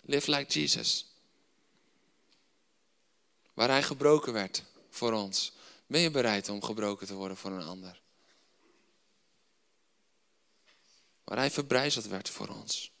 Live 0.00 0.30
like 0.30 0.60
Jesus. 0.60 1.06
Waar 3.54 3.68
hij 3.68 3.82
gebroken 3.82 4.32
werd 4.32 4.64
voor 4.90 5.12
ons. 5.12 5.52
Ben 5.86 6.00
je 6.00 6.10
bereid 6.10 6.48
om 6.48 6.62
gebroken 6.62 7.06
te 7.06 7.14
worden 7.14 7.36
voor 7.36 7.50
een 7.50 7.66
ander? 7.66 8.00
Waar 11.24 11.38
hij 11.38 11.50
verbrijzeld 11.50 12.06
werd 12.06 12.28
voor 12.28 12.48
ons. 12.48 12.92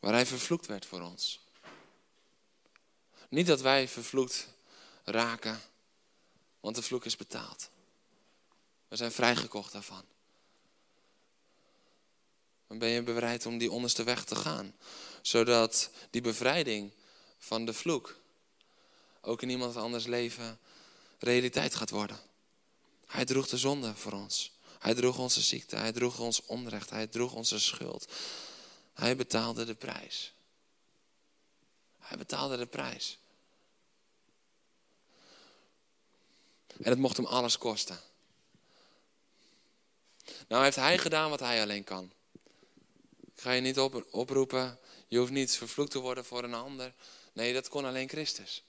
Waar 0.00 0.12
hij 0.12 0.26
vervloekt 0.26 0.66
werd 0.66 0.86
voor 0.86 1.00
ons. 1.00 1.41
Niet 3.32 3.46
dat 3.46 3.60
wij 3.60 3.88
vervloekt 3.88 4.48
raken, 5.04 5.60
want 6.60 6.76
de 6.76 6.82
vloek 6.82 7.04
is 7.04 7.16
betaald. 7.16 7.70
We 8.88 8.96
zijn 8.96 9.12
vrijgekocht 9.12 9.72
daarvan. 9.72 10.04
Dan 12.66 12.78
ben 12.78 12.88
je 12.88 13.02
bereid 13.02 13.46
om 13.46 13.58
die 13.58 13.70
onderste 13.70 14.04
weg 14.04 14.24
te 14.24 14.36
gaan. 14.36 14.74
Zodat 15.22 15.90
die 16.10 16.20
bevrijding 16.20 16.92
van 17.38 17.64
de 17.64 17.72
vloek 17.72 18.20
ook 19.20 19.42
in 19.42 19.50
iemand 19.50 19.76
anders 19.76 20.06
leven 20.06 20.58
realiteit 21.18 21.74
gaat 21.74 21.90
worden. 21.90 22.20
Hij 23.06 23.24
droeg 23.24 23.48
de 23.48 23.58
zonde 23.58 23.94
voor 23.94 24.12
ons. 24.12 24.52
Hij 24.78 24.94
droeg 24.94 25.18
onze 25.18 25.40
ziekte. 25.40 25.76
Hij 25.76 25.92
droeg 25.92 26.18
ons 26.18 26.44
onrecht. 26.44 26.90
Hij 26.90 27.06
droeg 27.06 27.32
onze 27.32 27.60
schuld. 27.60 28.12
Hij 28.94 29.16
betaalde 29.16 29.64
de 29.64 29.74
prijs. 29.74 30.32
Hij 31.98 32.18
betaalde 32.18 32.56
de 32.56 32.66
prijs. 32.66 33.20
En 36.80 36.90
het 36.90 36.98
mocht 36.98 37.16
hem 37.16 37.26
alles 37.26 37.58
kosten. 37.58 38.00
Nou 40.48 40.64
heeft 40.64 40.76
hij 40.76 40.98
gedaan 40.98 41.30
wat 41.30 41.40
hij 41.40 41.62
alleen 41.62 41.84
kan. 41.84 42.12
Ik 43.34 43.40
ga 43.40 43.50
je 43.52 43.60
niet 43.60 43.78
oproepen, 44.10 44.78
je 45.08 45.18
hoeft 45.18 45.30
niet 45.30 45.56
vervloekt 45.56 45.90
te 45.90 45.98
worden 45.98 46.24
voor 46.24 46.44
een 46.44 46.54
ander. 46.54 46.92
Nee, 47.32 47.52
dat 47.52 47.68
kon 47.68 47.84
alleen 47.84 48.08
Christus. 48.08 48.62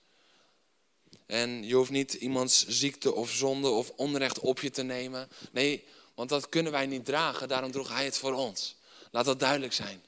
En 1.25 1.63
je 1.63 1.75
hoeft 1.75 1.91
niet 1.91 2.13
iemands 2.13 2.67
ziekte 2.67 3.13
of 3.13 3.31
zonde 3.31 3.69
of 3.69 3.89
onrecht 3.89 4.39
op 4.39 4.59
je 4.59 4.69
te 4.69 4.83
nemen. 4.83 5.29
Nee, 5.51 5.85
want 6.15 6.29
dat 6.29 6.49
kunnen 6.49 6.71
wij 6.71 6.85
niet 6.85 7.05
dragen, 7.05 7.47
daarom 7.47 7.71
droeg 7.71 7.89
hij 7.89 8.05
het 8.05 8.17
voor 8.17 8.33
ons. 8.33 8.75
Laat 9.11 9.25
dat 9.25 9.39
duidelijk 9.39 9.73
zijn. 9.73 10.03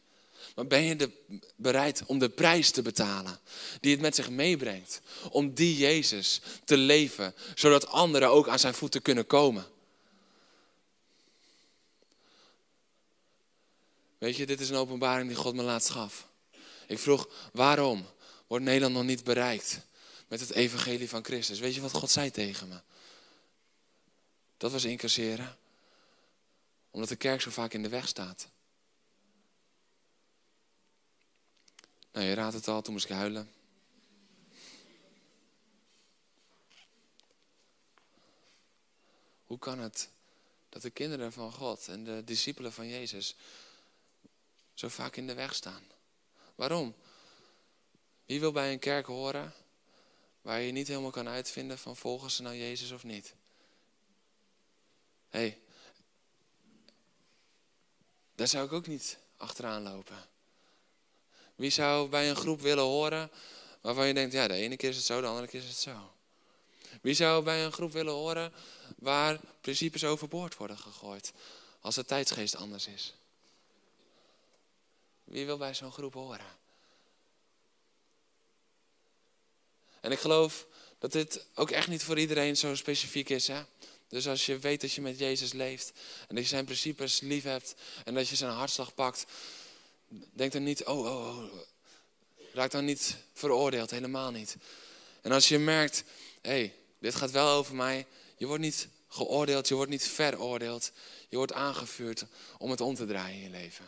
Maar 0.55 0.67
ben 0.67 0.83
je 0.83 1.11
bereid 1.55 2.03
om 2.05 2.19
de 2.19 2.29
prijs 2.29 2.71
te 2.71 2.81
betalen 2.81 3.39
die 3.79 3.91
het 3.91 4.01
met 4.01 4.15
zich 4.15 4.29
meebrengt? 4.29 5.01
Om 5.29 5.53
die 5.53 5.77
Jezus 5.77 6.41
te 6.65 6.77
leven, 6.77 7.33
zodat 7.55 7.87
anderen 7.87 8.29
ook 8.29 8.47
aan 8.47 8.59
zijn 8.59 8.73
voeten 8.73 9.01
kunnen 9.01 9.27
komen. 9.27 9.65
Weet 14.17 14.35
je, 14.35 14.45
dit 14.45 14.59
is 14.59 14.69
een 14.69 14.75
openbaring 14.75 15.27
die 15.27 15.37
God 15.37 15.55
me 15.55 15.63
laatst 15.63 15.89
gaf. 15.89 16.27
Ik 16.87 16.99
vroeg, 16.99 17.29
waarom 17.53 18.05
wordt 18.47 18.65
Nederland 18.65 18.93
nog 18.93 19.03
niet 19.03 19.23
bereikt 19.23 19.81
met 20.27 20.39
het 20.39 20.51
evangelie 20.51 21.09
van 21.09 21.23
Christus? 21.23 21.59
Weet 21.59 21.75
je 21.75 21.81
wat 21.81 21.93
God 21.93 22.11
zei 22.11 22.31
tegen 22.31 22.67
me? 22.67 22.79
Dat 24.57 24.71
was 24.71 24.83
incasseren. 24.83 25.57
Omdat 26.91 27.09
de 27.09 27.15
kerk 27.15 27.41
zo 27.41 27.51
vaak 27.51 27.73
in 27.73 27.83
de 27.83 27.89
weg 27.89 28.07
staat. 28.07 28.47
Nou, 32.15 32.27
je 32.27 32.33
raadt 32.33 32.53
het 32.53 32.67
al, 32.67 32.81
toen 32.81 32.93
moest 32.93 33.05
ik 33.05 33.11
huilen. 33.11 33.51
Hoe 39.45 39.59
kan 39.59 39.79
het 39.79 40.09
dat 40.69 40.81
de 40.81 40.89
kinderen 40.89 41.33
van 41.33 41.51
God 41.51 41.87
en 41.87 42.03
de 42.03 42.23
discipelen 42.23 42.73
van 42.73 42.87
Jezus 42.87 43.35
zo 44.73 44.87
vaak 44.87 45.15
in 45.15 45.27
de 45.27 45.33
weg 45.33 45.55
staan? 45.55 45.83
Waarom? 46.55 46.95
Wie 48.25 48.39
wil 48.39 48.51
bij 48.51 48.71
een 48.71 48.79
kerk 48.79 49.05
horen 49.05 49.53
waar 50.41 50.61
je 50.61 50.71
niet 50.71 50.87
helemaal 50.87 51.11
kan 51.11 51.27
uitvinden 51.27 51.77
van 51.77 51.95
volgen 51.95 52.31
ze 52.31 52.41
nou 52.41 52.55
Jezus 52.55 52.91
of 52.91 53.03
niet? 53.03 53.35
Hé, 55.29 55.39
hey, 55.39 55.61
daar 58.35 58.47
zou 58.47 58.65
ik 58.65 58.71
ook 58.71 58.87
niet 58.87 59.17
achteraan 59.37 59.81
lopen. 59.81 60.34
Wie 61.55 61.69
zou 61.69 62.09
bij 62.09 62.29
een 62.29 62.35
groep 62.35 62.61
willen 62.61 62.83
horen 62.83 63.31
waarvan 63.81 64.07
je 64.07 64.13
denkt, 64.13 64.33
ja, 64.33 64.47
de 64.47 64.53
ene 64.53 64.77
keer 64.77 64.89
is 64.89 64.95
het 64.95 65.05
zo, 65.05 65.21
de 65.21 65.27
andere 65.27 65.47
keer 65.47 65.61
is 65.61 65.67
het 65.67 65.77
zo. 65.77 66.11
Wie 67.01 67.13
zou 67.13 67.43
bij 67.43 67.65
een 67.65 67.71
groep 67.71 67.91
willen 67.91 68.13
horen 68.13 68.53
waar 68.97 69.39
principes 69.61 70.03
overboord 70.03 70.57
worden 70.57 70.77
gegooid 70.77 71.33
als 71.79 71.95
de 71.95 72.05
tijdsgeest 72.05 72.55
anders 72.55 72.87
is? 72.87 73.13
Wie 75.23 75.45
wil 75.45 75.57
bij 75.57 75.73
zo'n 75.73 75.91
groep 75.91 76.13
horen? 76.13 76.63
En 80.01 80.11
ik 80.11 80.19
geloof 80.19 80.67
dat 80.99 81.11
dit 81.11 81.45
ook 81.55 81.71
echt 81.71 81.87
niet 81.87 82.03
voor 82.03 82.19
iedereen 82.19 82.57
zo 82.57 82.75
specifiek 82.75 83.29
is. 83.29 83.47
Hè? 83.47 83.63
Dus 84.07 84.27
als 84.27 84.45
je 84.45 84.59
weet 84.59 84.81
dat 84.81 84.91
je 84.91 85.01
met 85.01 85.19
Jezus 85.19 85.53
leeft 85.53 85.91
en 86.27 86.35
dat 86.35 86.43
je 86.43 86.49
zijn 86.49 86.65
principes 86.65 87.19
lief 87.19 87.43
hebt 87.43 87.75
en 88.03 88.13
dat 88.13 88.27
je 88.27 88.35
zijn 88.35 88.51
hartslag 88.51 88.93
pakt, 88.93 89.25
denk 90.07 90.51
dan 90.51 90.63
niet, 90.63 90.85
oh, 90.85 90.99
oh, 90.99 91.37
oh, 91.37 91.53
raak 92.53 92.71
dan 92.71 92.85
niet 92.85 93.17
veroordeeld, 93.33 93.91
helemaal 93.91 94.31
niet. 94.31 94.55
En 95.21 95.31
als 95.31 95.47
je 95.47 95.57
merkt, 95.57 96.03
hé, 96.41 96.49
hey, 96.49 96.75
dit 96.99 97.15
gaat 97.15 97.31
wel 97.31 97.49
over 97.49 97.75
mij, 97.75 98.07
je 98.37 98.45
wordt 98.45 98.61
niet 98.61 98.87
geoordeeld, 99.07 99.67
je 99.67 99.75
wordt 99.75 99.91
niet 99.91 100.07
veroordeeld, 100.07 100.91
je 101.29 101.37
wordt 101.37 101.53
aangevuurd 101.53 102.25
om 102.57 102.69
het 102.69 102.81
om 102.81 102.95
te 102.95 103.05
draaien 103.05 103.35
in 103.35 103.43
je 103.43 103.49
leven. 103.49 103.85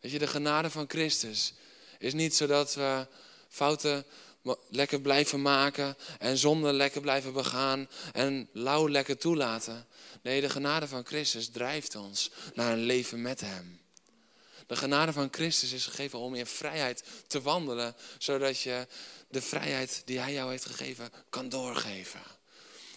Weet 0.00 0.12
je, 0.12 0.18
de 0.18 0.26
genade 0.26 0.70
van 0.70 0.88
Christus 0.88 1.52
is 1.98 2.12
niet 2.12 2.34
zodat 2.34 2.74
we 2.74 3.06
fouten 3.48 4.04
lekker 4.68 5.00
blijven 5.00 5.42
maken 5.42 5.96
en 6.18 6.38
zonde 6.38 6.72
lekker 6.72 7.00
blijven 7.00 7.32
begaan 7.32 7.88
en 8.12 8.48
lauw 8.52 8.88
lekker 8.88 9.18
toelaten. 9.18 9.86
Nee, 10.22 10.40
de 10.40 10.50
genade 10.50 10.88
van 10.88 11.04
Christus 11.04 11.48
drijft 11.48 11.94
ons 11.94 12.30
naar 12.54 12.72
een 12.72 12.84
leven 12.84 13.22
met 13.22 13.40
Hem. 13.40 13.80
De 14.66 14.76
genade 14.76 15.12
van 15.12 15.28
Christus 15.30 15.72
is 15.72 15.86
gegeven 15.86 16.18
om 16.18 16.34
in 16.34 16.46
vrijheid 16.46 17.04
te 17.26 17.42
wandelen, 17.42 17.96
zodat 18.18 18.60
je 18.60 18.86
de 19.28 19.42
vrijheid 19.42 20.02
die 20.04 20.18
Hij 20.18 20.32
jou 20.32 20.50
heeft 20.50 20.64
gegeven 20.64 21.10
kan 21.30 21.48
doorgeven. 21.48 22.20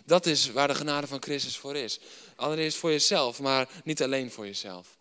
Dat 0.06 0.26
is 0.26 0.52
waar 0.52 0.68
de 0.68 0.76
genade 0.76 1.08
van 1.08 1.22
Christus 1.22 1.58
voor 1.58 1.76
is. 1.76 2.00
Allereerst 2.36 2.78
voor 2.78 2.92
jezelf, 2.92 3.40
maar 3.40 3.70
niet 3.84 4.04
alleen 4.04 4.32
voor 4.32 4.46
jezelf. 4.46 4.98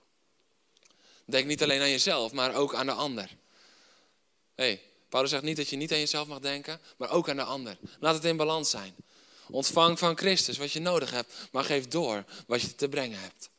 Denk 1.25 1.47
niet 1.47 1.63
alleen 1.63 1.81
aan 1.81 1.91
jezelf, 1.91 2.33
maar 2.33 2.55
ook 2.55 2.75
aan 2.75 2.87
de 2.87 2.93
ander. 2.93 3.37
Hey, 4.55 4.83
Paulus 5.13 5.31
zegt 5.31 5.43
niet 5.43 5.57
dat 5.57 5.69
je 5.69 5.77
niet 5.77 5.93
aan 5.93 5.99
jezelf 5.99 6.29
mag 6.29 6.39
denken, 6.39 6.81
maar 6.97 7.11
ook 7.11 7.29
aan 7.29 7.37
de 7.37 7.43
ander. 7.43 7.79
Laat 8.01 8.15
het 8.15 8.25
in 8.25 8.37
balans 8.37 8.71
zijn. 8.71 8.95
Ontvang 9.51 9.99
van 9.99 10.17
Christus 10.17 10.57
wat 10.57 10.73
je 10.73 10.81
nodig 10.81 11.11
hebt, 11.11 11.33
maar 11.51 11.65
geef 11.65 11.89
door 11.89 12.25
wat 12.47 12.61
je 12.61 12.75
te 12.75 12.89
brengen 12.89 13.21
hebt. 13.21 13.51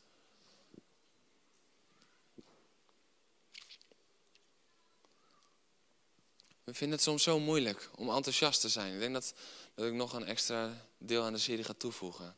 We 6.64 6.74
vinden 6.74 6.97
het 6.97 7.06
soms 7.06 7.24
zo 7.24 7.39
moeilijk 7.39 7.89
om 7.95 8.10
enthousiast 8.10 8.62
te 8.62 8.70
zijn. 8.70 8.93
Ik 8.93 8.99
denk 8.99 9.14
dat, 9.14 9.34
dat 9.76 9.86
ik 9.86 9.93
nog 9.93 10.14
een 10.14 10.26
extra 10.26 10.86
deel 10.97 11.24
aan 11.24 11.34
de 11.34 11.39
serie 11.39 11.64
ga 11.64 11.74
toevoegen. 11.78 12.38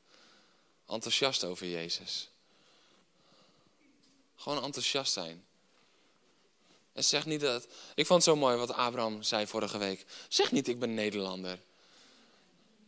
Enthousiast 0.88 1.44
over 1.44 1.68
Jezus. 1.68 2.30
Gewoon 4.36 4.64
enthousiast 4.64 5.14
zijn. 5.14 5.45
En 6.96 7.04
zeg 7.04 7.26
niet 7.26 7.42
dat. 7.42 7.68
Ik 7.96 8.06
vond 8.06 8.26
het 8.26 8.34
zo 8.34 8.40
mooi 8.40 8.58
wat 8.58 8.74
Abraham 8.74 9.24
zei 9.24 9.48
vorige 9.48 9.78
week. 9.78 10.06
Zeg 10.28 10.52
niet, 10.52 10.68
ik 10.68 10.80
ben 10.80 10.94
Nederlander. 10.94 11.54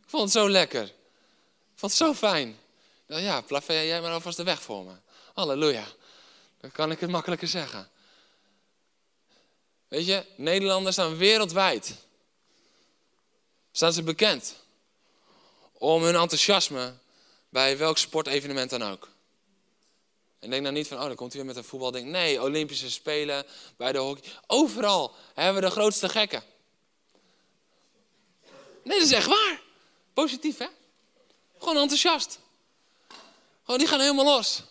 Ik 0.02 0.08
vond 0.10 0.22
het 0.22 0.32
zo 0.32 0.50
lekker. 0.50 0.84
Ik 0.84 1.74
vond 1.74 1.92
het 1.92 2.00
zo 2.00 2.14
fijn. 2.14 2.58
Nou 3.06 3.22
ja, 3.22 3.40
plaveer 3.40 3.86
jij 3.86 4.00
maar 4.00 4.12
alvast 4.12 4.36
de 4.36 4.42
weg 4.42 4.62
voor 4.62 4.84
me. 4.84 4.92
Halleluja. 5.34 5.86
Dan 6.60 6.72
kan 6.72 6.90
ik 6.90 7.00
het 7.00 7.10
makkelijker 7.10 7.48
zeggen. 7.48 7.90
Weet 9.88 10.06
je, 10.06 10.24
Nederlanders 10.36 10.94
staan 10.94 11.16
wereldwijd. 11.16 11.94
Staan 13.72 13.92
ze 13.92 14.02
bekend. 14.02 14.54
Om 15.72 16.02
hun 16.02 16.14
enthousiasme 16.14 16.94
bij 17.48 17.78
welk 17.78 17.98
sportevenement 17.98 18.70
dan 18.70 18.82
ook. 18.82 19.08
En 20.38 20.50
denk 20.50 20.64
dan 20.64 20.72
niet 20.72 20.88
van, 20.88 20.96
oh, 20.98 21.06
dan 21.06 21.14
komt 21.14 21.32
hij 21.32 21.42
weer 21.42 21.54
met 21.54 21.62
een 21.62 21.68
voetbal. 21.68 21.90
nee, 21.90 22.42
Olympische 22.42 22.90
Spelen, 22.90 23.46
bij 23.76 23.92
de 23.92 23.98
hockey. 23.98 24.32
Overal 24.46 25.14
hebben 25.34 25.62
we 25.62 25.68
de 25.68 25.74
grootste 25.74 26.08
gekken. 26.08 26.42
Nee, 28.84 28.98
dat 28.98 29.06
is 29.06 29.12
echt 29.12 29.26
waar. 29.26 29.60
Positief, 30.14 30.58
hè? 30.58 30.66
Gewoon 31.58 31.76
enthousiast. 31.76 32.38
Gewoon, 33.62 33.78
die 33.78 33.88
gaan 33.88 34.00
helemaal 34.00 34.24
los. 34.24 34.62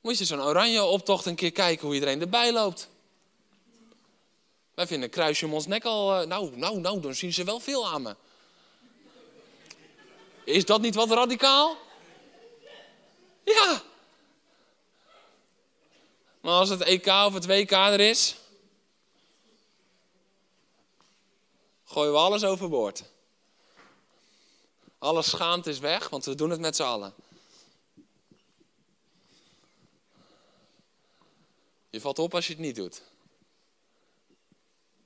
Moet 0.00 0.18
je 0.18 0.24
zo'n 0.24 0.42
oranje 0.42 0.82
optocht 0.84 1.26
een 1.26 1.34
keer 1.34 1.52
kijken 1.52 1.86
hoe 1.86 1.94
iedereen 1.94 2.20
erbij 2.20 2.52
loopt. 2.52 2.88
Wij 4.74 4.86
vinden 4.86 5.08
een 5.08 5.14
kruisje 5.14 5.46
om 5.46 5.54
ons 5.54 5.66
nek 5.66 5.84
al... 5.84 6.20
eh, 6.20 6.26
nou, 6.26 6.56
nou, 6.56 6.78
nou, 6.80 7.00
dan 7.00 7.14
zien 7.14 7.32
ze 7.32 7.44
wel 7.44 7.60
veel 7.60 7.88
aan 7.88 8.02
me. 8.02 8.16
Is 10.44 10.64
dat 10.64 10.80
niet 10.80 10.94
wat 10.94 11.10
radicaal? 11.10 11.76
Ja. 13.44 13.82
Maar 16.42 16.52
als 16.52 16.68
het 16.68 16.80
EK 16.80 17.06
of 17.06 17.34
het 17.34 17.46
WK 17.46 17.70
er 17.70 18.00
is... 18.00 18.36
gooien 21.84 22.12
we 22.12 22.18
alles 22.18 22.44
overboord. 22.44 23.04
Alle 24.98 25.22
schaamte 25.22 25.70
is 25.70 25.78
weg, 25.78 26.08
want 26.08 26.24
we 26.24 26.34
doen 26.34 26.50
het 26.50 26.60
met 26.60 26.76
z'n 26.76 26.82
allen. 26.82 27.14
Je 31.90 32.00
valt 32.00 32.18
op 32.18 32.34
als 32.34 32.46
je 32.46 32.52
het 32.52 32.62
niet 32.62 32.76
doet. 32.76 33.02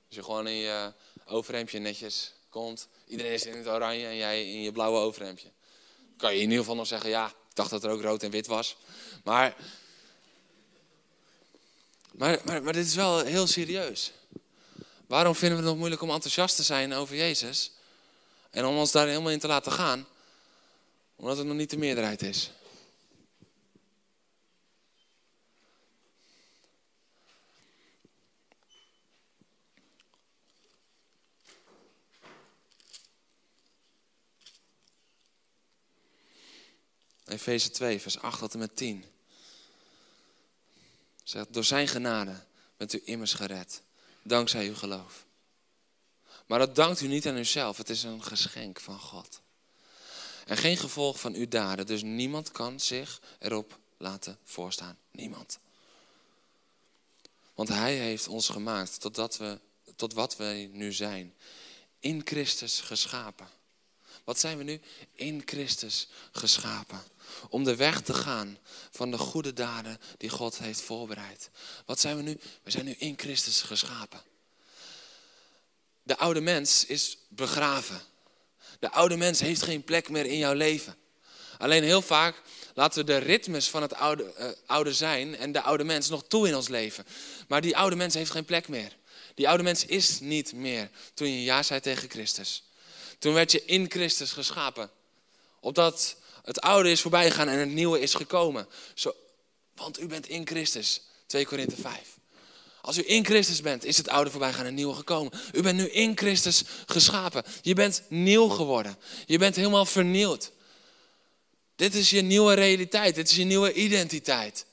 Als 0.07 0.15
je 0.15 0.23
gewoon 0.23 0.47
in 0.47 0.55
je 0.55 0.93
overhemdje 1.25 1.79
netjes 1.79 2.33
komt. 2.49 2.87
Iedereen 3.07 3.31
is 3.31 3.45
in 3.45 3.57
het 3.57 3.67
oranje 3.67 4.05
en 4.05 4.15
jij 4.15 4.51
in 4.51 4.61
je 4.61 4.71
blauwe 4.71 4.99
overhemdje. 4.99 5.51
Kan 6.17 6.31
je 6.33 6.37
in 6.37 6.43
ieder 6.43 6.57
geval 6.57 6.75
nog 6.75 6.87
zeggen, 6.87 7.09
ja, 7.09 7.27
ik 7.27 7.55
dacht 7.55 7.69
dat 7.69 7.83
er 7.83 7.91
ook 7.91 8.01
rood 8.01 8.23
en 8.23 8.31
wit 8.31 8.47
was. 8.47 8.75
Maar, 9.23 9.55
maar, 12.17 12.39
maar, 12.45 12.63
maar 12.63 12.73
dit 12.73 12.85
is 12.85 12.95
wel 12.95 13.19
heel 13.19 13.47
serieus. 13.47 14.11
Waarom 15.07 15.35
vinden 15.35 15.57
we 15.57 15.63
het 15.63 15.71
nog 15.71 15.79
moeilijk 15.79 16.01
om 16.01 16.11
enthousiast 16.11 16.55
te 16.55 16.63
zijn 16.63 16.93
over 16.93 17.15
Jezus? 17.15 17.71
En 18.49 18.65
om 18.65 18.77
ons 18.77 18.91
daar 18.91 19.07
helemaal 19.07 19.31
in 19.31 19.39
te 19.39 19.47
laten 19.47 19.71
gaan? 19.71 20.07
Omdat 21.15 21.37
het 21.37 21.47
nog 21.47 21.55
niet 21.55 21.69
de 21.69 21.77
meerderheid 21.77 22.21
is. 22.21 22.51
Efeze 37.25 37.69
2, 37.69 38.01
vers 38.01 38.19
8 38.19 38.39
tot 38.39 38.53
en 38.53 38.59
met 38.59 38.75
10. 38.75 39.16
Zegt, 41.27 41.53
door 41.53 41.63
zijn 41.63 41.87
genade 41.87 42.43
bent 42.77 42.93
u 42.93 43.01
immers 43.03 43.33
gered, 43.33 43.81
dankzij 44.21 44.67
uw 44.67 44.75
geloof. 44.75 45.25
Maar 46.45 46.59
dat 46.59 46.75
dankt 46.75 47.01
u 47.01 47.07
niet 47.07 47.27
aan 47.27 47.37
uzelf, 47.37 47.77
het 47.77 47.89
is 47.89 48.03
een 48.03 48.23
geschenk 48.23 48.79
van 48.79 48.99
God. 48.99 49.41
En 50.45 50.57
geen 50.57 50.77
gevolg 50.77 51.19
van 51.19 51.33
uw 51.33 51.47
daden, 51.47 51.85
dus 51.85 52.01
niemand 52.01 52.51
kan 52.51 52.79
zich 52.79 53.21
erop 53.39 53.79
laten 53.97 54.37
voorstaan. 54.43 54.97
Niemand. 55.11 55.59
Want 57.53 57.69
hij 57.69 57.95
heeft 57.95 58.27
ons 58.27 58.49
gemaakt 58.49 58.99
totdat 58.99 59.37
we, 59.37 59.59
tot 59.95 60.13
wat 60.13 60.37
wij 60.37 60.69
nu 60.71 60.93
zijn. 60.93 61.35
In 61.99 62.21
Christus 62.25 62.79
geschapen. 62.79 63.47
Wat 64.27 64.39
zijn 64.39 64.57
we 64.57 64.63
nu? 64.63 64.79
In 65.13 65.41
Christus 65.45 66.07
geschapen. 66.31 67.01
Om 67.49 67.63
de 67.63 67.75
weg 67.75 68.01
te 68.01 68.13
gaan 68.13 68.57
van 68.91 69.11
de 69.11 69.17
goede 69.17 69.53
daden 69.53 69.99
die 70.17 70.29
God 70.29 70.57
heeft 70.57 70.81
voorbereid. 70.81 71.49
Wat 71.85 71.99
zijn 71.99 72.15
we 72.15 72.21
nu? 72.21 72.39
We 72.63 72.71
zijn 72.71 72.85
nu 72.85 72.95
in 72.97 73.13
Christus 73.17 73.61
geschapen. 73.61 74.21
De 76.03 76.17
oude 76.17 76.41
mens 76.41 76.85
is 76.85 77.17
begraven. 77.27 78.01
De 78.79 78.91
oude 78.91 79.17
mens 79.17 79.39
heeft 79.39 79.61
geen 79.61 79.83
plek 79.83 80.09
meer 80.09 80.25
in 80.25 80.37
jouw 80.37 80.53
leven. 80.53 80.95
Alleen 81.57 81.83
heel 81.83 82.01
vaak 82.01 82.41
laten 82.73 82.99
we 82.99 83.05
de 83.05 83.17
ritmes 83.17 83.69
van 83.69 83.81
het 83.81 83.93
oude, 83.93 84.33
uh, 84.39 84.49
oude 84.65 84.93
zijn 84.93 85.37
en 85.37 85.51
de 85.51 85.61
oude 85.61 85.83
mens 85.83 86.09
nog 86.09 86.23
toe 86.27 86.47
in 86.47 86.55
ons 86.55 86.67
leven. 86.67 87.05
Maar 87.47 87.61
die 87.61 87.77
oude 87.77 87.95
mens 87.95 88.13
heeft 88.13 88.31
geen 88.31 88.45
plek 88.45 88.67
meer. 88.67 88.97
Die 89.35 89.47
oude 89.47 89.63
mens 89.63 89.85
is 89.85 90.19
niet 90.19 90.53
meer 90.53 90.89
toen 91.13 91.31
je 91.31 91.43
ja 91.43 91.63
zei 91.63 91.79
tegen 91.79 92.09
Christus. 92.09 92.66
Toen 93.17 93.33
werd 93.33 93.51
je 93.51 93.65
in 93.65 93.91
Christus 93.91 94.31
geschapen. 94.31 94.89
Opdat 95.59 96.15
het 96.43 96.61
oude 96.61 96.91
is 96.91 97.01
voorbij 97.01 97.29
gegaan 97.29 97.47
en 97.47 97.59
het 97.59 97.69
nieuwe 97.69 97.99
is 97.99 98.13
gekomen. 98.13 98.67
Zo, 98.93 99.15
want 99.75 99.99
u 99.99 100.07
bent 100.07 100.27
in 100.27 100.47
Christus. 100.47 101.01
2 101.25 101.45
Korinthe 101.45 101.75
5. 101.75 102.17
Als 102.81 102.97
u 102.97 103.03
in 103.05 103.25
Christus 103.25 103.61
bent, 103.61 103.83
is 103.83 103.97
het 103.97 104.09
oude 104.09 104.29
voorbij 104.29 104.51
gaan 104.51 104.59
en 104.59 104.65
het 104.65 104.75
nieuwe 104.75 104.93
gekomen. 104.93 105.33
U 105.53 105.61
bent 105.61 105.77
nu 105.77 105.89
in 105.89 106.17
Christus 106.17 106.63
geschapen. 106.85 107.43
Je 107.61 107.73
bent 107.73 108.03
nieuw 108.07 108.47
geworden. 108.47 108.97
Je 109.25 109.37
bent 109.37 109.55
helemaal 109.55 109.85
vernieuwd. 109.85 110.51
Dit 111.75 111.95
is 111.95 112.09
je 112.09 112.21
nieuwe 112.21 112.53
realiteit. 112.53 113.15
Dit 113.15 113.29
is 113.29 113.35
je 113.35 113.43
nieuwe 113.43 113.73
identiteit. 113.73 114.65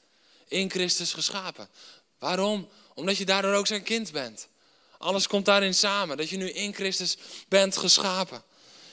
In 0.49 0.70
Christus 0.70 1.12
geschapen. 1.12 1.68
Waarom? 2.18 2.68
Omdat 2.95 3.16
je 3.16 3.24
daardoor 3.24 3.55
ook 3.55 3.66
zijn 3.66 3.82
kind 3.82 4.12
bent. 4.12 4.49
Alles 5.05 5.26
komt 5.26 5.44
daarin 5.44 5.74
samen. 5.74 6.16
Dat 6.16 6.28
je 6.28 6.36
nu 6.36 6.50
in 6.50 6.74
Christus 6.74 7.16
bent 7.48 7.76
geschapen. 7.76 8.42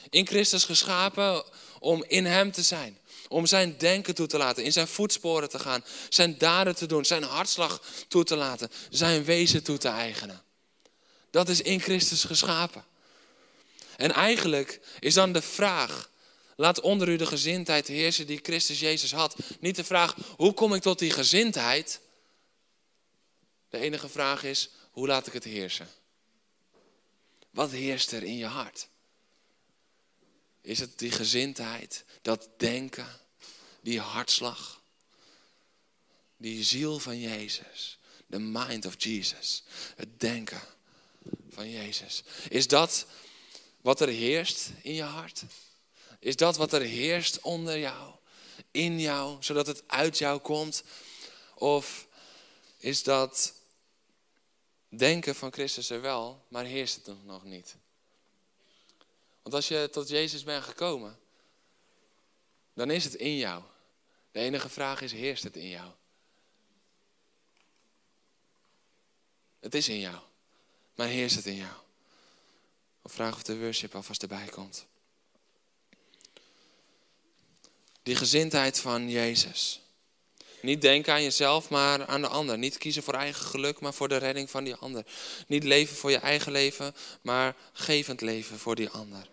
In 0.09 0.27
Christus 0.27 0.63
geschapen 0.63 1.43
om 1.79 2.03
in 2.07 2.25
Hem 2.25 2.51
te 2.51 2.61
zijn. 2.61 2.99
Om 3.27 3.45
zijn 3.45 3.77
denken 3.77 4.15
toe 4.15 4.27
te 4.27 4.37
laten, 4.37 4.63
in 4.63 4.71
zijn 4.71 4.87
voetsporen 4.87 5.49
te 5.49 5.59
gaan, 5.59 5.83
zijn 6.09 6.37
daden 6.37 6.75
te 6.75 6.85
doen, 6.85 7.05
zijn 7.05 7.23
hartslag 7.23 7.81
toe 8.07 8.23
te 8.23 8.35
laten, 8.35 8.71
zijn 8.89 9.23
wezen 9.23 9.63
toe 9.63 9.77
te 9.77 9.87
eigenen. 9.87 10.41
Dat 11.29 11.49
is 11.49 11.61
in 11.61 11.79
Christus 11.79 12.23
geschapen. 12.23 12.85
En 13.97 14.11
eigenlijk 14.11 14.79
is 14.99 15.13
dan 15.13 15.31
de 15.31 15.41
vraag, 15.41 16.09
laat 16.55 16.81
onder 16.81 17.09
u 17.09 17.15
de 17.15 17.25
gezindheid 17.25 17.87
heersen 17.87 18.27
die 18.27 18.39
Christus 18.43 18.79
Jezus 18.79 19.11
had. 19.11 19.35
Niet 19.59 19.75
de 19.75 19.83
vraag, 19.83 20.15
hoe 20.37 20.53
kom 20.53 20.73
ik 20.73 20.81
tot 20.81 20.99
die 20.99 21.11
gezindheid? 21.11 21.99
De 23.69 23.77
enige 23.77 24.09
vraag 24.09 24.43
is, 24.43 24.69
hoe 24.91 25.07
laat 25.07 25.27
ik 25.27 25.33
het 25.33 25.43
heersen? 25.43 25.89
Wat 27.51 27.71
heerst 27.71 28.11
er 28.11 28.23
in 28.23 28.37
je 28.37 28.45
hart? 28.45 28.87
Is 30.61 30.79
het 30.79 30.99
die 30.99 31.11
gezindheid, 31.11 32.05
dat 32.21 32.49
denken, 32.57 33.19
die 33.81 33.99
hartslag, 33.99 34.81
die 36.37 36.63
ziel 36.63 36.99
van 36.99 37.19
Jezus, 37.19 37.97
de 38.27 38.39
mind 38.39 38.85
of 38.85 39.03
Jesus, 39.03 39.63
het 39.95 40.19
denken 40.19 40.61
van 41.49 41.69
Jezus? 41.69 42.23
Is 42.49 42.67
dat 42.67 43.05
wat 43.81 44.01
er 44.01 44.07
heerst 44.07 44.69
in 44.81 44.93
je 44.93 45.03
hart? 45.03 45.43
Is 46.19 46.35
dat 46.35 46.57
wat 46.57 46.73
er 46.73 46.81
heerst 46.81 47.41
onder 47.41 47.79
jou, 47.79 48.15
in 48.71 48.99
jou, 48.99 49.43
zodat 49.43 49.67
het 49.67 49.83
uit 49.87 50.17
jou 50.17 50.39
komt? 50.39 50.83
Of 51.55 52.07
is 52.77 53.03
dat 53.03 53.53
denken 54.97 55.35
van 55.35 55.53
Christus 55.53 55.89
er 55.89 56.01
wel, 56.01 56.45
maar 56.47 56.65
heerst 56.65 57.05
het 57.05 57.23
nog 57.25 57.43
niet? 57.43 57.75
Want 59.41 59.55
als 59.55 59.67
je 59.67 59.89
tot 59.91 60.09
Jezus 60.09 60.43
bent 60.43 60.63
gekomen, 60.63 61.19
dan 62.73 62.91
is 62.91 63.03
het 63.03 63.13
in 63.13 63.37
jou. 63.37 63.63
De 64.31 64.39
enige 64.39 64.69
vraag 64.69 65.01
is, 65.01 65.11
heerst 65.11 65.43
het 65.43 65.55
in 65.55 65.69
jou? 65.69 65.91
Het 69.59 69.75
is 69.75 69.89
in 69.89 69.99
jou, 69.99 70.19
maar 70.95 71.07
heerst 71.07 71.35
het 71.35 71.45
in 71.45 71.55
jou? 71.55 71.73
Of 73.01 73.11
vraag 73.11 73.35
of 73.35 73.43
de 73.43 73.59
worship 73.59 73.95
alvast 73.95 74.21
erbij 74.21 74.47
komt. 74.47 74.85
Die 78.03 78.15
gezindheid 78.15 78.79
van 78.79 79.09
Jezus. 79.09 79.81
Niet 80.61 80.81
denken 80.81 81.13
aan 81.13 81.23
jezelf, 81.23 81.69
maar 81.69 82.05
aan 82.05 82.21
de 82.21 82.27
ander. 82.27 82.57
Niet 82.57 82.77
kiezen 82.77 83.03
voor 83.03 83.13
eigen 83.13 83.45
geluk, 83.45 83.79
maar 83.79 83.93
voor 83.93 84.07
de 84.07 84.17
redding 84.17 84.49
van 84.49 84.63
die 84.63 84.75
ander. 84.75 85.03
Niet 85.47 85.63
leven 85.63 85.95
voor 85.95 86.11
je 86.11 86.17
eigen 86.17 86.51
leven, 86.51 86.95
maar 87.21 87.55
gevend 87.73 88.21
leven 88.21 88.59
voor 88.59 88.75
die 88.75 88.89
ander. 88.89 89.29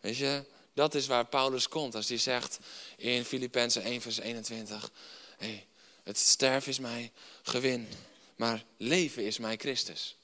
Weet 0.00 0.16
je, 0.16 0.44
dat 0.74 0.94
is 0.94 1.06
waar 1.06 1.26
Paulus 1.26 1.68
komt 1.68 1.94
als 1.94 2.08
hij 2.08 2.18
zegt 2.18 2.58
in 2.96 3.24
Filippenzen 3.24 3.82
1 3.82 4.00
vers 4.00 4.18
21. 4.18 4.90
Hey, 5.38 5.66
het 6.02 6.18
sterven 6.18 6.70
is 6.70 6.78
mij 6.78 7.12
gewin, 7.42 7.88
maar 8.36 8.64
leven 8.76 9.24
is 9.24 9.38
mij 9.38 9.56
Christus. 9.56 10.16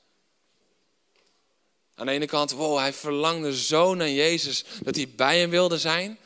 Aan 1.94 2.06
de 2.06 2.12
ene 2.12 2.26
kant, 2.26 2.50
wow, 2.50 2.78
hij 2.78 2.92
verlangde 2.92 3.56
zo 3.56 3.94
naar 3.94 4.10
Jezus 4.10 4.64
dat 4.82 4.96
hij 4.96 5.08
bij 5.08 5.38
hem 5.38 5.50
wilde 5.50 5.78
zijn. 5.78 6.18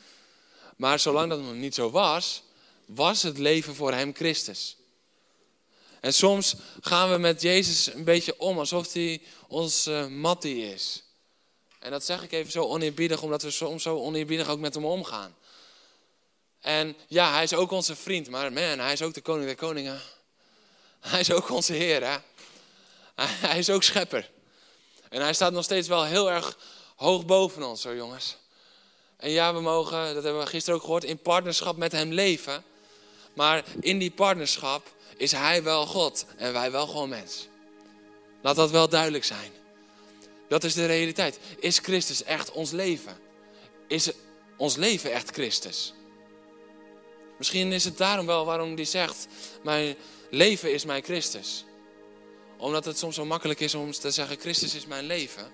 Maar 0.77 0.99
zolang 0.99 1.29
dat 1.29 1.39
nog 1.39 1.53
niet 1.53 1.75
zo 1.75 1.89
was, 1.91 2.43
was 2.85 3.23
het 3.23 3.37
leven 3.37 3.75
voor 3.75 3.93
hem 3.93 4.15
Christus. 4.15 4.77
En 5.99 6.13
soms 6.13 6.55
gaan 6.81 7.11
we 7.11 7.17
met 7.17 7.41
Jezus 7.41 7.93
een 7.93 8.03
beetje 8.03 8.39
om 8.39 8.59
alsof 8.59 8.93
hij 8.93 9.21
ons 9.47 9.87
uh, 9.87 10.33
is. 10.41 11.03
En 11.79 11.91
dat 11.91 12.05
zeg 12.05 12.23
ik 12.23 12.31
even 12.31 12.51
zo 12.51 12.63
oneerbiedig, 12.63 13.21
omdat 13.21 13.41
we 13.41 13.51
soms 13.51 13.83
zo 13.83 13.97
oneerbiedig 13.97 14.47
ook 14.47 14.59
met 14.59 14.73
hem 14.73 14.85
omgaan. 14.85 15.35
En 16.59 16.95
ja, 17.07 17.33
hij 17.33 17.43
is 17.43 17.53
ook 17.53 17.71
onze 17.71 17.95
vriend, 17.95 18.29
maar 18.29 18.53
man, 18.53 18.79
hij 18.79 18.93
is 18.93 19.01
ook 19.01 19.13
de 19.13 19.21
koning 19.21 19.45
der 19.45 19.55
koningen. 19.55 20.01
Hij 20.99 21.19
is 21.19 21.31
ook 21.31 21.49
onze 21.49 21.73
Heer? 21.73 22.21
Hij 23.21 23.59
is 23.59 23.69
ook 23.69 23.83
schepper. 23.83 24.29
En 25.09 25.21
hij 25.21 25.33
staat 25.33 25.53
nog 25.53 25.63
steeds 25.63 25.87
wel 25.87 26.03
heel 26.03 26.31
erg 26.31 26.57
hoog 26.95 27.25
boven 27.25 27.63
ons, 27.63 27.83
hoor 27.83 27.95
jongens. 27.95 28.37
En 29.17 29.29
ja, 29.29 29.53
we 29.53 29.61
mogen, 29.61 30.13
dat 30.13 30.23
hebben 30.23 30.41
we 30.41 30.47
gisteren 30.47 30.79
ook 30.79 30.85
gehoord, 30.85 31.03
in 31.03 31.21
partnerschap 31.21 31.77
met 31.77 31.91
hem 31.91 32.11
leven. 32.11 32.63
Maar 33.33 33.63
in 33.79 33.97
die 33.97 34.11
partnerschap 34.11 34.93
is 35.17 35.31
hij 35.31 35.63
wel 35.63 35.85
God 35.85 36.25
en 36.37 36.53
wij 36.53 36.71
wel 36.71 36.87
gewoon 36.87 37.09
mens. 37.09 37.47
Laat 38.41 38.55
dat 38.55 38.71
wel 38.71 38.89
duidelijk 38.89 39.23
zijn. 39.23 39.51
Dat 40.47 40.63
is 40.63 40.73
de 40.73 40.85
realiteit. 40.85 41.39
Is 41.59 41.79
Christus 41.79 42.23
echt 42.23 42.51
ons 42.51 42.71
leven? 42.71 43.17
Is 43.87 44.11
ons 44.57 44.75
leven 44.75 45.11
echt 45.11 45.29
Christus? 45.31 45.93
Misschien 47.37 47.71
is 47.71 47.85
het 47.85 47.97
daarom 47.97 48.25
wel 48.25 48.45
waarom 48.45 48.75
hij 48.75 48.85
zegt: 48.85 49.27
Mijn 49.63 49.95
leven 50.29 50.73
is 50.73 50.85
mijn 50.85 51.03
Christus. 51.03 51.65
Omdat 52.57 52.85
het 52.85 52.97
soms 52.97 53.15
zo 53.15 53.25
makkelijk 53.25 53.59
is 53.59 53.75
om 53.75 53.91
te 53.91 54.11
zeggen: 54.11 54.39
Christus 54.39 54.75
is 54.75 54.85
mijn 54.85 55.05
leven. 55.05 55.51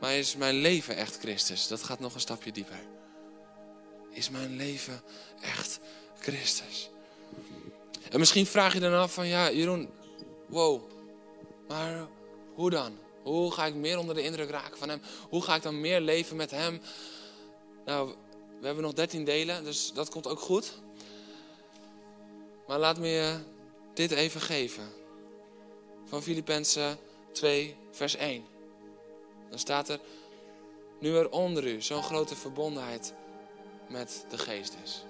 Maar 0.00 0.12
is 0.12 0.36
mijn 0.36 0.54
leven 0.54 0.96
echt 0.96 1.18
Christus? 1.18 1.68
Dat 1.68 1.82
gaat 1.82 2.00
nog 2.00 2.14
een 2.14 2.20
stapje 2.20 2.52
dieper. 2.52 2.80
Is 4.18 4.30
mijn 4.30 4.56
leven 4.56 5.02
echt 5.40 5.80
Christus? 6.18 6.90
En 8.10 8.18
misschien 8.18 8.46
vraag 8.46 8.72
je 8.72 8.80
dan 8.80 8.94
af 8.94 9.14
van 9.14 9.26
ja, 9.26 9.50
Jeroen, 9.50 9.90
wow, 10.46 10.82
maar 11.68 12.06
hoe 12.54 12.70
dan? 12.70 12.98
Hoe 13.22 13.52
ga 13.52 13.66
ik 13.66 13.74
meer 13.74 13.98
onder 13.98 14.14
de 14.14 14.22
indruk 14.22 14.50
raken 14.50 14.78
van 14.78 14.88
hem? 14.88 15.02
Hoe 15.28 15.42
ga 15.42 15.54
ik 15.54 15.62
dan 15.62 15.80
meer 15.80 16.00
leven 16.00 16.36
met 16.36 16.50
hem? 16.50 16.80
Nou, 17.84 18.14
we 18.60 18.66
hebben 18.66 18.84
nog 18.84 18.92
13 18.92 19.24
delen, 19.24 19.64
dus 19.64 19.92
dat 19.92 20.08
komt 20.08 20.26
ook 20.26 20.40
goed. 20.40 20.72
Maar 22.66 22.78
laat 22.78 22.98
me 22.98 23.08
je 23.08 23.38
dit 23.94 24.10
even 24.10 24.40
geven. 24.40 24.88
Van 26.04 26.22
Filippenzen 26.22 26.98
2, 27.32 27.76
vers 27.90 28.16
1. 28.16 28.44
Dan 29.50 29.58
staat 29.58 29.88
er, 29.88 30.00
nu 31.00 31.16
er 31.16 31.30
onder 31.30 31.66
u 31.66 31.82
zo'n 31.82 32.02
grote 32.02 32.36
verbondenheid 32.36 33.14
met 33.88 34.24
de 34.28 34.38
geest 34.38 34.76
is. 34.84 35.04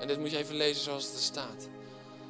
En 0.00 0.06
dit 0.06 0.18
moet 0.18 0.30
je 0.30 0.36
even 0.36 0.54
lezen 0.54 0.82
zoals 0.82 1.04
het 1.04 1.14
er 1.14 1.20
staat. 1.20 1.68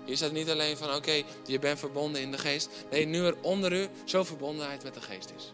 Hier 0.05 0.17
staat 0.17 0.33
niet 0.33 0.51
alleen 0.51 0.77
van, 0.77 0.95
oké, 0.95 1.23
je 1.47 1.59
bent 1.59 1.79
verbonden 1.79 2.21
in 2.21 2.31
de 2.31 2.39
geest. 2.39 2.69
Nee, 2.91 3.07
nu 3.07 3.25
er 3.25 3.37
onder 3.43 3.73
u 3.73 3.89
zo'n 4.05 4.27
verbondenheid 4.27 4.83
met 4.83 4.95
de 4.95 5.01
geest 5.01 5.33
is. 5.37 5.53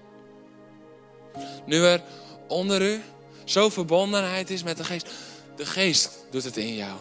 Nu 1.67 1.85
er 1.85 2.03
onder 2.49 2.83
u 2.83 3.03
zo'n 3.45 3.71
verbondenheid 3.71 4.51
is 4.51 4.63
met 4.63 4.77
de 4.77 4.85
geest. 4.85 5.09
De 5.57 5.67
geest 5.67 6.11
doet 6.31 6.45
het 6.45 6.57
in 6.57 6.75
jou. 6.75 6.99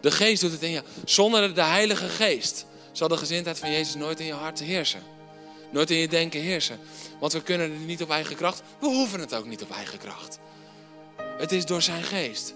De 0.00 0.10
geest 0.10 0.40
doet 0.40 0.52
het 0.52 0.62
in 0.62 0.70
jou. 0.70 0.84
Zonder 1.04 1.54
de 1.54 1.62
Heilige 1.62 2.08
Geest 2.08 2.66
zal 2.92 3.08
de 3.08 3.16
gezindheid 3.16 3.58
van 3.58 3.70
Jezus 3.70 3.94
nooit 3.94 4.20
in 4.20 4.26
je 4.26 4.32
hart 4.32 4.58
heersen. 4.58 5.02
Nooit 5.70 5.90
in 5.90 5.96
je 5.96 6.08
denken 6.08 6.40
heersen. 6.40 6.80
Want 7.20 7.32
we 7.32 7.42
kunnen 7.42 7.70
het 7.72 7.86
niet 7.86 8.02
op 8.02 8.10
eigen 8.10 8.36
kracht. 8.36 8.62
We 8.78 8.86
hoeven 8.86 9.20
het 9.20 9.34
ook 9.34 9.46
niet 9.46 9.62
op 9.62 9.70
eigen 9.70 9.98
kracht. 9.98 10.38
Het 11.36 11.52
is 11.52 11.66
door 11.66 11.82
zijn 11.82 12.02
geest. 12.02 12.54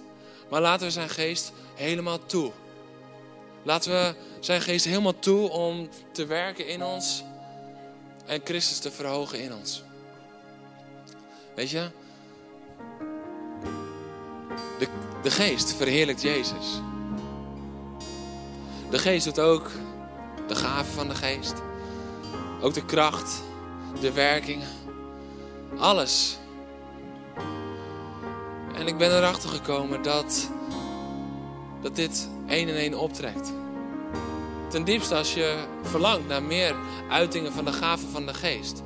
Maar 0.50 0.60
laten 0.60 0.86
we 0.86 0.92
zijn 0.92 1.08
geest 1.08 1.52
helemaal 1.74 2.26
toe. 2.26 2.52
Laten 3.62 3.90
we 3.90 4.14
zijn 4.40 4.60
geest 4.60 4.84
helemaal 4.84 5.18
toe 5.18 5.50
om 5.50 5.88
te 6.12 6.26
werken 6.26 6.66
in 6.66 6.84
ons 6.84 7.22
en 8.26 8.40
Christus 8.44 8.78
te 8.78 8.90
verhogen 8.90 9.40
in 9.40 9.54
ons. 9.54 9.82
Weet 11.54 11.70
je? 11.70 11.90
De, 14.78 14.88
de 15.22 15.30
geest 15.30 15.74
verheerlijkt 15.74 16.22
Jezus. 16.22 16.80
De 18.90 18.98
geest 18.98 19.24
doet 19.24 19.38
ook 19.38 19.70
de 20.46 20.54
gaven 20.54 20.92
van 20.92 21.08
de 21.08 21.14
geest. 21.14 21.54
Ook 22.60 22.74
de 22.74 22.84
kracht, 22.84 23.42
de 24.00 24.12
werkingen. 24.12 24.68
Alles. 25.78 26.39
En 28.80 28.86
ik 28.86 28.96
ben 28.96 29.16
erachter 29.16 29.50
gekomen 29.50 30.02
dat, 30.02 30.48
dat 31.82 31.96
dit 31.96 32.28
één 32.48 32.68
en 32.68 32.74
één 32.74 32.98
optrekt. 32.98 33.52
Ten 34.68 34.84
diepste 34.84 35.14
als 35.14 35.34
je 35.34 35.56
verlangt 35.82 36.28
naar 36.28 36.42
meer 36.42 36.74
uitingen 37.10 37.52
van 37.52 37.64
de 37.64 37.72
gaven 37.72 38.08
van 38.08 38.26
de 38.26 38.34
geest. 38.34 38.82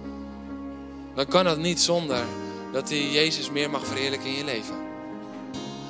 Dan 1.14 1.26
kan 1.26 1.44
dat 1.44 1.58
niet 1.58 1.80
zonder 1.80 2.24
dat 2.72 2.88
hij 2.88 3.10
Jezus 3.10 3.50
meer 3.50 3.70
mag 3.70 3.86
verheerlijken 3.86 4.28
in 4.28 4.36
je 4.36 4.44
leven. 4.44 4.74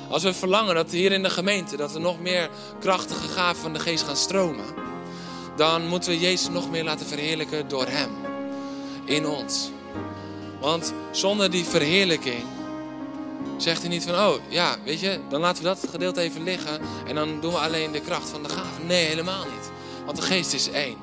Als 0.09 0.23
we 0.23 0.33
verlangen 0.33 0.75
dat 0.75 0.91
hier 0.91 1.11
in 1.11 1.23
de 1.23 1.29
gemeente 1.29 1.77
dat 1.77 1.95
er 1.95 2.01
nog 2.01 2.19
meer 2.19 2.49
krachtige 2.79 3.27
gaven 3.27 3.61
van 3.61 3.73
de 3.73 3.79
geest 3.79 4.03
gaan 4.03 4.15
stromen, 4.15 4.65
dan 5.55 5.87
moeten 5.87 6.09
we 6.09 6.19
Jezus 6.19 6.49
nog 6.49 6.69
meer 6.69 6.83
laten 6.83 7.05
verheerlijken 7.05 7.67
door 7.67 7.87
Hem 7.87 8.11
in 9.05 9.27
ons. 9.27 9.69
Want 10.59 10.93
zonder 11.11 11.51
die 11.51 11.65
verheerlijking 11.65 12.43
zegt 13.57 13.81
hij 13.81 13.89
niet 13.89 14.03
van, 14.03 14.15
oh 14.15 14.35
ja, 14.49 14.75
weet 14.83 14.99
je, 14.99 15.19
dan 15.29 15.41
laten 15.41 15.63
we 15.63 15.69
dat 15.69 15.87
gedeelte 15.89 16.21
even 16.21 16.43
liggen 16.43 16.81
en 17.07 17.15
dan 17.15 17.41
doen 17.41 17.51
we 17.51 17.57
alleen 17.57 17.91
de 17.91 18.01
kracht 18.01 18.29
van 18.29 18.43
de 18.43 18.49
gaven. 18.49 18.85
Nee, 18.85 19.05
helemaal 19.05 19.43
niet. 19.43 19.71
Want 20.05 20.17
de 20.17 20.23
geest 20.23 20.53
is 20.53 20.69
één. 20.69 20.97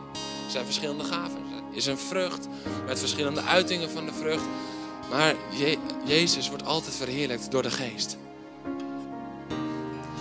Er 0.45 0.51
zijn 0.51 0.65
verschillende 0.65 1.05
gaven. 1.05 1.43
Er 1.71 1.77
is 1.77 1.87
een 1.87 1.99
vrucht 1.99 2.49
met 2.87 2.99
verschillende 2.99 3.43
uitingen 3.43 3.91
van 3.91 4.07
de 4.07 4.13
vrucht. 4.13 4.45
Maar 5.11 5.35
Jezus 6.05 6.49
wordt 6.49 6.65
altijd 6.65 6.95
verheerlijkt 6.95 7.51
door 7.51 7.63
de 7.63 7.71
geest. 7.71 8.17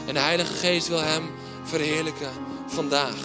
En 0.07 0.13
de 0.13 0.19
Heilige 0.19 0.53
Geest 0.53 0.87
wil 0.87 1.01
hem 1.01 1.31
verheerlijken 1.63 2.31
vandaag. 2.67 3.15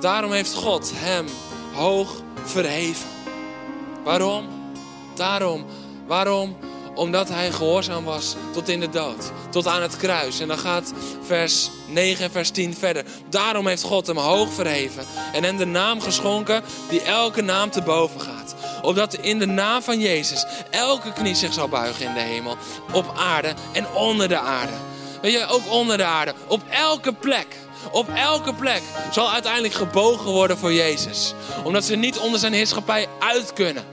Daarom 0.00 0.32
heeft 0.32 0.54
God 0.54 0.92
hem 0.94 1.26
hoog 1.72 2.22
verheven. 2.44 3.08
Waarom? 4.04 4.48
Daarom. 5.14 5.64
Waarom? 6.10 6.56
Omdat 6.94 7.28
hij 7.28 7.50
gehoorzaam 7.50 8.04
was 8.04 8.34
tot 8.52 8.68
in 8.68 8.80
de 8.80 8.88
dood. 8.88 9.32
Tot 9.50 9.66
aan 9.66 9.82
het 9.82 9.96
kruis. 9.96 10.40
En 10.40 10.48
dan 10.48 10.58
gaat 10.58 10.92
vers 11.26 11.70
9 11.86 12.24
en 12.24 12.30
vers 12.30 12.50
10 12.50 12.74
verder. 12.74 13.04
Daarom 13.28 13.66
heeft 13.66 13.82
God 13.82 14.06
hem 14.06 14.16
hoog 14.16 14.52
verheven. 14.52 15.04
En 15.32 15.44
hem 15.44 15.56
de 15.56 15.64
naam 15.64 16.00
geschonken 16.00 16.62
die 16.88 17.02
elke 17.02 17.42
naam 17.42 17.70
te 17.70 17.82
boven 17.82 18.20
gaat. 18.20 18.54
Opdat 18.82 19.14
in 19.14 19.38
de 19.38 19.46
naam 19.46 19.82
van 19.82 20.00
Jezus 20.00 20.46
elke 20.70 21.12
knie 21.12 21.34
zich 21.34 21.52
zal 21.52 21.68
buigen 21.68 22.06
in 22.06 22.14
de 22.14 22.20
hemel. 22.20 22.56
Op 22.92 23.12
aarde 23.16 23.54
en 23.72 23.92
onder 23.94 24.28
de 24.28 24.38
aarde. 24.38 24.72
Weet 25.22 25.32
je, 25.32 25.46
ook 25.46 25.70
onder 25.70 25.96
de 25.96 26.04
aarde. 26.04 26.34
Op 26.46 26.62
elke 26.70 27.12
plek. 27.12 27.46
Op 27.92 28.08
elke 28.14 28.54
plek 28.54 28.82
zal 29.12 29.30
uiteindelijk 29.30 29.74
gebogen 29.74 30.30
worden 30.30 30.58
voor 30.58 30.72
Jezus. 30.72 31.34
Omdat 31.64 31.84
ze 31.84 31.96
niet 31.96 32.18
onder 32.18 32.40
zijn 32.40 32.52
heerschappij 32.52 33.08
uit 33.18 33.52
kunnen. 33.52 33.84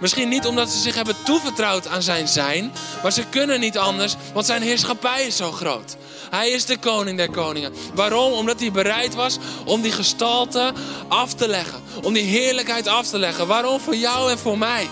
Misschien 0.00 0.28
niet 0.28 0.46
omdat 0.46 0.70
ze 0.70 0.78
zich 0.78 0.94
hebben 0.94 1.16
toevertrouwd 1.24 1.86
aan 1.86 2.02
zijn 2.02 2.28
zijn, 2.28 2.72
maar 3.02 3.12
ze 3.12 3.24
kunnen 3.30 3.60
niet 3.60 3.78
anders, 3.78 4.16
want 4.32 4.46
zijn 4.46 4.62
heerschappij 4.62 5.26
is 5.26 5.36
zo 5.36 5.52
groot. 5.52 5.96
Hij 6.30 6.50
is 6.50 6.64
de 6.64 6.78
koning 6.78 7.16
der 7.16 7.30
koningen. 7.30 7.72
Waarom? 7.94 8.32
Omdat 8.32 8.60
hij 8.60 8.72
bereid 8.72 9.14
was 9.14 9.38
om 9.64 9.80
die 9.80 9.92
gestalte 9.92 10.72
af 11.08 11.34
te 11.34 11.48
leggen. 11.48 11.82
Om 12.02 12.12
die 12.12 12.22
heerlijkheid 12.22 12.86
af 12.86 13.06
te 13.06 13.18
leggen. 13.18 13.46
Waarom? 13.46 13.80
Voor 13.80 13.96
jou 13.96 14.30
en 14.30 14.38
voor 14.38 14.58
mij. 14.58 14.88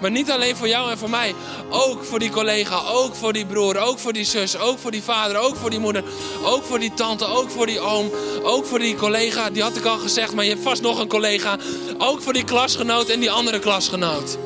Maar 0.00 0.10
niet 0.10 0.30
alleen 0.30 0.56
voor 0.56 0.68
jou 0.68 0.90
en 0.90 0.98
voor 0.98 1.10
mij. 1.10 1.34
Ook 1.70 2.04
voor 2.04 2.18
die 2.18 2.30
collega, 2.30 2.80
ook 2.88 3.14
voor 3.14 3.32
die 3.32 3.46
broer, 3.46 3.78
ook 3.78 3.98
voor 3.98 4.12
die 4.12 4.24
zus, 4.24 4.58
ook 4.58 4.78
voor 4.78 4.90
die 4.90 5.02
vader, 5.02 5.36
ook 5.36 5.56
voor 5.56 5.70
die 5.70 5.78
moeder. 5.78 6.04
Ook 6.42 6.64
voor 6.64 6.78
die 6.78 6.94
tante, 6.94 7.26
ook 7.26 7.50
voor 7.50 7.66
die 7.66 7.80
oom. 7.80 8.10
Ook 8.42 8.66
voor 8.66 8.78
die 8.78 8.94
collega, 8.94 9.50
die 9.50 9.62
had 9.62 9.76
ik 9.76 9.84
al 9.84 9.98
gezegd, 9.98 10.34
maar 10.34 10.44
je 10.44 10.50
hebt 10.50 10.62
vast 10.62 10.82
nog 10.82 10.98
een 10.98 11.08
collega. 11.08 11.56
Ook 11.98 12.22
voor 12.22 12.32
die 12.32 12.44
klasgenoot 12.44 13.08
en 13.08 13.20
die 13.20 13.30
andere 13.30 13.58
klasgenoot. 13.58 14.38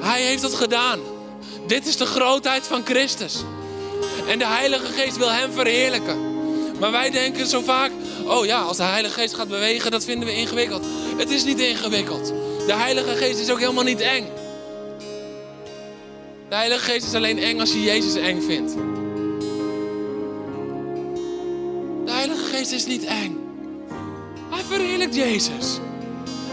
Hij 0.00 0.22
heeft 0.22 0.42
het 0.42 0.54
gedaan. 0.54 1.00
Dit 1.66 1.86
is 1.86 1.96
de 1.96 2.06
grootheid 2.06 2.66
van 2.66 2.84
Christus. 2.84 3.44
En 4.28 4.38
de 4.38 4.46
Heilige 4.46 4.92
Geest 4.92 5.16
wil 5.16 5.30
hem 5.30 5.52
verheerlijken. 5.52 6.30
Maar 6.80 6.90
wij 6.90 7.10
denken 7.10 7.46
zo 7.46 7.60
vaak, 7.60 7.90
oh 8.24 8.46
ja, 8.46 8.60
als 8.60 8.76
de 8.76 8.82
Heilige 8.82 9.20
Geest 9.20 9.34
gaat 9.34 9.48
bewegen, 9.48 9.90
dat 9.90 10.04
vinden 10.04 10.28
we 10.28 10.34
ingewikkeld. 10.34 10.84
Het 11.16 11.30
is 11.30 11.44
niet 11.44 11.60
ingewikkeld. 11.60 12.32
De 12.66 12.74
Heilige 12.74 13.16
Geest 13.16 13.38
is 13.38 13.50
ook 13.50 13.58
helemaal 13.58 13.84
niet 13.84 14.00
eng. 14.00 14.26
De 16.48 16.54
Heilige 16.54 16.84
Geest 16.90 17.06
is 17.06 17.14
alleen 17.14 17.38
eng 17.38 17.60
als 17.60 17.72
je 17.72 17.82
Jezus 17.82 18.14
eng 18.14 18.42
vindt. 18.42 18.74
De 22.04 22.12
Heilige 22.12 22.44
Geest 22.44 22.72
is 22.72 22.86
niet 22.86 23.04
eng. 23.04 23.38
Hij 24.50 24.62
verheerlijkt 24.68 25.14
Jezus. 25.14 25.78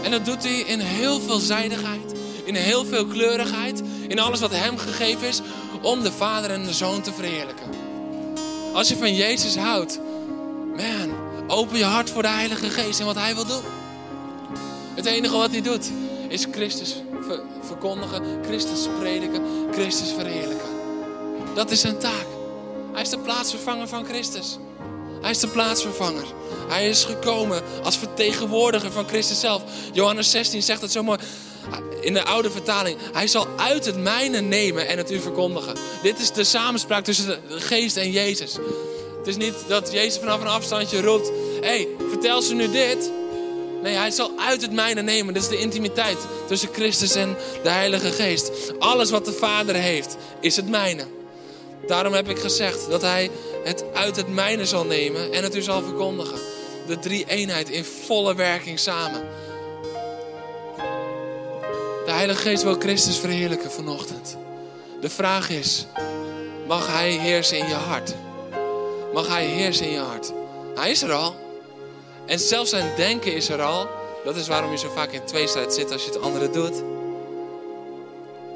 En 0.02 0.10
dat 0.10 0.24
doet 0.24 0.42
hij 0.42 0.58
in 0.58 0.80
heel 0.80 1.20
veel 1.20 1.38
zijdigheid, 1.38 2.12
in 2.44 2.54
heel 2.54 2.84
veel 2.84 3.06
kleurigheid, 3.06 3.82
in 4.08 4.18
alles 4.18 4.40
wat 4.40 4.50
hem 4.50 4.78
gegeven 4.78 5.28
is, 5.28 5.40
om 5.82 6.02
de 6.02 6.12
Vader 6.12 6.50
en 6.50 6.64
de 6.64 6.72
Zoon 6.72 7.00
te 7.00 7.12
verheerlijken. 7.12 7.66
Als 8.72 8.88
je 8.88 8.96
van 8.96 9.14
Jezus 9.14 9.56
houdt, 9.56 10.00
man, 10.76 11.10
open 11.46 11.78
je 11.78 11.84
hart 11.84 12.10
voor 12.10 12.22
de 12.22 12.28
Heilige 12.28 12.70
Geest 12.70 13.00
en 13.00 13.06
wat 13.06 13.16
Hij 13.16 13.34
wil 13.34 13.46
doen. 13.46 13.79
Het 15.00 15.08
enige 15.08 15.36
wat 15.36 15.50
Hij 15.50 15.60
doet, 15.60 15.90
is 16.28 16.46
Christus 16.50 16.96
verkondigen, 17.60 18.22
Christus 18.44 18.86
prediken, 18.98 19.42
Christus 19.72 20.12
verheerlijken. 20.12 20.68
Dat 21.54 21.70
is 21.70 21.80
zijn 21.80 21.98
taak. 21.98 22.26
Hij 22.92 23.02
is 23.02 23.08
de 23.08 23.18
plaatsvervanger 23.18 23.88
van 23.88 24.04
Christus. 24.04 24.58
Hij 25.20 25.30
is 25.30 25.38
de 25.38 25.48
plaatsvervanger. 25.48 26.24
Hij 26.68 26.88
is 26.88 27.04
gekomen 27.04 27.62
als 27.84 27.96
vertegenwoordiger 27.96 28.90
van 28.90 29.08
Christus 29.08 29.40
zelf. 29.40 29.62
Johannes 29.92 30.30
16 30.30 30.62
zegt 30.62 30.80
het 30.80 30.92
zo 30.92 31.02
mooi 31.02 31.18
in 32.00 32.14
de 32.14 32.24
oude 32.24 32.50
vertaling. 32.50 32.98
Hij 33.12 33.26
zal 33.26 33.46
uit 33.56 33.84
het 33.84 33.96
mijne 33.96 34.40
nemen 34.40 34.88
en 34.88 34.98
het 34.98 35.10
u 35.10 35.20
verkondigen. 35.20 35.74
Dit 36.02 36.18
is 36.18 36.32
de 36.32 36.44
samenspraak 36.44 37.04
tussen 37.04 37.26
de 37.26 37.40
geest 37.60 37.96
en 37.96 38.10
Jezus. 38.10 38.56
Het 39.18 39.26
is 39.26 39.36
niet 39.36 39.54
dat 39.68 39.92
Jezus 39.92 40.18
vanaf 40.18 40.40
een 40.40 40.46
afstandje 40.46 41.00
roept: 41.00 41.30
hey, 41.60 41.88
vertel 42.08 42.42
ze 42.42 42.54
nu 42.54 42.70
dit. 42.70 43.18
Nee, 43.82 43.94
hij 43.94 44.10
zal 44.10 44.30
uit 44.38 44.62
het 44.62 44.72
mijne 44.72 45.02
nemen. 45.02 45.34
Dit 45.34 45.42
is 45.42 45.48
de 45.48 45.58
intimiteit 45.58 46.18
tussen 46.46 46.68
Christus 46.72 47.14
en 47.14 47.36
de 47.62 47.70
Heilige 47.70 48.10
Geest. 48.10 48.50
Alles 48.78 49.10
wat 49.10 49.24
de 49.24 49.32
Vader 49.32 49.74
heeft, 49.74 50.16
is 50.40 50.56
het 50.56 50.68
mijne. 50.68 51.06
Daarom 51.86 52.12
heb 52.12 52.28
ik 52.28 52.38
gezegd 52.38 52.90
dat 52.90 53.02
hij 53.02 53.30
het 53.64 53.84
uit 53.94 54.16
het 54.16 54.28
mijne 54.28 54.66
zal 54.66 54.84
nemen 54.84 55.32
en 55.32 55.42
het 55.42 55.56
u 55.56 55.62
zal 55.62 55.82
verkondigen. 55.82 56.38
De 56.86 56.98
drie 56.98 57.24
eenheid 57.28 57.70
in 57.70 57.84
volle 57.84 58.34
werking 58.34 58.78
samen. 58.78 59.28
De 62.04 62.10
Heilige 62.16 62.40
Geest 62.40 62.62
wil 62.62 62.76
Christus 62.78 63.18
verheerlijken 63.18 63.70
vanochtend. 63.70 64.36
De 65.00 65.10
vraag 65.10 65.50
is, 65.50 65.86
mag 66.66 66.86
Hij 66.86 67.10
heersen 67.10 67.58
in 67.58 67.66
je 67.66 67.74
hart? 67.74 68.14
Mag 69.12 69.28
Hij 69.28 69.44
heersen 69.44 69.86
in 69.86 69.92
je 69.92 69.98
hart? 69.98 70.32
Hij 70.74 70.90
is 70.90 71.02
er 71.02 71.12
al. 71.12 71.49
En 72.30 72.38
zelfs 72.38 72.70
zijn 72.70 72.92
denken 72.96 73.34
is 73.34 73.48
er 73.48 73.62
al. 73.62 73.88
Dat 74.24 74.36
is 74.36 74.48
waarom 74.48 74.70
je 74.70 74.78
zo 74.78 74.90
vaak 74.94 75.10
in 75.10 75.24
tweestrijd 75.24 75.74
zit 75.74 75.92
als 75.92 76.04
je 76.04 76.10
het 76.10 76.20
andere 76.20 76.50
doet. 76.50 76.82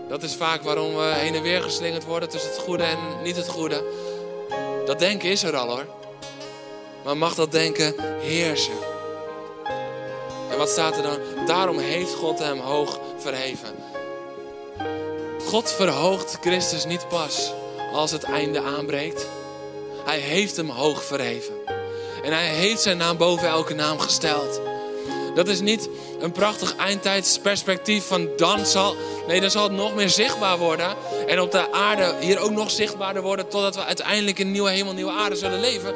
Dat 0.08 0.22
is 0.22 0.34
vaak 0.34 0.62
waarom 0.62 0.96
we 0.96 1.02
heen 1.02 1.34
en 1.34 1.42
weer 1.42 1.62
geslingerd 1.62 2.04
worden 2.04 2.28
tussen 2.28 2.50
het 2.50 2.58
goede 2.60 2.82
en 2.82 2.98
niet 3.22 3.36
het 3.36 3.48
goede. 3.48 3.84
Dat 4.86 4.98
denken 4.98 5.30
is 5.30 5.42
er 5.42 5.56
al 5.56 5.68
hoor. 5.68 5.86
Maar 7.04 7.16
mag 7.16 7.34
dat 7.34 7.52
denken 7.52 7.94
heersen? 8.20 8.78
En 10.50 10.58
wat 10.58 10.68
staat 10.68 10.96
er 10.96 11.02
dan? 11.02 11.18
Daarom 11.46 11.78
heeft 11.78 12.14
God 12.14 12.38
hem 12.38 12.58
hoog 12.58 13.00
verheven. 13.18 13.74
God 15.46 15.72
verhoogt 15.72 16.38
Christus 16.40 16.84
niet 16.84 17.08
pas 17.08 17.52
als 17.92 18.10
het 18.10 18.22
einde 18.22 18.60
aanbreekt. 18.60 19.26
Hij 20.04 20.18
heeft 20.18 20.56
hem 20.56 20.68
hoog 20.68 21.04
verheven. 21.04 21.53
En 22.24 22.32
hij 22.32 22.48
heeft 22.48 22.80
zijn 22.80 22.96
naam 22.96 23.16
boven 23.16 23.48
elke 23.48 23.74
naam 23.74 23.98
gesteld. 23.98 24.60
Dat 25.34 25.48
is 25.48 25.60
niet 25.60 25.88
een 26.20 26.32
prachtig 26.32 26.76
eindtijdsperspectief 26.76 28.06
van 28.06 28.28
dan 28.36 28.66
zal. 28.66 28.96
Nee, 29.26 29.40
dan 29.40 29.50
zal 29.50 29.62
het 29.62 29.72
nog 29.72 29.94
meer 29.94 30.08
zichtbaar 30.08 30.58
worden. 30.58 30.96
En 31.26 31.40
op 31.40 31.50
de 31.50 31.72
aarde 31.72 32.14
hier 32.20 32.38
ook 32.38 32.50
nog 32.50 32.70
zichtbaarder 32.70 33.22
worden. 33.22 33.48
Totdat 33.48 33.74
we 33.74 33.84
uiteindelijk 33.84 34.38
in 34.38 34.46
een 34.46 34.52
nieuwe 34.52 34.70
hemel, 34.70 34.92
nieuwe 34.92 35.12
aarde 35.12 35.36
zullen 35.36 35.60
leven. 35.60 35.94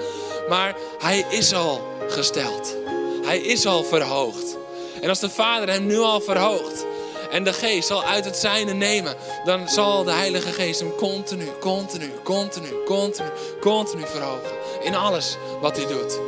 Maar 0.48 0.76
hij 0.98 1.26
is 1.30 1.54
al 1.54 1.80
gesteld. 2.08 2.76
Hij 3.22 3.38
is 3.38 3.66
al 3.66 3.84
verhoogd. 3.84 4.56
En 5.00 5.08
als 5.08 5.20
de 5.20 5.30
Vader 5.30 5.68
hem 5.68 5.86
nu 5.86 5.98
al 5.98 6.20
verhoogt. 6.20 6.86
En 7.30 7.44
de 7.44 7.52
geest 7.52 7.88
zal 7.88 8.04
uit 8.04 8.24
het 8.24 8.36
zijne 8.36 8.72
nemen. 8.72 9.16
Dan 9.44 9.68
zal 9.68 10.04
de 10.04 10.12
Heilige 10.12 10.52
Geest 10.52 10.80
hem 10.80 10.94
continu, 10.94 11.48
continu, 11.60 12.10
continu, 12.22 12.68
continu, 12.84 13.28
continu 13.60 14.06
verhogen. 14.06 14.57
In 14.80 14.94
alles 14.94 15.36
wat 15.60 15.76
hij 15.76 15.86
doet. 15.86 16.18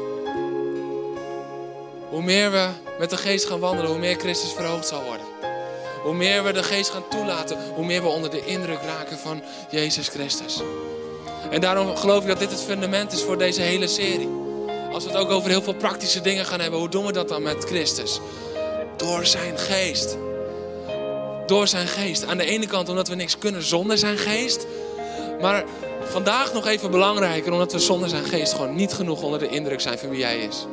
Hoe 2.09 2.23
meer 2.23 2.51
we 2.51 2.69
met 2.99 3.11
de 3.11 3.17
geest 3.17 3.45
gaan 3.45 3.61
wandelen, 3.61 3.91
hoe 3.91 4.01
meer 4.01 4.17
Christus 4.17 4.53
verhoogd 4.53 4.87
zal 4.87 5.03
worden. 5.03 5.27
Hoe 6.03 6.15
meer 6.15 6.45
we 6.45 6.53
de 6.53 6.63
geest 6.63 6.91
gaan 6.91 7.09
toelaten, 7.09 7.59
hoe 7.75 7.85
meer 7.85 8.03
we 8.03 8.09
onder 8.09 8.31
de 8.31 8.47
indruk 8.47 8.81
raken 8.83 9.19
van 9.19 9.43
Jezus 9.71 10.09
Christus. 10.09 10.63
En 11.51 11.61
daarom 11.61 11.97
geloof 11.97 12.23
ik 12.23 12.29
dat 12.29 12.39
dit 12.39 12.51
het 12.51 12.63
fundament 12.63 13.13
is 13.13 13.23
voor 13.23 13.39
deze 13.39 13.61
hele 13.61 13.87
serie. 13.87 14.29
Als 14.93 15.05
we 15.05 15.11
het 15.11 15.19
ook 15.19 15.31
over 15.31 15.51
heel 15.51 15.63
veel 15.63 15.75
praktische 15.75 16.21
dingen 16.21 16.47
gaan 16.47 16.61
hebben, 16.61 16.79
hoe 16.81 16.89
doen 16.89 17.07
we 17.07 17.13
dat 17.13 17.29
dan 17.29 17.43
met 17.43 17.65
Christus? 17.65 18.21
Door 18.97 19.27
zijn 19.27 19.59
geest. 19.59 20.17
Door 21.47 21.69
zijn 21.69 21.87
geest. 21.87 22.25
Aan 22.25 22.37
de 22.37 22.45
ene 22.45 22.67
kant 22.67 22.89
omdat 22.89 23.09
we 23.09 23.15
niks 23.15 23.39
kunnen 23.39 23.63
zonder 23.63 23.99
zijn 23.99 24.19
geest. 24.19 24.67
Maar 25.41 25.65
vandaag 26.05 26.53
nog 26.53 26.67
even 26.67 26.91
belangrijker, 26.91 27.53
omdat 27.53 27.73
we 27.73 27.79
zonder 27.79 28.09
zijn 28.09 28.25
geest 28.25 28.53
gewoon 28.53 28.75
niet 28.75 28.93
genoeg 28.93 29.23
onder 29.23 29.39
de 29.39 29.49
indruk 29.49 29.81
zijn 29.81 29.99
van 29.99 30.09
wie 30.09 30.25
hij 30.25 30.39
is. 30.39 30.67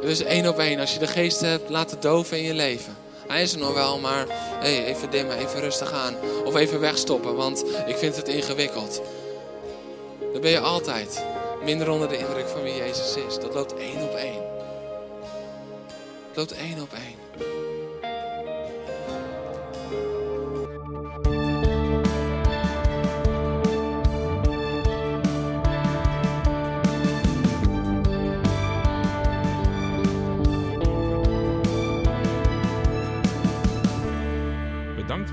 Dus 0.00 0.22
één 0.22 0.48
op 0.48 0.58
één, 0.58 0.80
als 0.80 0.92
je 0.92 0.98
de 0.98 1.06
geest 1.06 1.40
hebt 1.40 1.70
laten 1.70 2.00
doven 2.00 2.38
in 2.38 2.44
je 2.44 2.54
leven. 2.54 2.96
Hij 3.26 3.42
is 3.42 3.52
er 3.52 3.58
nog 3.58 3.74
wel, 3.74 3.98
maar 3.98 4.26
hey, 4.60 4.84
even 4.84 5.10
dimmen, 5.10 5.38
even 5.38 5.60
rustig 5.60 5.92
aan. 5.92 6.14
Of 6.44 6.54
even 6.54 6.80
wegstoppen, 6.80 7.34
want 7.34 7.64
ik 7.86 7.96
vind 7.96 8.16
het 8.16 8.28
ingewikkeld. 8.28 9.02
Dan 10.32 10.40
ben 10.40 10.50
je 10.50 10.60
altijd 10.60 11.24
minder 11.64 11.90
onder 11.90 12.08
de 12.08 12.18
indruk 12.18 12.48
van 12.48 12.62
wie 12.62 12.76
Jezus 12.76 13.14
is. 13.28 13.38
Dat 13.38 13.54
loopt 13.54 13.74
één 13.74 14.02
op 14.02 14.14
één. 14.14 14.42
Dat 16.32 16.36
loopt 16.36 16.52
één 16.52 16.82
op 16.82 16.92
één. 16.92 17.21